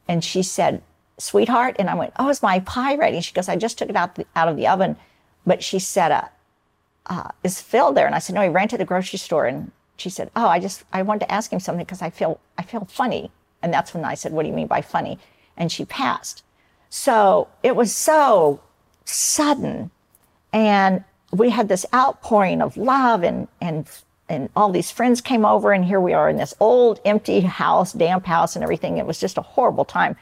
and 0.08 0.24
she 0.24 0.42
said, 0.42 0.82
sweetheart, 1.18 1.76
and 1.78 1.88
I 1.88 1.94
went, 1.94 2.14
oh, 2.18 2.28
is 2.28 2.42
my 2.42 2.58
pie 2.60 2.96
ready? 2.96 3.20
She 3.20 3.32
goes, 3.32 3.48
I 3.48 3.54
just 3.54 3.78
took 3.78 3.88
it 3.88 3.96
out, 3.96 4.16
the, 4.16 4.26
out 4.34 4.48
of 4.48 4.56
the 4.56 4.66
oven. 4.66 4.96
But 5.46 5.62
she 5.62 5.78
said, 5.78 6.10
uh, 6.10 6.28
uh, 7.06 7.30
is 7.44 7.60
Phil 7.60 7.92
there? 7.92 8.06
And 8.06 8.14
I 8.14 8.18
said, 8.18 8.34
no, 8.34 8.42
he 8.42 8.48
ran 8.48 8.68
to 8.68 8.76
the 8.76 8.84
grocery 8.84 9.20
store. 9.20 9.46
And 9.46 9.70
she 9.96 10.10
said, 10.10 10.32
oh, 10.34 10.48
I 10.48 10.58
just, 10.58 10.82
I 10.92 11.02
wanted 11.02 11.26
to 11.26 11.32
ask 11.32 11.52
him 11.52 11.60
something 11.60 11.84
because 11.84 12.02
I 12.02 12.10
feel, 12.10 12.40
I 12.58 12.64
feel 12.64 12.86
funny. 12.86 13.30
And 13.62 13.72
that's 13.72 13.94
when 13.94 14.04
I 14.04 14.14
said, 14.14 14.32
what 14.32 14.42
do 14.42 14.48
you 14.48 14.54
mean 14.54 14.66
by 14.66 14.82
funny? 14.82 15.18
And 15.56 15.70
she 15.70 15.84
passed. 15.84 16.42
So 16.90 17.48
it 17.62 17.76
was 17.76 17.94
so 17.94 18.60
sudden. 19.04 19.90
And 20.52 21.04
we 21.32 21.50
had 21.50 21.68
this 21.68 21.84
outpouring 21.94 22.62
of 22.62 22.76
love 22.76 23.22
and, 23.22 23.48
and, 23.60 23.88
and 24.28 24.48
all 24.56 24.70
these 24.70 24.90
friends 24.90 25.20
came 25.20 25.44
over 25.44 25.72
and 25.72 25.84
here 25.84 26.00
we 26.00 26.14
are 26.14 26.28
in 26.28 26.36
this 26.36 26.54
old 26.60 27.00
empty 27.04 27.40
house, 27.40 27.92
damp 27.92 28.26
house 28.26 28.56
and 28.56 28.62
everything. 28.62 28.98
It 28.98 29.06
was 29.06 29.20
just 29.20 29.38
a 29.38 29.42
horrible 29.42 29.84
time. 29.84 30.16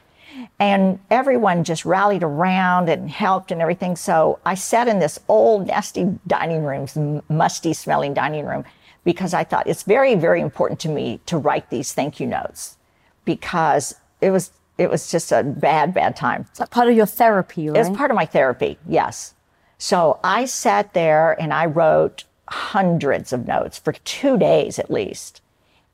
And 0.58 0.98
everyone 1.10 1.64
just 1.64 1.84
rallied 1.84 2.22
around 2.22 2.88
and 2.88 3.08
helped 3.08 3.52
and 3.52 3.62
everything. 3.62 3.96
So 3.96 4.38
I 4.44 4.54
sat 4.54 4.88
in 4.88 4.98
this 4.98 5.18
old, 5.28 5.66
nasty 5.68 6.18
dining 6.26 6.64
room, 6.64 7.22
musty 7.28 7.72
smelling 7.72 8.12
dining 8.12 8.44
room, 8.44 8.64
because 9.04 9.32
I 9.32 9.44
thought 9.44 9.66
it's 9.66 9.84
very, 9.84 10.14
very 10.14 10.40
important 10.40 10.80
to 10.80 10.88
me 10.88 11.20
to 11.26 11.38
write 11.38 11.70
these 11.70 11.92
thank 11.92 12.20
you 12.20 12.26
notes 12.26 12.76
because 13.24 13.94
it 14.20 14.30
was, 14.30 14.50
it 14.78 14.90
was 14.90 15.10
just 15.10 15.32
a 15.32 15.42
bad, 15.42 15.94
bad 15.94 16.16
time. 16.16 16.46
It's 16.50 16.60
like 16.60 16.70
part 16.70 16.88
of 16.88 16.96
your 16.96 17.06
therapy, 17.06 17.68
right? 17.68 17.76
It 17.76 17.88
was 17.88 17.96
part 17.96 18.10
of 18.10 18.14
my 18.14 18.26
therapy, 18.26 18.78
yes. 18.86 19.34
So 19.78 20.20
I 20.22 20.44
sat 20.44 20.94
there 20.94 21.32
and 21.40 21.52
I 21.52 21.66
wrote 21.66 22.24
hundreds 22.48 23.32
of 23.32 23.46
notes 23.46 23.78
for 23.78 23.92
two 23.92 24.38
days 24.38 24.78
at 24.78 24.90
least 24.90 25.40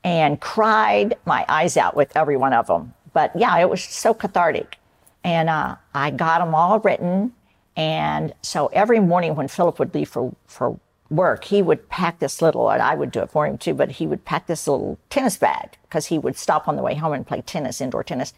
and 0.05 0.41
cried 0.41 1.17
my 1.25 1.45
eyes 1.49 1.77
out 1.77 1.97
with 1.97 2.17
every 2.17 2.37
one 2.37 2.53
of 2.53 2.67
them. 2.67 2.95
But 3.13 3.33
yeah, 3.37 3.59
it 3.59 3.71
was 3.71 3.83
so 3.83 4.15
cathartic. 4.15 4.79
And 5.25 5.49
uh, 5.49 5.77
I 5.95 6.11
got 6.11 6.41
them 6.41 6.55
all 6.55 6.81
written. 6.81 7.33
And 7.77 8.35
so 8.43 8.67
every 8.69 9.01
morning 9.01 9.37
when 9.37 9.49
Philip 9.49 9.79
would 9.79 9.95
leave 9.95 10.09
for, 10.09 10.35
for 10.47 10.79
work, 11.11 11.45
he 11.45 11.63
would 11.63 11.89
pack 11.89 12.19
this 12.19 12.43
little, 12.43 12.71
and 12.71 12.83
I 12.83 12.95
would 12.95 13.13
do 13.13 13.21
it 13.21 13.31
for 13.31 13.47
him 13.47 13.59
too, 13.59 13.75
but 13.75 13.93
he 13.93 14.07
would 14.07 14.25
pack 14.25 14.47
this 14.47 14.67
little 14.67 14.99
tennis 15.11 15.37
bag 15.37 15.77
because 15.83 16.07
he 16.07 16.19
would 16.19 16.37
stop 16.37 16.67
on 16.67 16.77
the 16.77 16.83
way 16.83 16.95
home 16.95 17.13
and 17.13 17.27
play 17.27 17.41
tennis, 17.43 17.81
indoor 17.81 18.03
tennis. 18.03 18.35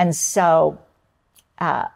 And 0.00 0.16
so 0.16 0.78
uh, 1.58 1.88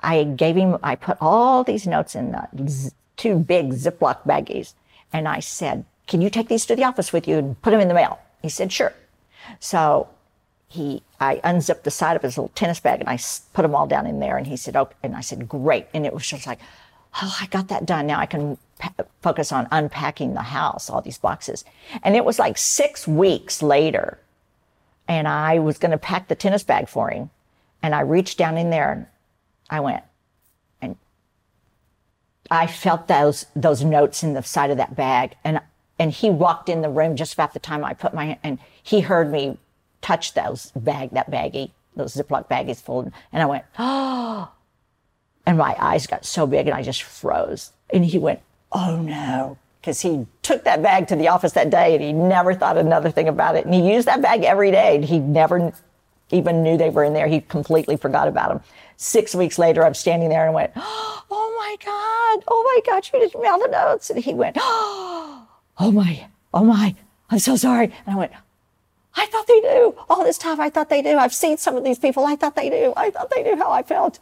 I 0.00 0.24
gave 0.24 0.56
him, 0.56 0.76
I 0.82 0.96
put 0.96 1.16
all 1.20 1.62
these 1.62 1.86
notes 1.86 2.16
in 2.16 2.32
the 2.32 2.92
two 3.16 3.38
big 3.38 3.70
Ziploc 3.70 4.24
baggies. 4.24 4.74
And 5.12 5.28
I 5.28 5.38
said, 5.38 5.84
Can 6.08 6.20
you 6.20 6.28
take 6.28 6.48
these 6.48 6.66
to 6.66 6.74
the 6.74 6.82
office 6.82 7.12
with 7.12 7.28
you 7.28 7.38
and 7.38 7.62
put 7.62 7.70
them 7.70 7.80
in 7.80 7.86
the 7.86 7.94
mail? 7.94 8.18
He 8.42 8.48
said, 8.48 8.72
Sure. 8.72 8.92
So 9.60 10.08
he, 10.66 11.04
I 11.20 11.40
unzipped 11.44 11.84
the 11.84 11.92
side 11.92 12.16
of 12.16 12.22
his 12.22 12.36
little 12.36 12.50
tennis 12.56 12.80
bag 12.80 12.98
and 12.98 13.08
I 13.08 13.18
put 13.52 13.62
them 13.62 13.76
all 13.76 13.86
down 13.86 14.08
in 14.08 14.18
there. 14.18 14.36
And 14.36 14.46
he 14.46 14.56
said, 14.56 14.74
"Okay." 14.74 14.96
And 15.04 15.14
I 15.14 15.20
said, 15.20 15.48
great. 15.48 15.86
And 15.94 16.04
it 16.04 16.12
was 16.12 16.26
just 16.26 16.46
like, 16.46 16.58
oh, 17.22 17.36
I 17.40 17.46
got 17.46 17.68
that 17.68 17.86
done. 17.86 18.08
Now 18.08 18.18
I 18.18 18.26
can 18.26 18.58
focus 19.20 19.52
on 19.52 19.68
unpacking 19.70 20.34
the 20.34 20.42
house, 20.42 20.90
all 20.90 21.02
these 21.02 21.18
boxes. 21.18 21.64
And 22.02 22.16
it 22.16 22.24
was 22.24 22.40
like 22.40 22.58
six 22.58 23.06
weeks 23.06 23.62
later. 23.62 24.18
And 25.12 25.28
I 25.28 25.58
was 25.58 25.76
going 25.76 25.90
to 25.90 25.98
pack 25.98 26.28
the 26.28 26.34
tennis 26.34 26.62
bag 26.62 26.88
for 26.88 27.10
him. 27.10 27.28
And 27.82 27.94
I 27.94 28.00
reached 28.00 28.38
down 28.38 28.56
in 28.56 28.70
there 28.70 28.90
and 28.90 29.06
I 29.68 29.80
went, 29.80 30.02
and 30.80 30.96
I 32.50 32.66
felt 32.66 33.08
those, 33.08 33.44
those 33.54 33.84
notes 33.84 34.22
in 34.22 34.32
the 34.32 34.42
side 34.42 34.70
of 34.70 34.78
that 34.78 34.96
bag. 34.96 35.36
And, 35.44 35.60
and 35.98 36.12
he 36.12 36.30
walked 36.30 36.70
in 36.70 36.80
the 36.80 36.88
room 36.88 37.14
just 37.14 37.34
about 37.34 37.52
the 37.52 37.58
time 37.58 37.84
I 37.84 37.92
put 37.92 38.14
my, 38.14 38.24
hand 38.24 38.38
and 38.42 38.58
he 38.82 39.00
heard 39.00 39.30
me 39.30 39.58
touch 40.00 40.32
those 40.32 40.72
bag, 40.74 41.10
that 41.10 41.30
baggie, 41.30 41.72
those 41.94 42.14
Ziploc 42.14 42.48
baggies 42.48 42.80
full. 42.80 43.12
And 43.34 43.42
I 43.42 43.44
went, 43.44 43.64
oh, 43.78 44.50
and 45.46 45.58
my 45.58 45.76
eyes 45.78 46.06
got 46.06 46.24
so 46.24 46.46
big 46.46 46.68
and 46.68 46.74
I 46.74 46.82
just 46.82 47.02
froze. 47.02 47.72
And 47.90 48.06
he 48.06 48.18
went, 48.18 48.40
oh 48.72 48.96
no. 48.96 49.58
Cause 49.82 50.00
he 50.00 50.26
took 50.42 50.62
that 50.64 50.80
bag 50.80 51.08
to 51.08 51.16
the 51.16 51.28
office 51.28 51.52
that 51.52 51.70
day 51.70 51.94
and 51.94 52.02
he 52.02 52.12
never 52.12 52.54
thought 52.54 52.78
another 52.78 53.10
thing 53.10 53.28
about 53.28 53.56
it. 53.56 53.64
And 53.64 53.74
he 53.74 53.92
used 53.92 54.06
that 54.06 54.22
bag 54.22 54.44
every 54.44 54.70
day 54.70 54.94
and 54.94 55.04
he 55.04 55.18
never 55.18 55.72
even 56.30 56.62
knew 56.62 56.76
they 56.76 56.90
were 56.90 57.04
in 57.04 57.12
there. 57.14 57.26
He 57.26 57.40
completely 57.40 57.96
forgot 57.96 58.28
about 58.28 58.50
them. 58.50 58.60
Six 58.96 59.34
weeks 59.34 59.58
later, 59.58 59.84
I'm 59.84 59.94
standing 59.94 60.28
there 60.28 60.44
and 60.44 60.54
went, 60.54 60.72
oh 60.76 61.56
my 61.58 61.76
God, 61.84 62.44
oh 62.48 62.62
my 62.64 62.92
God, 62.92 63.08
you 63.12 63.18
didn't 63.20 63.42
mail 63.42 63.58
the 63.58 63.68
notes. 63.68 64.10
And 64.10 64.18
he 64.22 64.34
went, 64.34 64.56
oh 64.60 65.46
my, 65.78 66.28
oh 66.54 66.64
my, 66.64 66.94
I'm 67.30 67.40
so 67.40 67.56
sorry. 67.56 67.92
And 68.06 68.14
I 68.14 68.16
went, 68.16 68.32
I 69.14 69.26
thought 69.26 69.46
they 69.46 69.60
knew 69.60 69.96
all 70.08 70.24
this 70.24 70.38
time. 70.38 70.60
I 70.60 70.70
thought 70.70 70.88
they 70.88 71.02
knew. 71.02 71.18
I've 71.18 71.34
seen 71.34 71.58
some 71.58 71.76
of 71.76 71.84
these 71.84 71.98
people. 71.98 72.24
I 72.24 72.36
thought 72.36 72.56
they 72.56 72.70
knew. 72.70 72.94
I 72.96 73.10
thought 73.10 73.30
they 73.30 73.42
knew 73.42 73.56
how 73.56 73.70
I 73.70 73.82
felt. 73.82 74.18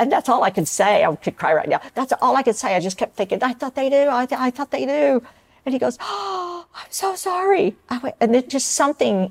And 0.00 0.10
that's 0.10 0.30
all 0.30 0.42
I 0.42 0.48
could 0.50 0.66
say. 0.66 1.04
I 1.04 1.14
could 1.14 1.36
cry 1.36 1.52
right 1.52 1.68
now. 1.68 1.82
That's 1.94 2.14
all 2.22 2.34
I 2.34 2.42
could 2.42 2.56
say. 2.56 2.74
I 2.74 2.80
just 2.80 2.96
kept 2.96 3.16
thinking, 3.16 3.42
I 3.42 3.52
thought 3.52 3.74
they 3.74 3.90
knew. 3.90 4.08
I, 4.08 4.24
th- 4.24 4.40
I 4.40 4.50
thought 4.50 4.70
they 4.70 4.86
knew. 4.86 5.22
And 5.66 5.74
he 5.74 5.78
goes, 5.78 5.98
Oh, 6.00 6.64
I'm 6.74 6.86
so 6.90 7.14
sorry. 7.14 7.76
Went, 8.02 8.16
and 8.18 8.34
then 8.34 8.48
just 8.48 8.68
something, 8.70 9.30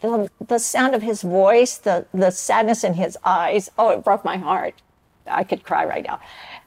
the, 0.00 0.28
the 0.44 0.58
sound 0.58 0.96
of 0.96 1.02
his 1.02 1.22
voice, 1.22 1.78
the, 1.78 2.04
the 2.12 2.32
sadness 2.32 2.82
in 2.82 2.94
his 2.94 3.16
eyes. 3.24 3.70
Oh, 3.78 3.90
it 3.90 4.02
broke 4.02 4.24
my 4.24 4.38
heart. 4.38 4.74
I 5.28 5.44
could 5.44 5.62
cry 5.62 5.84
right 5.84 6.04
now. 6.04 6.18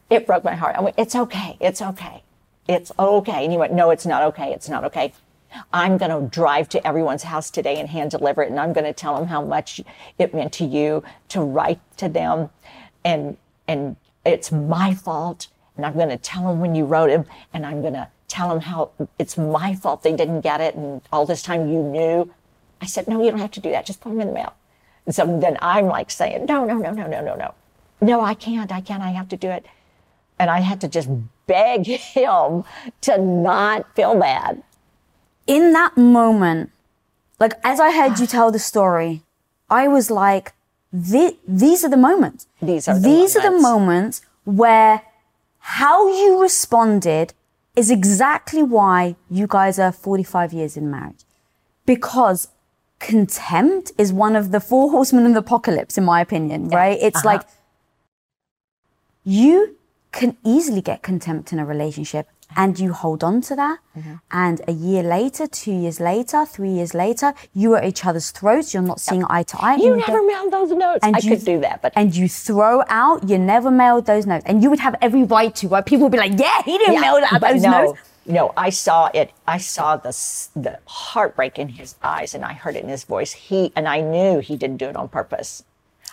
It 0.09 0.25
broke 0.25 0.45
my 0.45 0.55
heart. 0.55 0.77
I 0.77 0.81
went, 0.81 0.95
It's 0.97 1.13
okay. 1.13 1.57
It's 1.59 1.81
okay. 1.81 2.23
It's 2.69 2.93
okay. 2.97 3.43
And 3.43 3.51
he 3.51 3.57
went, 3.57 3.73
No, 3.73 3.89
it's 3.89 4.05
not 4.05 4.23
okay. 4.23 4.53
It's 4.53 4.69
not 4.69 4.85
okay. 4.85 5.11
I'm 5.73 5.97
going 5.97 6.11
to 6.11 6.29
drive 6.29 6.69
to 6.69 6.87
everyone's 6.87 7.23
house 7.23 7.49
today 7.49 7.79
and 7.79 7.89
hand 7.89 8.11
deliver 8.11 8.43
it. 8.43 8.49
And 8.49 8.59
I'm 8.59 8.73
going 8.73 8.85
to 8.85 8.93
tell 8.93 9.15
them 9.17 9.27
how 9.27 9.43
much 9.43 9.81
it 10.17 10.33
meant 10.33 10.53
to 10.53 10.65
you 10.65 11.03
to 11.29 11.41
write 11.41 11.79
to 11.97 12.09
them. 12.09 12.49
And, 13.05 13.37
and 13.67 13.95
it's 14.25 14.51
my 14.51 14.93
fault. 14.93 15.47
And 15.77 15.85
I'm 15.85 15.93
going 15.93 16.09
to 16.09 16.17
tell 16.17 16.51
him 16.51 16.59
when 16.59 16.75
you 16.75 16.85
wrote 16.85 17.09
him 17.09 17.25
And 17.53 17.65
I'm 17.65 17.81
going 17.81 17.93
to 17.93 18.09
tell 18.27 18.51
him 18.51 18.61
how 18.61 18.91
it's 19.17 19.37
my 19.37 19.75
fault 19.75 20.03
they 20.03 20.15
didn't 20.15 20.41
get 20.41 20.59
it. 20.59 20.75
And 20.75 21.01
all 21.13 21.25
this 21.25 21.41
time 21.41 21.69
you 21.69 21.81
knew. 21.81 22.33
I 22.81 22.87
said, 22.87 23.07
no, 23.07 23.23
you 23.23 23.31
don't 23.31 23.39
have 23.39 23.51
to 23.51 23.61
do 23.61 23.71
that. 23.71 23.85
Just 23.85 24.01
put 24.01 24.09
them 24.09 24.19
in 24.19 24.27
the 24.27 24.33
mail. 24.33 24.53
And 25.05 25.15
so 25.15 25.39
then 25.39 25.57
I'm 25.61 25.85
like 25.85 26.11
saying, 26.11 26.45
no, 26.47 26.65
no, 26.65 26.77
no, 26.77 26.91
no, 26.91 27.07
no, 27.07 27.21
no, 27.21 27.35
no. 27.35 27.53
No, 28.01 28.19
I 28.19 28.33
can't. 28.33 28.71
I 28.71 28.81
can't. 28.81 29.01
I 29.01 29.11
have 29.11 29.29
to 29.29 29.37
do 29.37 29.49
it. 29.49 29.65
And 30.37 30.49
I 30.49 30.59
had 30.59 30.81
to 30.81 30.89
just 30.89 31.07
beg 31.47 31.85
him 31.85 32.65
to 33.01 33.17
not 33.17 33.95
feel 33.95 34.19
bad 34.19 34.63
in 35.47 35.73
that 35.73 35.97
moment, 35.97 36.71
like 37.39 37.53
as 37.63 37.79
I 37.79 37.91
heard 37.91 38.19
you 38.19 38.27
tell 38.27 38.51
the 38.51 38.59
story, 38.59 39.21
I 39.69 39.87
was 39.87 40.09
like, 40.09 40.53
these 40.95 41.83
are 41.83 41.89
the 41.89 41.97
moments. 41.97 42.47
These 42.61 42.87
are 42.87 42.95
the 42.95 43.01
these 43.01 43.35
moments. 43.35 43.35
are 43.35 43.51
the 43.51 43.59
moments 43.59 44.21
where 44.45 45.01
how 45.59 46.07
you 46.07 46.41
responded 46.41 47.33
is 47.75 47.91
exactly 47.91 48.63
why 48.63 49.15
you 49.29 49.47
guys 49.47 49.77
are 49.79 49.91
45 49.91 50.53
years 50.53 50.77
in 50.77 50.89
marriage. 50.89 51.23
Because 51.85 52.47
contempt 52.99 53.91
is 53.97 54.13
one 54.13 54.35
of 54.35 54.51
the 54.51 54.59
four 54.59 54.89
horsemen 54.91 55.25
of 55.25 55.33
the 55.33 55.39
apocalypse, 55.39 55.97
in 55.97 56.05
my 56.05 56.21
opinion, 56.21 56.69
right? 56.69 56.97
It's 57.01 57.17
uh-huh. 57.17 57.37
like 57.37 57.47
you 59.23 59.75
can 60.11 60.37
easily 60.45 60.81
get 60.81 61.03
contempt 61.03 61.51
in 61.51 61.59
a 61.59 61.65
relationship 61.65 62.29
and 62.55 62.79
you 62.79 62.93
hold 62.93 63.23
on 63.23 63.41
to 63.41 63.55
that. 63.55 63.79
Mm-hmm. 63.97 64.13
And 64.31 64.61
a 64.67 64.71
year 64.71 65.03
later, 65.03 65.47
two 65.47 65.71
years 65.73 65.99
later, 65.99 66.45
three 66.45 66.69
years 66.69 66.93
later, 66.93 67.33
you 67.53 67.73
are 67.73 67.77
at 67.77 67.85
each 67.85 68.05
other's 68.05 68.31
throats. 68.31 68.73
You're 68.73 68.83
not 68.83 68.99
seeing 68.99 69.23
eye 69.29 69.43
to 69.43 69.57
eye. 69.61 69.75
You 69.75 69.95
never 69.95 70.25
mailed 70.25 70.51
those 70.51 70.71
notes. 70.71 70.99
And 71.03 71.15
I 71.15 71.19
you, 71.19 71.31
could 71.31 71.45
do 71.45 71.59
that, 71.61 71.81
but 71.81 71.93
and 71.95 72.15
you 72.15 72.27
throw 72.27 72.83
out. 72.87 73.27
You 73.27 73.37
never 73.37 73.71
mailed 73.71 74.05
those 74.05 74.25
notes, 74.25 74.45
and 74.45 74.63
you 74.63 74.69
would 74.69 74.79
have 74.79 74.95
every 75.01 75.23
right 75.23 75.55
to. 75.55 75.67
Right? 75.67 75.85
People 75.85 76.05
would 76.05 76.11
be 76.11 76.17
like, 76.17 76.39
"Yeah, 76.39 76.61
he 76.63 76.77
didn't 76.77 76.95
yeah, 76.95 77.01
mail 77.01 77.19
that, 77.21 77.41
those 77.41 77.61
no, 77.61 77.71
notes." 77.71 77.99
No, 78.25 78.53
I 78.57 78.69
saw 78.71 79.09
it. 79.13 79.31
I 79.47 79.57
saw 79.57 79.97
the 79.97 80.09
the 80.55 80.79
heartbreak 80.87 81.59
in 81.59 81.69
his 81.69 81.95
eyes, 82.01 82.33
and 82.33 82.43
I 82.43 82.53
heard 82.53 82.75
it 82.75 82.83
in 82.83 82.89
his 82.89 83.03
voice. 83.03 83.33
He 83.33 83.71
and 83.75 83.87
I 83.87 84.01
knew 84.01 84.39
he 84.39 84.57
didn't 84.57 84.77
do 84.77 84.87
it 84.87 84.95
on 84.95 85.09
purpose. 85.09 85.63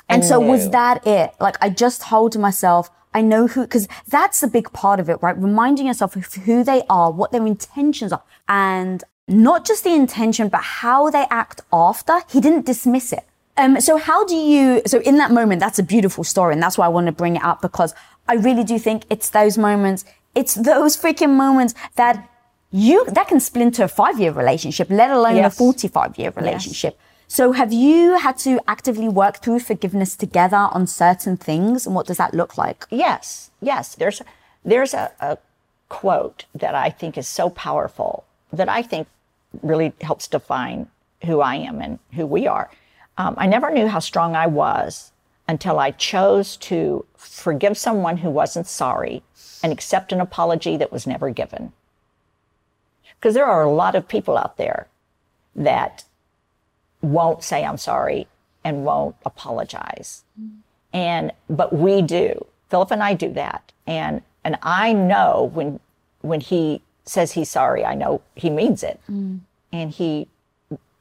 I 0.08 0.14
and 0.14 0.24
so 0.24 0.40
knew. 0.40 0.50
was 0.50 0.70
that 0.70 1.06
it? 1.06 1.34
Like 1.40 1.56
I 1.60 1.70
just 1.70 2.02
told 2.02 2.38
myself 2.38 2.90
I 3.14 3.20
know 3.20 3.46
who, 3.46 3.62
because 3.62 3.88
that's 4.08 4.40
the 4.40 4.46
big 4.46 4.72
part 4.72 5.00
of 5.00 5.08
it, 5.08 5.18
right? 5.22 5.36
Reminding 5.36 5.86
yourself 5.86 6.16
of 6.16 6.32
who 6.34 6.64
they 6.64 6.82
are, 6.88 7.10
what 7.10 7.32
their 7.32 7.46
intentions 7.46 8.12
are, 8.12 8.22
and 8.48 9.04
not 9.28 9.66
just 9.66 9.84
the 9.84 9.94
intention, 9.94 10.48
but 10.48 10.62
how 10.62 11.10
they 11.10 11.26
act 11.30 11.60
after. 11.72 12.20
He 12.30 12.40
didn't 12.40 12.66
dismiss 12.66 13.12
it. 13.12 13.24
Um, 13.56 13.80
so 13.80 13.98
how 13.98 14.24
do 14.24 14.34
you, 14.34 14.82
so 14.86 15.00
in 15.00 15.18
that 15.18 15.30
moment, 15.30 15.60
that's 15.60 15.78
a 15.78 15.82
beautiful 15.82 16.24
story. 16.24 16.54
And 16.54 16.62
that's 16.62 16.78
why 16.78 16.86
I 16.86 16.88
want 16.88 17.06
to 17.06 17.12
bring 17.12 17.36
it 17.36 17.44
up 17.44 17.60
because 17.60 17.94
I 18.26 18.34
really 18.34 18.64
do 18.64 18.78
think 18.78 19.04
it's 19.10 19.30
those 19.30 19.58
moments, 19.58 20.04
it's 20.34 20.54
those 20.54 20.96
freaking 20.96 21.36
moments 21.36 21.74
that 21.96 22.28
you, 22.70 23.04
that 23.10 23.28
can 23.28 23.40
splinter 23.40 23.84
a 23.84 23.88
five 23.88 24.18
year 24.18 24.32
relationship, 24.32 24.88
let 24.88 25.10
alone 25.10 25.36
yes. 25.36 25.54
a 25.54 25.56
45 25.56 26.18
year 26.18 26.32
relationship. 26.34 26.96
Yes. 26.98 27.08
So 27.32 27.52
have 27.52 27.72
you 27.72 28.18
had 28.18 28.36
to 28.40 28.60
actively 28.68 29.08
work 29.08 29.38
through 29.38 29.60
forgiveness 29.60 30.16
together 30.16 30.68
on 30.70 30.86
certain 30.86 31.38
things? 31.38 31.86
And 31.86 31.94
what 31.94 32.06
does 32.06 32.18
that 32.18 32.34
look 32.34 32.58
like? 32.58 32.84
Yes, 32.90 33.50
yes. 33.62 33.94
There's, 33.94 34.20
there's 34.66 34.92
a, 34.92 35.10
a 35.18 35.38
quote 35.88 36.44
that 36.54 36.74
I 36.74 36.90
think 36.90 37.16
is 37.16 37.26
so 37.26 37.48
powerful 37.48 38.24
that 38.52 38.68
I 38.68 38.82
think 38.82 39.08
really 39.62 39.94
helps 40.02 40.28
define 40.28 40.88
who 41.24 41.40
I 41.40 41.54
am 41.54 41.80
and 41.80 41.98
who 42.12 42.26
we 42.26 42.46
are. 42.46 42.70
Um, 43.16 43.34
I 43.38 43.46
never 43.46 43.70
knew 43.70 43.88
how 43.88 44.00
strong 44.00 44.36
I 44.36 44.46
was 44.46 45.12
until 45.48 45.78
I 45.78 45.92
chose 45.92 46.58
to 46.58 47.06
forgive 47.16 47.78
someone 47.78 48.18
who 48.18 48.28
wasn't 48.28 48.66
sorry 48.66 49.22
and 49.62 49.72
accept 49.72 50.12
an 50.12 50.20
apology 50.20 50.76
that 50.76 50.92
was 50.92 51.06
never 51.06 51.30
given. 51.30 51.72
Because 53.18 53.32
there 53.32 53.46
are 53.46 53.62
a 53.62 53.72
lot 53.72 53.94
of 53.94 54.06
people 54.06 54.36
out 54.36 54.58
there 54.58 54.88
that 55.56 56.04
won't 57.02 57.42
say 57.42 57.64
I'm 57.64 57.76
sorry 57.76 58.28
and 58.64 58.84
won't 58.84 59.16
apologize. 59.26 60.24
And 60.92 61.32
but 61.50 61.72
we 61.72 62.02
do. 62.02 62.46
Philip 62.70 62.90
and 62.90 63.02
I 63.02 63.14
do 63.14 63.32
that. 63.32 63.72
And 63.86 64.22
and 64.44 64.58
I 64.62 64.92
know 64.92 65.50
when 65.52 65.80
when 66.20 66.40
he 66.40 66.82
says 67.04 67.32
he's 67.32 67.50
sorry, 67.50 67.84
I 67.84 67.94
know 67.94 68.22
he 68.34 68.50
means 68.50 68.82
it. 68.82 69.00
Mm. 69.10 69.40
And 69.72 69.90
he 69.90 70.28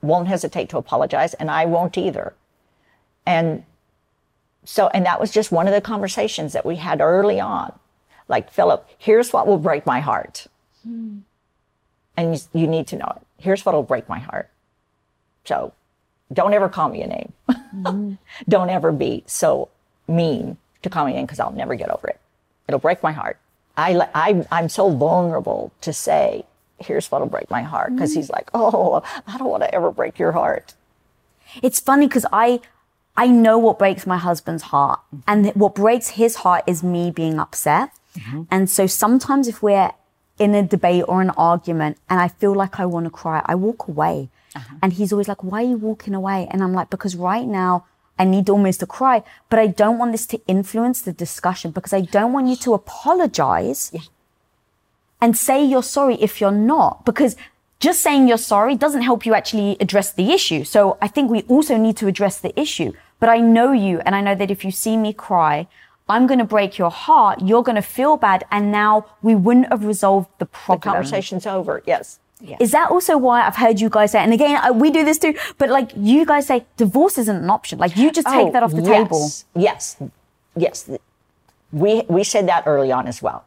won't 0.02 0.28
hesitate 0.28 0.70
to 0.70 0.78
apologize 0.78 1.34
and 1.36 1.52
I 1.52 1.66
won't 1.66 1.98
either. 1.98 2.34
And 3.26 3.64
so 4.64 4.88
and 4.88 5.06
that 5.06 5.20
was 5.20 5.32
just 5.32 5.52
one 5.52 5.68
of 5.68 5.74
the 5.74 5.82
conversations 5.82 6.54
that 6.54 6.66
we 6.66 6.78
had 6.78 7.02
early 7.02 7.40
on. 7.40 7.78
Like 8.28 8.50
Philip, 8.50 8.88
here's 8.98 9.34
what 9.34 9.46
will 9.46 9.60
break 9.60 9.86
my 9.86 10.00
heart. 10.00 10.48
Hmm. 10.84 11.20
And 12.18 12.36
you, 12.36 12.62
you 12.62 12.68
need 12.68 12.88
to 12.88 12.96
know 12.98 13.14
it. 13.16 13.22
Here's 13.38 13.66
what 13.66 13.76
will 13.76 13.84
break 13.84 14.08
my 14.10 14.20
heart. 14.20 14.50
So 15.46 15.74
don't 16.32 16.54
ever 16.54 16.70
call 16.70 16.90
me 16.90 17.02
a 17.02 17.08
name. 17.08 17.34
Mm-hmm. 17.50 18.14
don't 18.50 18.70
ever 18.70 18.92
be 18.92 19.24
so 19.28 19.70
mean 20.08 20.58
to 20.82 20.90
call 20.90 21.06
me 21.06 21.16
in 21.16 21.26
because 21.26 21.40
I'll 21.40 21.52
never 21.52 21.76
get 21.76 21.90
over 21.90 22.08
it. 22.08 22.20
It'll 22.68 22.80
break 22.80 23.04
my 23.04 23.12
heart. 23.12 23.38
I, 23.78 24.08
I, 24.14 24.46
I'm 24.52 24.70
so 24.70 24.90
vulnerable 24.90 25.72
to 25.82 25.94
say, 25.94 26.46
here's 26.80 27.10
what'll 27.12 27.28
break 27.28 27.50
my 27.50 27.62
heart. 27.62 27.94
Because 27.94 28.14
he's 28.14 28.30
like, 28.30 28.50
oh, 28.54 29.04
I 29.28 29.38
don't 29.38 29.50
want 29.50 29.64
to 29.64 29.74
ever 29.74 29.92
break 29.92 30.20
your 30.20 30.32
heart. 30.32 30.74
It's 31.62 31.80
funny 31.80 32.08
because 32.08 32.26
I 32.32 32.62
I 33.18 33.28
know 33.28 33.58
what 33.58 33.78
breaks 33.78 34.08
my 34.08 34.18
husband's 34.18 34.64
heart, 34.64 35.00
mm-hmm. 35.14 35.22
and 35.28 35.56
what 35.56 35.76
breaks 35.76 36.10
his 36.10 36.38
heart 36.38 36.64
is 36.66 36.82
me 36.82 37.12
being 37.12 37.40
upset. 37.40 37.92
Mm-hmm. 38.18 38.44
And 38.50 38.70
so 38.70 38.88
sometimes 38.88 39.48
if 39.48 39.62
we're 39.62 39.92
in 40.40 40.56
a 40.56 40.64
debate 40.64 41.04
or 41.08 41.22
an 41.22 41.32
argument, 41.32 41.98
and 42.10 42.20
I 42.20 42.30
feel 42.30 42.56
like 42.56 42.80
I 42.80 42.86
want 42.86 43.06
to 43.06 43.10
cry, 43.10 43.42
I 43.46 43.56
walk 43.56 43.88
away. 43.88 44.30
Uh-huh. 44.56 44.76
And 44.82 44.94
he's 44.94 45.12
always 45.12 45.28
like, 45.28 45.44
"Why 45.44 45.64
are 45.64 45.68
you 45.68 45.78
walking 45.78 46.14
away?" 46.14 46.48
And 46.52 46.62
I'm 46.64 46.74
like, 46.74 46.90
"Because 46.90 47.16
right 47.16 47.48
now." 47.48 47.86
I 48.20 48.26
need 48.26 48.52
almost 48.52 48.82
to 48.82 48.86
cry, 48.86 49.24
but 49.50 49.58
I 49.58 49.66
don't 49.66 49.98
want 49.98 50.12
this 50.12 50.28
to 50.28 50.40
influence 50.46 51.02
the 51.02 51.12
discussion 51.12 51.72
because 51.72 51.92
I 51.92 52.02
don't 52.02 52.34
want 52.34 52.50
you 52.50 52.56
to 52.58 52.76
apologize 52.76 53.92
and 55.20 55.36
say 55.36 55.64
you're 55.64 55.82
sorry 55.82 56.16
if 56.22 56.40
you're 56.40 56.52
not 56.52 57.04
because 57.04 57.36
just 57.80 58.02
saying 58.02 58.28
you're 58.28 58.38
sorry 58.38 58.76
doesn't 58.76 59.02
help 59.02 59.26
you 59.26 59.34
actually 59.34 59.76
address 59.80 60.12
the 60.14 60.32
issue. 60.32 60.64
So 60.64 60.98
I 61.02 61.08
think 61.08 61.32
we 61.32 61.42
also 61.44 61.78
need 61.78 61.98
to 61.98 62.08
address 62.08 62.40
the 62.40 62.58
issue. 62.60 62.94
But 63.20 63.30
I 63.30 63.40
know 63.40 63.72
you 63.72 64.00
and 64.06 64.16
I 64.16 64.22
know 64.22 64.36
that 64.36 64.52
if 64.52 64.64
you 64.64 64.72
see 64.72 64.98
me 64.98 65.14
cry, 65.14 65.68
I'm 66.08 66.28
going 66.28 66.40
to 66.40 66.46
break 66.46 66.78
your 66.78 66.92
heart. 66.92 67.42
You're 67.42 67.64
going 67.64 67.76
to 67.76 67.82
feel 67.82 68.18
bad. 68.18 68.44
And 68.52 68.72
now 68.72 69.06
we 69.22 69.34
wouldn't 69.34 69.70
have 69.70 69.84
resolved 69.84 70.30
the 70.38 70.46
problem. 70.46 70.80
The 70.80 70.86
conversation's 70.92 71.48
over. 71.48 71.82
Yes. 71.88 72.20
Is 72.60 72.72
that 72.72 72.90
also 72.92 73.18
why 73.18 73.46
I've 73.46 73.56
heard 73.56 73.80
you 73.80 73.90
guys 73.90 74.12
say, 74.12 74.20
and 74.20 74.34
again, 74.34 74.60
I, 74.62 74.72
we 74.72 74.90
do 74.92 75.04
this 75.06 75.20
too, 75.20 75.36
but 75.58 75.70
like 75.70 75.92
you 75.96 76.26
guys 76.26 76.48
say, 76.48 76.66
divorce 76.78 77.18
isn't 77.18 77.36
an 77.36 77.50
option. 77.50 77.78
Like 77.80 77.96
you 77.96 78.12
just 78.12 78.28
take 78.28 78.48
Oh, 78.48 78.52
that 78.52 78.64
off 78.64 78.72
the 78.72 78.82
yes, 78.82 78.88
table. 79.04 79.30
Yes, 79.64 79.98
yes. 80.56 80.90
We 81.72 82.04
we 82.10 82.24
said 82.24 82.48
that 82.48 82.64
early 82.66 82.92
on 82.92 83.08
as 83.08 83.22
well, 83.22 83.46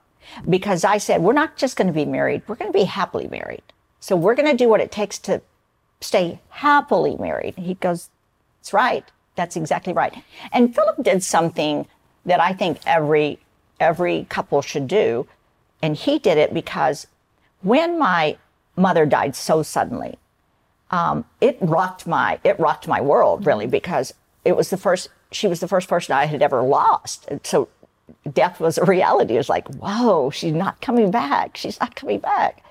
because 0.48 0.84
I 0.84 0.98
said 0.98 1.22
we're 1.22 1.32
not 1.34 1.56
just 1.56 1.76
going 1.76 1.88
to 1.88 1.92
be 1.92 2.04
married; 2.04 2.42
we're 2.46 2.54
going 2.54 2.72
to 2.72 2.78
be 2.78 2.84
happily 2.84 3.28
married. 3.28 3.62
So 4.00 4.16
we're 4.16 4.34
going 4.34 4.50
to 4.50 4.56
do 4.56 4.68
what 4.68 4.80
it 4.80 4.90
takes 4.90 5.18
to 5.20 5.42
stay 6.00 6.40
happily 6.50 7.16
married. 7.18 7.54
He 7.56 7.74
goes, 7.74 8.08
"That's 8.60 8.72
right. 8.72 9.04
That's 9.34 9.56
exactly 9.56 9.92
right." 9.92 10.14
And 10.52 10.74
Philip 10.74 11.02
did 11.02 11.22
something 11.22 11.86
that 12.24 12.40
I 12.40 12.52
think 12.54 12.78
every 12.86 13.38
every 13.80 14.26
couple 14.30 14.62
should 14.62 14.86
do, 14.88 15.26
and 15.82 15.96
he 15.96 16.18
did 16.18 16.38
it 16.38 16.54
because 16.54 17.06
when 17.62 17.98
my 17.98 18.38
mother 18.76 19.06
died 19.06 19.36
so 19.36 19.62
suddenly, 19.62 20.18
um, 20.90 21.24
it 21.40 21.58
rocked 21.60 22.06
my 22.06 22.38
it 22.44 22.58
rocked 22.58 22.86
my 22.86 23.00
world 23.00 23.46
really 23.46 23.66
because 23.66 24.14
it 24.44 24.56
was 24.56 24.70
the 24.70 24.76
first 24.76 25.08
she 25.32 25.46
was 25.46 25.60
the 25.60 25.68
first 25.68 25.88
person 25.88 26.14
I 26.14 26.26
had 26.26 26.42
ever 26.42 26.62
lost. 26.62 27.26
And 27.28 27.40
so 27.44 27.68
death 28.32 28.60
was 28.60 28.78
a 28.78 28.84
reality. 28.84 29.34
It 29.34 29.38
was 29.38 29.48
like, 29.48 29.66
whoa, 29.74 30.30
she's 30.30 30.52
not 30.52 30.80
coming 30.80 31.10
back. 31.10 31.56
She's 31.56 31.80
not 31.80 31.96
coming 31.96 32.20
back. 32.20 32.62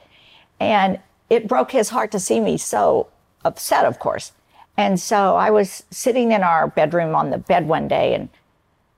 And 0.59 0.99
it 1.29 1.47
broke 1.47 1.71
his 1.71 1.89
heart 1.89 2.11
to 2.11 2.19
see 2.19 2.39
me 2.39 2.57
so 2.57 3.07
upset, 3.43 3.85
of 3.85 3.99
course. 3.99 4.31
And 4.77 4.99
so 4.99 5.35
I 5.35 5.49
was 5.49 5.83
sitting 5.91 6.31
in 6.31 6.43
our 6.43 6.67
bedroom 6.67 7.15
on 7.15 7.29
the 7.29 7.37
bed 7.37 7.67
one 7.67 7.87
day 7.87 8.15
and 8.15 8.29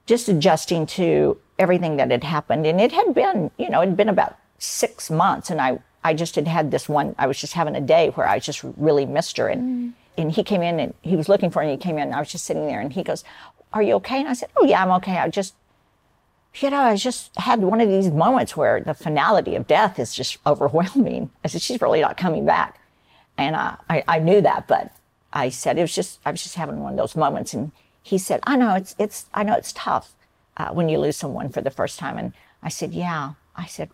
just 0.06 0.30
adjusting 0.30 0.86
to 0.86 1.38
everything 1.58 1.98
that 1.98 2.12
had 2.12 2.24
happened. 2.24 2.66
And 2.66 2.80
it 2.80 2.92
had 2.92 3.14
been, 3.14 3.52
you 3.58 3.70
know, 3.70 3.82
it 3.82 3.88
had 3.88 3.98
been 3.98 4.10
about 4.10 4.38
six 4.60 5.10
months. 5.10 5.50
And 5.50 5.60
I, 5.60 5.80
I 6.06 6.14
just 6.14 6.36
had 6.36 6.48
had 6.48 6.70
this 6.70 6.88
one, 6.88 7.16
I 7.18 7.26
was 7.26 7.40
just 7.40 7.54
having 7.54 7.76
a 7.76 7.82
day 7.82 8.10
where 8.10 8.28
I 8.28 8.38
just 8.38 8.64
really 8.78 9.08
missed 9.08 9.38
her. 9.38 9.48
And, 9.48 9.96
and 10.16 10.32
he 10.32 10.44
came 10.44 10.62
in 10.62 10.80
and 10.80 10.94
he 11.02 11.16
was 11.16 11.28
looking 11.28 11.50
for 11.50 11.64
me. 11.64 11.72
He 11.72 11.78
came 11.78 11.98
in 11.98 12.04
and 12.04 12.14
I 12.14 12.20
was 12.20 12.32
just 12.32 12.46
sitting 12.46 12.68
there 12.68 12.80
and 12.80 12.94
he 12.94 13.02
goes, 13.02 13.24
Are 13.74 13.82
you 13.82 13.96
okay? 13.96 14.20
And 14.20 14.30
I 14.30 14.34
said, 14.34 14.50
Oh, 14.56 14.66
yeah, 14.66 14.84
I'm 14.84 14.92
okay. 14.98 15.18
I 15.18 15.30
just, 15.30 15.56
you 16.58 16.70
know, 16.70 16.80
I 16.80 16.96
just 16.96 17.36
had 17.38 17.62
one 17.62 17.82
of 17.82 17.90
these 17.90 18.12
moments 18.12 18.56
where 18.56 18.82
the 18.82 18.94
finality 18.94 19.56
of 19.56 19.66
death 19.66 19.98
is 19.98 20.14
just 20.14 20.38
overwhelming. 20.46 21.32
I 21.44 21.48
said, 21.48 21.64
She's 21.64 21.82
really 21.82 22.02
not 22.02 22.18
coming 22.18 22.46
back. 22.46 22.80
And 23.36 23.56
uh, 23.56 23.78
I, 23.90 24.04
I 24.08 24.20
knew 24.20 24.42
that, 24.42 24.68
but 24.68 24.96
I 25.34 25.50
said, 25.50 25.80
It 25.80 25.82
was 25.82 25.96
just, 25.96 26.20
I 26.24 26.30
was 26.30 26.44
just 26.44 26.54
having 26.54 26.82
one 26.82 26.94
of 26.94 26.98
those 26.98 27.16
moments. 27.16 27.56
And 27.56 27.72
he 28.04 28.20
said, 28.20 28.42
I 28.44 28.58
know 28.58 28.76
it's, 28.76 28.94
it's, 29.00 29.26
I 29.34 29.42
know 29.42 29.56
it's 29.56 29.74
tough 29.74 30.14
uh, 30.58 30.70
when 30.70 30.88
you 30.88 31.00
lose 31.00 31.18
someone 31.18 31.50
for 31.50 31.62
the 31.62 31.72
first 31.72 31.98
time. 31.98 32.20
And 32.20 32.34
I 32.62 32.70
said, 32.70 32.94
Yeah. 32.94 33.32
I 33.56 33.66
said, 33.66 33.90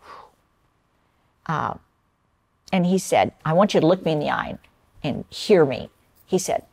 uh, 1.45 1.75
and 2.71 2.85
he 2.85 2.97
said, 2.97 3.33
I 3.43 3.53
want 3.53 3.73
you 3.73 3.79
to 3.79 3.87
look 3.87 4.05
me 4.05 4.13
in 4.13 4.19
the 4.19 4.29
eye 4.29 4.57
and 5.03 5.25
hear 5.29 5.65
me. 5.65 5.89
He 6.25 6.37
said, 6.37 6.65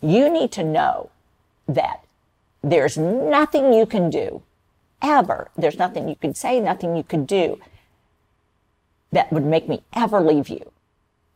You 0.00 0.30
need 0.30 0.52
to 0.52 0.64
know 0.64 1.10
that 1.68 2.04
there's 2.62 2.96
nothing 2.96 3.72
you 3.72 3.86
can 3.86 4.10
do 4.10 4.42
ever. 5.02 5.50
There's 5.56 5.78
nothing 5.78 6.08
you 6.08 6.16
can 6.16 6.34
say, 6.34 6.60
nothing 6.60 6.96
you 6.96 7.02
can 7.02 7.24
do 7.26 7.60
that 9.12 9.32
would 9.32 9.44
make 9.44 9.68
me 9.68 9.82
ever 9.92 10.20
leave 10.20 10.48
you. 10.48 10.72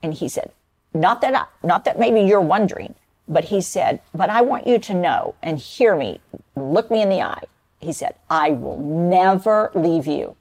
And 0.03 0.14
he 0.14 0.29
said, 0.29 0.53
not 0.95 1.21
that 1.21 1.35
I, 1.35 1.45
not 1.66 1.85
that 1.85 1.99
maybe 1.99 2.21
you're 2.23 2.41
wondering, 2.41 2.95
but 3.29 3.45
he 3.45 3.61
said, 3.61 4.01
but 4.14 4.31
I 4.31 4.41
want 4.41 4.66
you 4.66 4.79
to 4.79 4.95
know 4.95 5.35
and 5.43 5.59
hear 5.59 5.95
me, 5.97 6.21
look 6.57 6.91
me 6.91 7.03
in 7.03 7.09
the 7.09 7.21
eye. 7.21 7.43
He 7.79 7.93
said, 7.93 8.14
I 8.29 8.51
will 8.51 8.79
never 8.79 9.71
leave 9.75 10.07
you. 10.07 10.37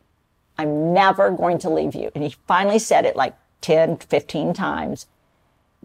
I'm 0.58 0.94
never 0.94 1.30
going 1.32 1.60
to 1.60 1.70
leave 1.70 1.96
you. 1.96 2.12
And 2.16 2.24
he 2.24 2.36
finally 2.48 2.80
said 2.80 3.06
it 3.06 3.16
like 3.16 3.36
10, 3.62 3.98
15 3.98 4.54
times 4.54 5.08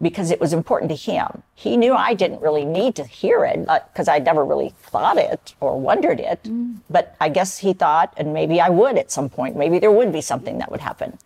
because 0.01 0.31
it 0.31 0.39
was 0.39 0.53
important 0.53 0.89
to 0.89 0.95
him. 0.95 1.43
He 1.53 1.77
knew 1.77 1.93
I 1.93 2.13
didn't 2.13 2.41
really 2.41 2.65
need 2.65 2.95
to 2.95 3.05
hear 3.05 3.45
it 3.45 3.67
uh, 3.67 3.79
because 3.91 4.07
I'd 4.07 4.25
never 4.25 4.43
really 4.43 4.69
thought 4.69 5.17
it 5.17 5.53
or 5.59 5.79
wondered 5.79 6.19
it. 6.19 6.43
Mm. 6.43 6.79
But 6.89 7.15
I 7.21 7.29
guess 7.29 7.59
he 7.59 7.73
thought, 7.73 8.13
and 8.17 8.33
maybe 8.33 8.59
I 8.59 8.69
would 8.69 8.97
at 8.97 9.11
some 9.11 9.29
point, 9.29 9.55
maybe 9.55 9.79
there 9.79 9.91
would 9.91 10.11
be 10.11 10.21
something 10.21 10.57
that 10.57 10.71
would 10.71 10.81
happen. 10.81 11.19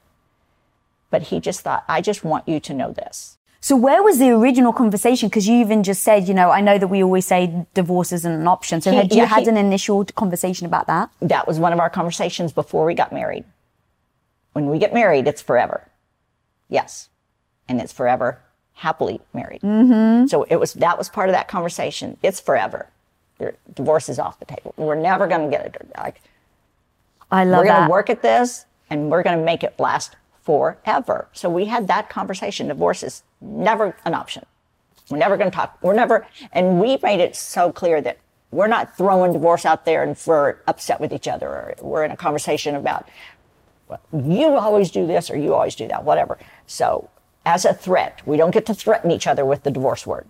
But 1.09 1.23
he 1.23 1.39
just 1.39 1.61
thought, 1.61 1.85
I 1.87 2.01
just 2.01 2.23
want 2.23 2.47
you 2.47 2.59
to 2.59 2.73
know 2.73 2.91
this. 2.91 3.36
So 3.67 3.75
where 3.75 4.01
was 4.01 4.17
the 4.17 4.29
original 4.29 4.71
conversation? 4.71 5.27
Because 5.27 5.45
you 5.45 5.59
even 5.59 5.83
just 5.83 6.01
said, 6.01 6.29
you 6.29 6.33
know, 6.33 6.51
I 6.51 6.61
know 6.61 6.77
that 6.77 6.87
we 6.87 7.03
always 7.03 7.25
say 7.25 7.65
divorce 7.73 8.13
isn't 8.13 8.31
an 8.31 8.47
option. 8.47 8.79
So 8.79 8.91
He- 8.91 8.95
had 8.95 9.11
you 9.11 9.17
yeah, 9.17 9.25
had 9.25 9.43
he- 9.43 9.49
an 9.49 9.57
initial 9.57 10.05
conversation 10.05 10.65
about 10.65 10.87
that? 10.87 11.09
That 11.19 11.49
was 11.49 11.59
one 11.59 11.73
of 11.73 11.79
our 11.81 11.89
conversations 11.89 12.53
before 12.53 12.85
we 12.85 12.93
got 12.93 13.11
married. 13.11 13.43
When 14.53 14.69
we 14.69 14.79
get 14.79 14.93
married, 14.93 15.27
it's 15.27 15.41
forever. 15.41 15.89
Yes. 16.69 17.09
And 17.67 17.81
it's 17.81 17.91
forever 17.91 18.39
happily 18.75 19.19
married. 19.33 19.59
Mm-hmm. 19.63 20.27
So 20.27 20.43
it 20.43 20.55
was, 20.55 20.71
that 20.75 20.97
was 20.97 21.09
part 21.09 21.27
of 21.27 21.33
that 21.33 21.49
conversation. 21.49 22.15
It's 22.23 22.39
forever. 22.39 22.87
Your 23.37 23.55
divorce 23.75 24.07
is 24.07 24.17
off 24.17 24.39
the 24.39 24.45
table. 24.45 24.75
We're 24.77 24.95
never 24.95 25.27
going 25.27 25.43
to 25.43 25.51
get 25.51 25.65
it. 25.65 25.91
Like, 25.97 26.21
I 27.29 27.43
love 27.43 27.65
we're 27.65 27.71
going 27.73 27.83
to 27.83 27.91
work 27.91 28.09
at 28.09 28.21
this 28.21 28.65
and 28.89 29.11
we're 29.11 29.23
going 29.23 29.37
to 29.37 29.43
make 29.43 29.65
it 29.65 29.77
last 29.77 30.15
forever. 30.47 31.27
So 31.33 31.49
we 31.49 31.65
had 31.65 31.89
that 31.89 32.09
conversation. 32.09 32.69
Divorce 32.69 33.03
is 33.03 33.21
never 33.41 33.97
an 34.05 34.13
option. 34.13 34.45
We're 35.09 35.17
never 35.17 35.35
going 35.35 35.51
to 35.51 35.55
talk. 35.55 35.77
We're 35.81 35.93
never, 35.93 36.25
and 36.53 36.79
we 36.79 36.97
made 37.03 37.19
it 37.19 37.35
so 37.35 37.69
clear 37.73 38.01
that 38.01 38.17
we're 38.51 38.67
not 38.67 38.95
throwing 38.95 39.33
divorce 39.33 39.65
out 39.65 39.83
there 39.83 40.03
and 40.03 40.17
we're 40.25 40.55
upset 40.65 41.01
with 41.01 41.11
each 41.11 41.27
other 41.27 41.49
or 41.49 41.73
we're 41.81 42.05
in 42.05 42.11
a 42.11 42.15
conversation 42.15 42.75
about, 42.75 43.09
well, 43.89 43.99
you 44.13 44.47
always 44.55 44.89
do 44.89 45.05
this 45.05 45.29
or 45.29 45.35
you 45.35 45.53
always 45.53 45.75
do 45.75 45.85
that, 45.89 46.05
whatever. 46.05 46.37
So 46.65 47.09
as 47.45 47.65
a 47.65 47.73
threat, 47.73 48.21
we 48.25 48.37
don't 48.37 48.51
get 48.51 48.65
to 48.67 48.73
threaten 48.73 49.11
each 49.11 49.27
other 49.27 49.43
with 49.43 49.63
the 49.63 49.71
divorce 49.71 50.07
word. 50.07 50.27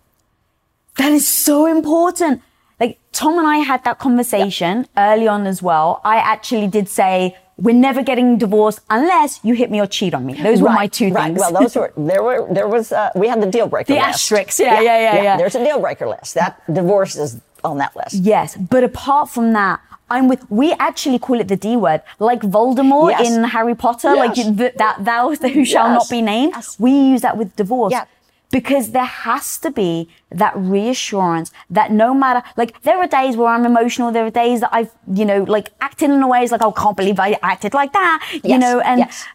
That 0.98 1.12
is 1.12 1.28
so 1.28 1.68
important. 1.68 2.42
Like 2.80 2.98
Tom 3.12 3.38
and 3.38 3.48
I 3.48 3.58
had 3.58 3.84
that 3.84 4.00
conversation 4.00 4.88
early 4.98 5.28
on 5.28 5.46
as 5.46 5.62
well. 5.62 6.02
I 6.04 6.18
actually 6.18 6.68
did 6.68 6.90
say, 6.90 7.38
we're 7.60 7.76
never 7.76 8.04
getting 8.04 8.38
divorced 8.38 8.80
unless 8.90 9.40
you 9.44 9.54
hit 9.56 9.72
me 9.72 9.80
or 9.82 9.88
cheat 9.88 10.14
on 10.14 10.26
me. 10.26 10.34
Those 10.36 10.62
were 10.62 10.70
my 10.70 10.88
two 10.88 11.10
right. 11.12 11.26
things. 11.28 11.40
Well, 11.40 11.52
those 11.54 11.76
were 11.76 11.92
there 11.98 12.22
were 12.24 12.48
there 12.54 12.68
was 12.68 12.92
uh, 12.92 13.10
we 13.16 13.28
had 13.28 13.42
the 13.42 13.48
deal 13.48 13.68
breaker 13.68 13.94
The 13.94 14.00
list. 14.00 14.08
asterisks. 14.10 14.60
Yeah, 14.60 14.80
yeah, 14.82 15.00
yeah, 15.02 15.24
yeah. 15.24 15.38
There's 15.38 15.56
a 15.56 15.64
deal 15.64 15.80
breaker 15.80 16.08
list. 16.08 16.36
That 16.36 16.62
divorce 16.72 17.16
is 17.16 17.40
on 17.64 17.78
that 17.80 17.96
list. 17.96 18.14
Yes, 18.16 18.56
but 18.56 18.84
apart 18.84 19.30
from 19.30 19.54
that, 19.54 19.80
I'm 20.10 20.28
with. 20.28 20.46
We 20.52 20.74
actually 20.74 21.20
call 21.20 21.40
it 21.40 21.48
the 21.48 21.56
D 21.56 21.76
word, 21.76 22.02
like 22.20 22.42
Voldemort 22.42 23.12
Yes. 23.12 23.30
in 23.32 23.44
Harry 23.44 23.76
Potter, 23.76 24.16
like 24.16 24.38
Yes. 24.38 24.56
th- 24.56 24.76
that 24.76 25.04
thou 25.04 25.30
who 25.30 25.66
shall 25.66 25.88
Yes. 25.90 25.98
not 26.00 26.10
be 26.10 26.22
named. 26.22 26.54
We 26.80 26.92
use 26.92 27.22
that 27.22 27.36
with 27.38 27.56
divorce. 27.56 27.92
Yeah. 27.92 28.06
Because 28.50 28.92
there 28.92 29.04
has 29.06 29.58
to 29.60 29.72
be 29.72 30.08
that 30.32 30.54
reassurance 30.56 31.52
that 31.70 31.92
no 31.92 32.14
matter, 32.14 32.42
like, 32.56 32.82
there 32.84 32.98
are 32.98 33.08
days 33.08 33.36
where 33.36 33.50
I'm 33.50 33.66
emotional. 33.66 34.12
There 34.12 34.26
are 34.26 34.30
days 34.32 34.62
that 34.62 34.70
I've, 34.72 34.92
you 35.12 35.26
know, 35.26 35.44
like 35.44 35.70
acted 35.82 36.10
in 36.12 36.22
a 36.24 36.28
ways 36.28 36.52
like, 36.52 36.62
oh, 36.62 36.72
can't 36.72 36.96
believe 36.96 37.20
I 37.20 37.38
acted 37.44 37.74
like 37.74 37.92
that, 37.94 38.26
you 38.34 38.42
Yes. 38.46 38.62
know, 38.62 38.80
and, 38.80 39.00
Yes. 39.00 39.26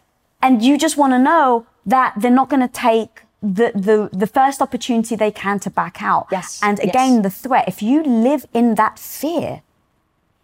and 0.41 0.61
you 0.63 0.77
just 0.79 0.97
want 0.97 1.13
to 1.13 1.19
know 1.19 1.65
that 1.85 2.13
they're 2.17 2.31
not 2.31 2.49
going 2.49 2.61
to 2.61 2.73
take 2.73 3.21
the, 3.43 3.71
the, 3.75 4.09
the 4.17 4.25
first 4.25 4.61
opportunity 4.61 5.15
they 5.15 5.29
can 5.31 5.59
to 5.59 5.69
back 5.69 6.01
out. 6.01 6.27
Yes. 6.31 6.59
And 6.63 6.79
Yes. 6.79 6.87
again, 6.89 7.21
the 7.21 7.29
threat, 7.29 7.65
if 7.67 7.83
you 7.83 8.01
live 8.03 8.45
in 8.53 8.75
that 8.75 8.97
fear, 8.97 9.61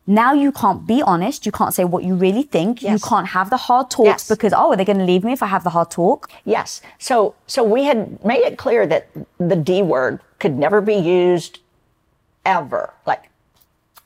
now 0.10 0.34
you 0.34 0.52
can't 0.52 0.82
be 0.88 1.02
honest. 1.04 1.46
You 1.46 1.52
can't 1.52 1.74
say 1.74 1.86
what 1.86 2.04
you 2.04 2.16
really 2.16 2.44
think. 2.56 2.82
You 2.82 2.98
can't 3.00 3.28
have 3.28 3.50
the 3.52 3.58
hard 3.68 3.92
talks 3.92 4.08
Yes. 4.08 4.28
because, 4.28 4.54
oh, 4.54 4.72
are 4.72 4.76
they 4.76 4.84
going 4.92 4.98
to 4.98 5.06
leave 5.06 5.24
me 5.24 5.34
if 5.34 5.42
I 5.44 5.48
have 5.56 5.64
the 5.64 5.70
hard 5.70 5.90
talk? 5.92 6.30
Yes. 6.46 6.82
So 6.98 7.36
so 7.56 7.64
we 7.64 7.84
had 7.90 8.00
made 8.26 8.44
it 8.50 8.58
clear 8.58 8.88
that 8.88 9.08
the 9.38 9.56
D 9.56 9.82
word 9.84 10.20
could 10.40 10.56
never 10.58 10.82
be 10.82 10.96
used 10.96 11.60
ever. 12.46 12.94
Like, 13.06 13.30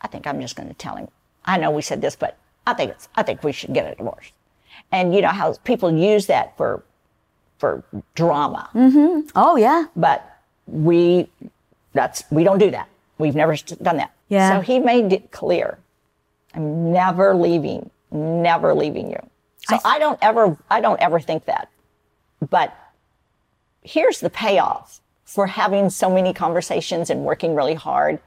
I 0.01 0.08
think 0.08 0.28
I'm 0.28 0.41
just 0.41 0.56
going 0.58 0.70
to 0.70 0.76
tell 0.76 0.95
him. 0.97 1.08
I 1.45 1.58
know 1.58 1.72
we 1.72 1.82
said 1.82 2.01
this, 2.01 2.16
but 2.16 2.38
I 2.68 2.74
think 2.74 2.91
it's. 2.91 3.08
I 3.16 3.24
think 3.24 3.43
we 3.43 3.51
should 3.51 3.74
get 3.74 3.91
a 3.91 3.95
divorce. 3.95 4.32
And 4.91 5.16
you 5.16 5.22
know 5.22 5.30
how 5.41 5.54
people 5.64 5.89
use 5.91 6.26
that 6.28 6.56
for 6.58 6.84
for 7.60 7.82
drama, 8.16 8.70
Mm-hmm. 8.76 9.30
Oh, 9.36 9.56
yeah. 9.56 9.86
but 9.95 10.20
we 10.68 11.30
that's 11.93 12.24
we 12.30 12.43
don't 12.43 12.60
do 12.60 12.72
that. 12.72 12.88
We've 13.18 13.36
never 13.36 13.56
done 13.88 13.97
that. 13.97 14.12
Yeah. 14.28 14.49
So 14.51 14.62
he 14.62 14.80
made 14.80 15.14
it 15.14 15.32
clear. 15.32 15.78
I'm 16.54 16.91
never 16.91 17.34
leaving. 17.34 17.89
Never 18.12 18.74
leaving 18.74 19.10
you. 19.10 19.20
So 19.68 19.80
I, 19.84 19.97
don't 19.97 20.20
ever. 20.22 20.58
I 20.70 20.82
don't 20.82 20.99
ever 20.99 21.20
think 21.20 21.45
that. 21.45 21.70
But 22.49 22.78
here's 23.82 24.20
the 24.20 24.30
payoff 24.30 25.01
for 25.26 25.47
having 25.47 25.89
so 25.89 26.10
many 26.10 26.34
conversations 26.34 27.10
and 27.10 27.24
working 27.24 27.56
really 27.56 27.74
hard. 27.74 28.20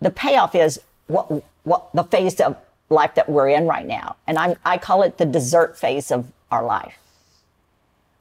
The 0.00 0.10
payoff 0.10 0.54
is 0.54 0.80
what 1.06 1.44
what 1.62 1.88
the 1.94 2.04
phase 2.04 2.40
of 2.40 2.56
life 2.90 3.14
that 3.14 3.28
we're 3.28 3.48
in 3.48 3.66
right 3.66 3.86
now, 3.86 4.16
and 4.26 4.38
I'm 4.38 4.56
I 4.64 4.78
call 4.78 5.02
it 5.02 5.18
the 5.18 5.26
dessert 5.26 5.78
phase 5.78 6.10
of 6.10 6.26
our 6.50 6.64
life. 6.64 6.98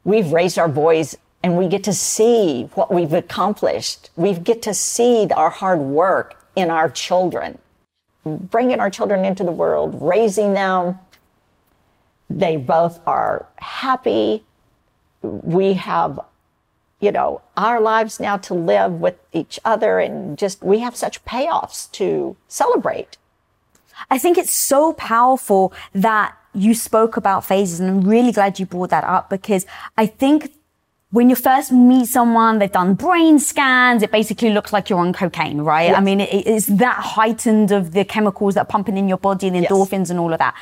We've 0.03 0.31
raised 0.31 0.59
our 0.59 0.67
boys 0.67 1.17
and 1.41 1.57
we 1.57 1.67
get 1.67 1.83
to 1.83 1.93
see 1.93 2.69
what 2.73 2.91
we've 2.91 3.13
accomplished. 3.13 4.09
We 4.15 4.33
get 4.33 4.61
to 4.63 4.73
see 4.73 5.27
our 5.35 5.49
hard 5.49 5.79
work 5.79 6.41
in 6.55 6.69
our 6.69 6.89
children, 6.89 7.59
bringing 8.25 8.79
our 8.79 8.89
children 8.89 9.25
into 9.25 9.43
the 9.43 9.51
world, 9.51 9.97
raising 10.01 10.53
them. 10.53 10.99
They 12.29 12.57
both 12.57 12.99
are 13.05 13.47
happy. 13.57 14.43
We 15.21 15.73
have, 15.73 16.19
you 16.99 17.11
know, 17.11 17.41
our 17.57 17.79
lives 17.79 18.19
now 18.19 18.37
to 18.37 18.53
live 18.53 18.93
with 18.93 19.15
each 19.31 19.59
other 19.63 19.99
and 19.99 20.37
just, 20.37 20.63
we 20.63 20.79
have 20.79 20.95
such 20.95 21.23
payoffs 21.25 21.91
to 21.93 22.35
celebrate. 22.47 23.17
I 24.09 24.17
think 24.17 24.37
it's 24.37 24.51
so 24.51 24.93
powerful 24.93 25.73
that 25.93 26.37
you 26.53 26.73
spoke 26.73 27.17
about 27.17 27.45
phases 27.45 27.79
and 27.79 27.89
I'm 27.89 28.01
really 28.01 28.31
glad 28.31 28.59
you 28.59 28.65
brought 28.65 28.89
that 28.91 29.03
up 29.03 29.29
because 29.29 29.65
I 29.97 30.05
think 30.05 30.53
when 31.13 31.29
you 31.29 31.35
first 31.35 31.71
meet 31.71 32.07
someone, 32.07 32.57
they've 32.57 32.71
done 32.71 32.95
brain 32.95 33.37
scans, 33.37 34.01
it 34.01 34.11
basically 34.11 34.49
looks 34.49 34.73
like 34.73 34.89
you're 34.89 34.97
on 35.07 35.13
cocaine, 35.13 35.61
right? 35.61 35.93
I 35.95 36.01
mean, 36.01 36.19
it, 36.21 36.29
it's 36.53 36.65
that 36.65 36.95
heightened 37.15 37.71
of 37.71 37.91
the 37.91 38.03
chemicals 38.03 38.55
that 38.55 38.61
are 38.61 38.71
pumping 38.75 38.97
in 38.97 39.07
your 39.07 39.19
body 39.19 39.45
and 39.47 39.55
Yes. 39.55 39.71
endorphins 39.71 40.09
and 40.09 40.17
all 40.19 40.33
of 40.33 40.39
that. 40.39 40.55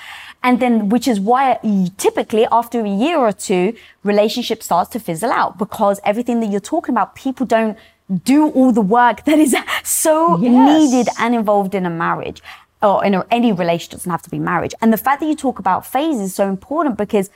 And 0.43 0.59
then, 0.59 0.89
which 0.89 1.07
is 1.07 1.21
why 1.21 1.57
typically 1.97 2.45
after 2.51 2.81
a 2.81 2.89
year 2.89 3.17
or 3.17 3.31
two, 3.31 3.73
relationship 4.03 4.61
starts 4.61 4.89
to 4.89 4.99
fizzle 4.99 5.31
out 5.31 5.57
because 5.57 6.01
everything 6.03 6.41
that 6.41 6.47
you're 6.47 6.59
talking 6.75 6.93
about, 6.95 7.15
people 7.15 7.45
don't 7.45 7.77
do 8.25 8.49
all 8.49 8.73
the 8.73 8.81
work 8.81 9.23
that 9.23 9.39
is 9.39 9.55
so 9.85 10.37
Yes. 10.41 10.51
needed 10.91 11.07
and 11.17 11.33
involved 11.33 11.73
in 11.75 11.85
a 11.85 11.89
marriage 11.89 12.41
or 12.83 13.05
in 13.05 13.13
a, 13.13 13.25
any 13.31 13.53
relationship 13.53 13.91
doesn't 13.99 14.11
have 14.11 14.23
to 14.23 14.29
be 14.29 14.37
marriage. 14.39 14.73
And 14.81 14.91
the 14.91 14.97
fact 14.97 15.21
that 15.21 15.27
you 15.27 15.35
talk 15.35 15.59
about 15.59 15.85
phases 15.85 16.21
is 16.23 16.35
so 16.35 16.49
important 16.49 16.97
because 16.97 17.29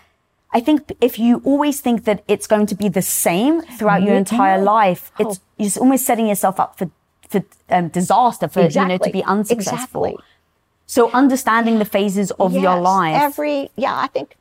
I 0.52 0.60
think 0.62 0.96
if 1.02 1.20
you 1.20 1.42
always 1.44 1.82
think 1.82 2.06
that 2.06 2.24
it's 2.28 2.48
going 2.48 2.66
to 2.68 2.76
be 2.76 2.88
the 2.88 3.02
same 3.02 3.62
throughout 3.62 4.04
your 4.04 4.16
entire 4.16 4.62
life, 4.62 5.12
it's 5.20 5.40
you're 5.58 5.72
almost 5.80 6.06
setting 6.06 6.28
yourself 6.28 6.60
up 6.60 6.78
for 6.78 6.90
for 7.30 7.44
um, 7.70 7.90
disaster, 7.90 8.48
for 8.48 8.62
you 8.62 8.86
know 8.86 8.98
to 8.98 9.10
be 9.10 9.24
unsuccessful. 9.24 10.06
Exactly. 10.06 10.26
So 10.88 11.12
understanding 11.12 11.80
the 11.80 11.86
phases 11.86 12.32
of 12.32 12.54
your 12.54 12.80
life. 12.80 13.20
Every 13.20 13.70
yeah, 13.76 13.96
I 13.98 14.08
think 14.08 14.38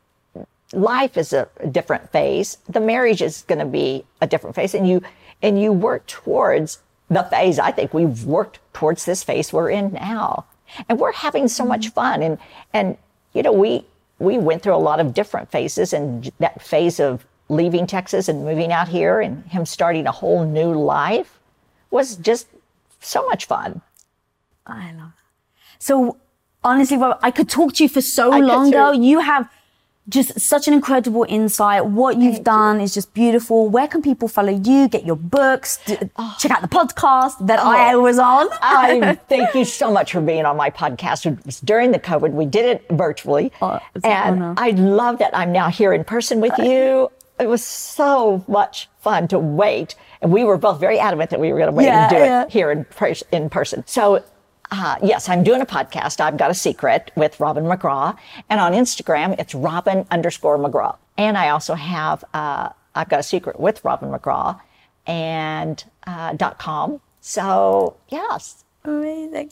life 0.73 1.17
is 1.17 1.33
a 1.33 1.49
different 1.71 2.11
phase. 2.13 2.59
The 2.69 2.81
marriage 2.81 3.23
is 3.23 3.43
going 3.43 3.61
to 3.61 3.67
be 3.67 4.05
a 4.21 4.27
different 4.27 4.55
phase, 4.55 4.75
and 4.75 4.89
you 4.89 5.03
and 5.43 5.61
you 5.61 5.73
work 5.73 6.07
towards 6.07 6.79
the 7.09 7.23
phase. 7.25 7.59
I 7.59 7.71
think 7.71 7.95
we've 7.95 8.25
worked 8.25 8.59
towards 8.73 9.05
this 9.05 9.23
phase 9.23 9.53
we're 9.53 9.71
in 9.71 9.95
now, 9.95 10.45
and 10.89 10.99
we're 10.99 11.13
having 11.13 11.49
so 11.49 11.65
much 11.65 11.89
fun. 11.91 12.23
And 12.23 12.39
and 12.73 12.99
you 13.33 13.43
know 13.43 13.53
we 13.53 13.85
we 14.19 14.39
went 14.39 14.63
through 14.63 14.77
a 14.77 14.77
lot 14.77 15.01
of 15.01 15.15
different 15.15 15.51
phases, 15.51 15.93
and 15.93 16.31
that 16.39 16.63
phase 16.63 17.01
of 17.01 17.27
leaving 17.49 17.87
Texas 17.87 18.29
and 18.29 18.45
moving 18.45 18.73
out 18.73 18.89
here, 18.89 19.21
and 19.21 19.45
him 19.47 19.67
starting 19.67 20.07
a 20.07 20.13
whole 20.13 20.45
new 20.45 20.73
life 20.73 21.39
was 21.91 22.17
just 22.17 22.47
so 23.01 23.27
much 23.27 23.47
fun. 23.47 23.83
I 24.67 24.93
love 24.93 25.09
it. 25.09 25.25
So 25.79 26.17
honestly, 26.63 26.99
I 27.23 27.31
could 27.31 27.49
talk 27.49 27.75
to 27.75 27.83
you 27.83 27.89
for 27.89 28.01
so 28.01 28.33
I 28.33 28.41
long, 28.41 28.71
though. 28.71 28.93
You 28.93 29.21
have 29.21 29.51
just 30.09 30.39
such 30.39 30.69
an 30.69 30.75
incredible 30.75 31.25
insight. 31.29 31.87
What 31.87 32.19
you've 32.19 32.45
done 32.45 32.81
is 32.81 32.93
just 32.93 33.15
beautiful. 33.15 33.69
Where 33.69 33.89
can 33.89 34.03
people 34.03 34.29
follow 34.29 34.53
you? 34.53 34.89
Get 34.89 35.07
your 35.07 35.17
books, 35.17 35.79
d- 35.87 35.97
ah. 36.17 36.37
check 36.39 36.51
out 36.51 36.61
the 36.63 36.69
podcast 36.69 37.47
that 37.47 37.59
oh, 37.59 37.71
I 37.71 37.95
Oh. 37.95 38.01
was 38.03 38.19
on. 38.19 38.49
I 38.61 39.15
thank 39.29 39.55
you 39.55 39.65
so 39.65 39.91
much 39.91 40.13
for 40.13 40.21
being 40.21 40.45
on 40.45 40.57
my 40.57 40.69
podcast. 40.71 41.25
It 41.25 41.45
was 41.47 41.61
during 41.61 41.91
the 41.93 41.99
COVID. 41.99 42.33
We 42.33 42.45
did 42.47 42.67
it 42.67 42.85
virtually. 42.91 43.51
Oh, 43.63 43.81
an 44.03 44.43
and. 44.43 44.61
I 44.61 44.71
love 44.71 45.19
that 45.19 45.35
I'm 45.37 45.53
now 45.53 45.71
here 45.71 45.93
in 45.95 46.05
person 46.05 46.41
with 46.41 46.59
uh, 46.61 46.63
you. 46.65 47.11
It 47.41 47.49
was 47.49 47.65
so 47.65 48.45
much 48.47 48.89
fun 49.01 49.27
to 49.29 49.39
wait. 49.39 49.95
And 50.21 50.33
we 50.33 50.45
were 50.45 50.57
both 50.59 50.79
very 50.81 50.99
adamant 50.99 51.31
that 51.31 51.41
we 51.41 51.51
were 51.53 51.59
going 51.59 51.71
to 51.71 51.75
wait 51.77 51.87
Yeah, 51.87 52.03
and 52.03 52.11
do 52.11 52.17
yeah. 52.17 52.43
it 52.45 52.51
here 52.51 52.71
in, 52.71 52.87
in 53.33 53.51
person. 53.51 53.83
So, 53.87 54.23
uh, 54.75 54.97
yes, 55.03 55.29
I'm 55.29 55.43
doing 55.45 55.61
a 55.61 55.67
podcast. 55.67 56.21
I've 56.21 56.37
got 56.37 56.51
a 56.51 56.55
secret 56.55 57.13
with 57.15 57.39
Robin 57.39 57.65
McGraw. 57.65 58.17
And 58.51 58.59
on 58.61 58.73
Instagram, 58.73 59.39
it's 59.39 59.55
Robin 59.55 60.07
underscore 60.11 60.59
McGraw. 60.59 60.97
And 61.17 61.39
I 61.39 61.51
also 61.51 61.75
have, 61.75 62.25
uh, 62.35 62.71
I've 62.95 63.09
got 63.09 63.21
a 63.21 63.23
secret 63.23 63.61
with 63.61 63.85
Robin 63.85 64.11
McGraw 64.11 64.61
and 65.07 65.85
uh, 66.07 66.33
dot 66.33 66.59
com. 66.59 67.01
So, 67.21 67.97
yes. 68.09 68.64
Amazing. 68.87 69.51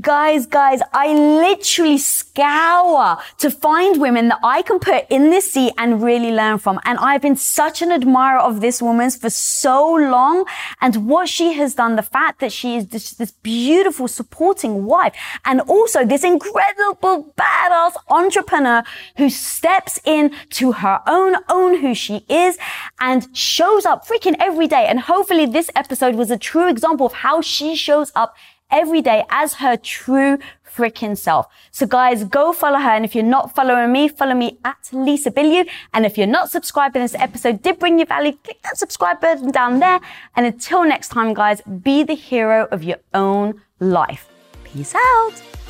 Guys, 0.00 0.46
guys, 0.46 0.80
I 0.94 1.12
literally 1.12 1.98
scour 1.98 3.18
to 3.36 3.50
find 3.50 4.00
women 4.00 4.28
that 4.28 4.38
I 4.42 4.62
can 4.62 4.78
put 4.78 5.04
in 5.10 5.28
this 5.28 5.52
seat 5.52 5.74
and 5.76 6.02
really 6.02 6.32
learn 6.32 6.56
from. 6.56 6.80
And 6.86 6.98
I've 6.98 7.20
been 7.20 7.36
such 7.36 7.82
an 7.82 7.92
admirer 7.92 8.38
of 8.38 8.62
this 8.62 8.80
woman 8.80 9.10
for 9.10 9.28
so 9.28 9.92
long 9.92 10.46
and 10.80 11.06
what 11.06 11.28
she 11.28 11.52
has 11.52 11.74
done, 11.74 11.96
the 11.96 12.02
fact 12.02 12.40
that 12.40 12.50
she 12.50 12.76
is 12.76 12.86
this, 12.86 13.10
this 13.10 13.30
beautiful 13.30 14.08
supporting 14.08 14.86
wife 14.86 15.14
and 15.44 15.60
also 15.60 16.06
this 16.06 16.24
incredible 16.24 17.34
badass 17.36 17.92
entrepreneur 18.08 18.82
who 19.18 19.28
steps 19.28 20.00
in 20.06 20.34
to 20.52 20.72
her 20.72 21.02
own, 21.06 21.36
own 21.50 21.80
who 21.82 21.94
she 21.94 22.24
is 22.30 22.56
and 23.00 23.28
shows 23.36 23.84
up 23.84 24.06
freaking 24.06 24.36
every 24.40 24.66
day. 24.66 24.86
And 24.86 25.00
hopefully 25.00 25.44
this 25.44 25.70
episode 25.76 26.14
was 26.14 26.30
a 26.30 26.38
true 26.38 26.70
example 26.70 27.04
of 27.04 27.12
how 27.12 27.42
she 27.42 27.76
shows 27.76 28.12
up 28.14 28.34
every 28.70 29.02
day 29.02 29.24
as 29.30 29.54
her 29.54 29.76
true 29.76 30.38
freaking 30.76 31.16
self. 31.16 31.46
So 31.70 31.86
guys, 31.86 32.24
go 32.24 32.52
follow 32.52 32.78
her. 32.78 32.90
And 32.90 33.04
if 33.04 33.14
you're 33.14 33.24
not 33.24 33.54
following 33.54 33.92
me, 33.92 34.08
follow 34.08 34.34
me 34.34 34.58
at 34.64 34.88
Lisa 34.92 35.30
Bilyeu. 35.30 35.68
And 35.94 36.04
if 36.04 36.18
you're 36.18 36.26
not 36.26 36.50
subscribed 36.50 36.94
this 36.94 37.14
episode 37.14 37.62
did 37.62 37.78
bring 37.78 37.98
you 37.98 38.06
value, 38.06 38.32
click 38.44 38.62
that 38.62 38.76
subscribe 38.76 39.20
button 39.20 39.50
down 39.50 39.80
there. 39.80 40.00
And 40.34 40.46
until 40.46 40.84
next 40.84 41.08
time, 41.08 41.34
guys, 41.34 41.60
be 41.62 42.02
the 42.02 42.14
hero 42.14 42.68
of 42.70 42.82
your 42.82 42.98
own 43.14 43.60
life. 43.80 44.28
Peace 44.64 44.94
out. 44.94 45.65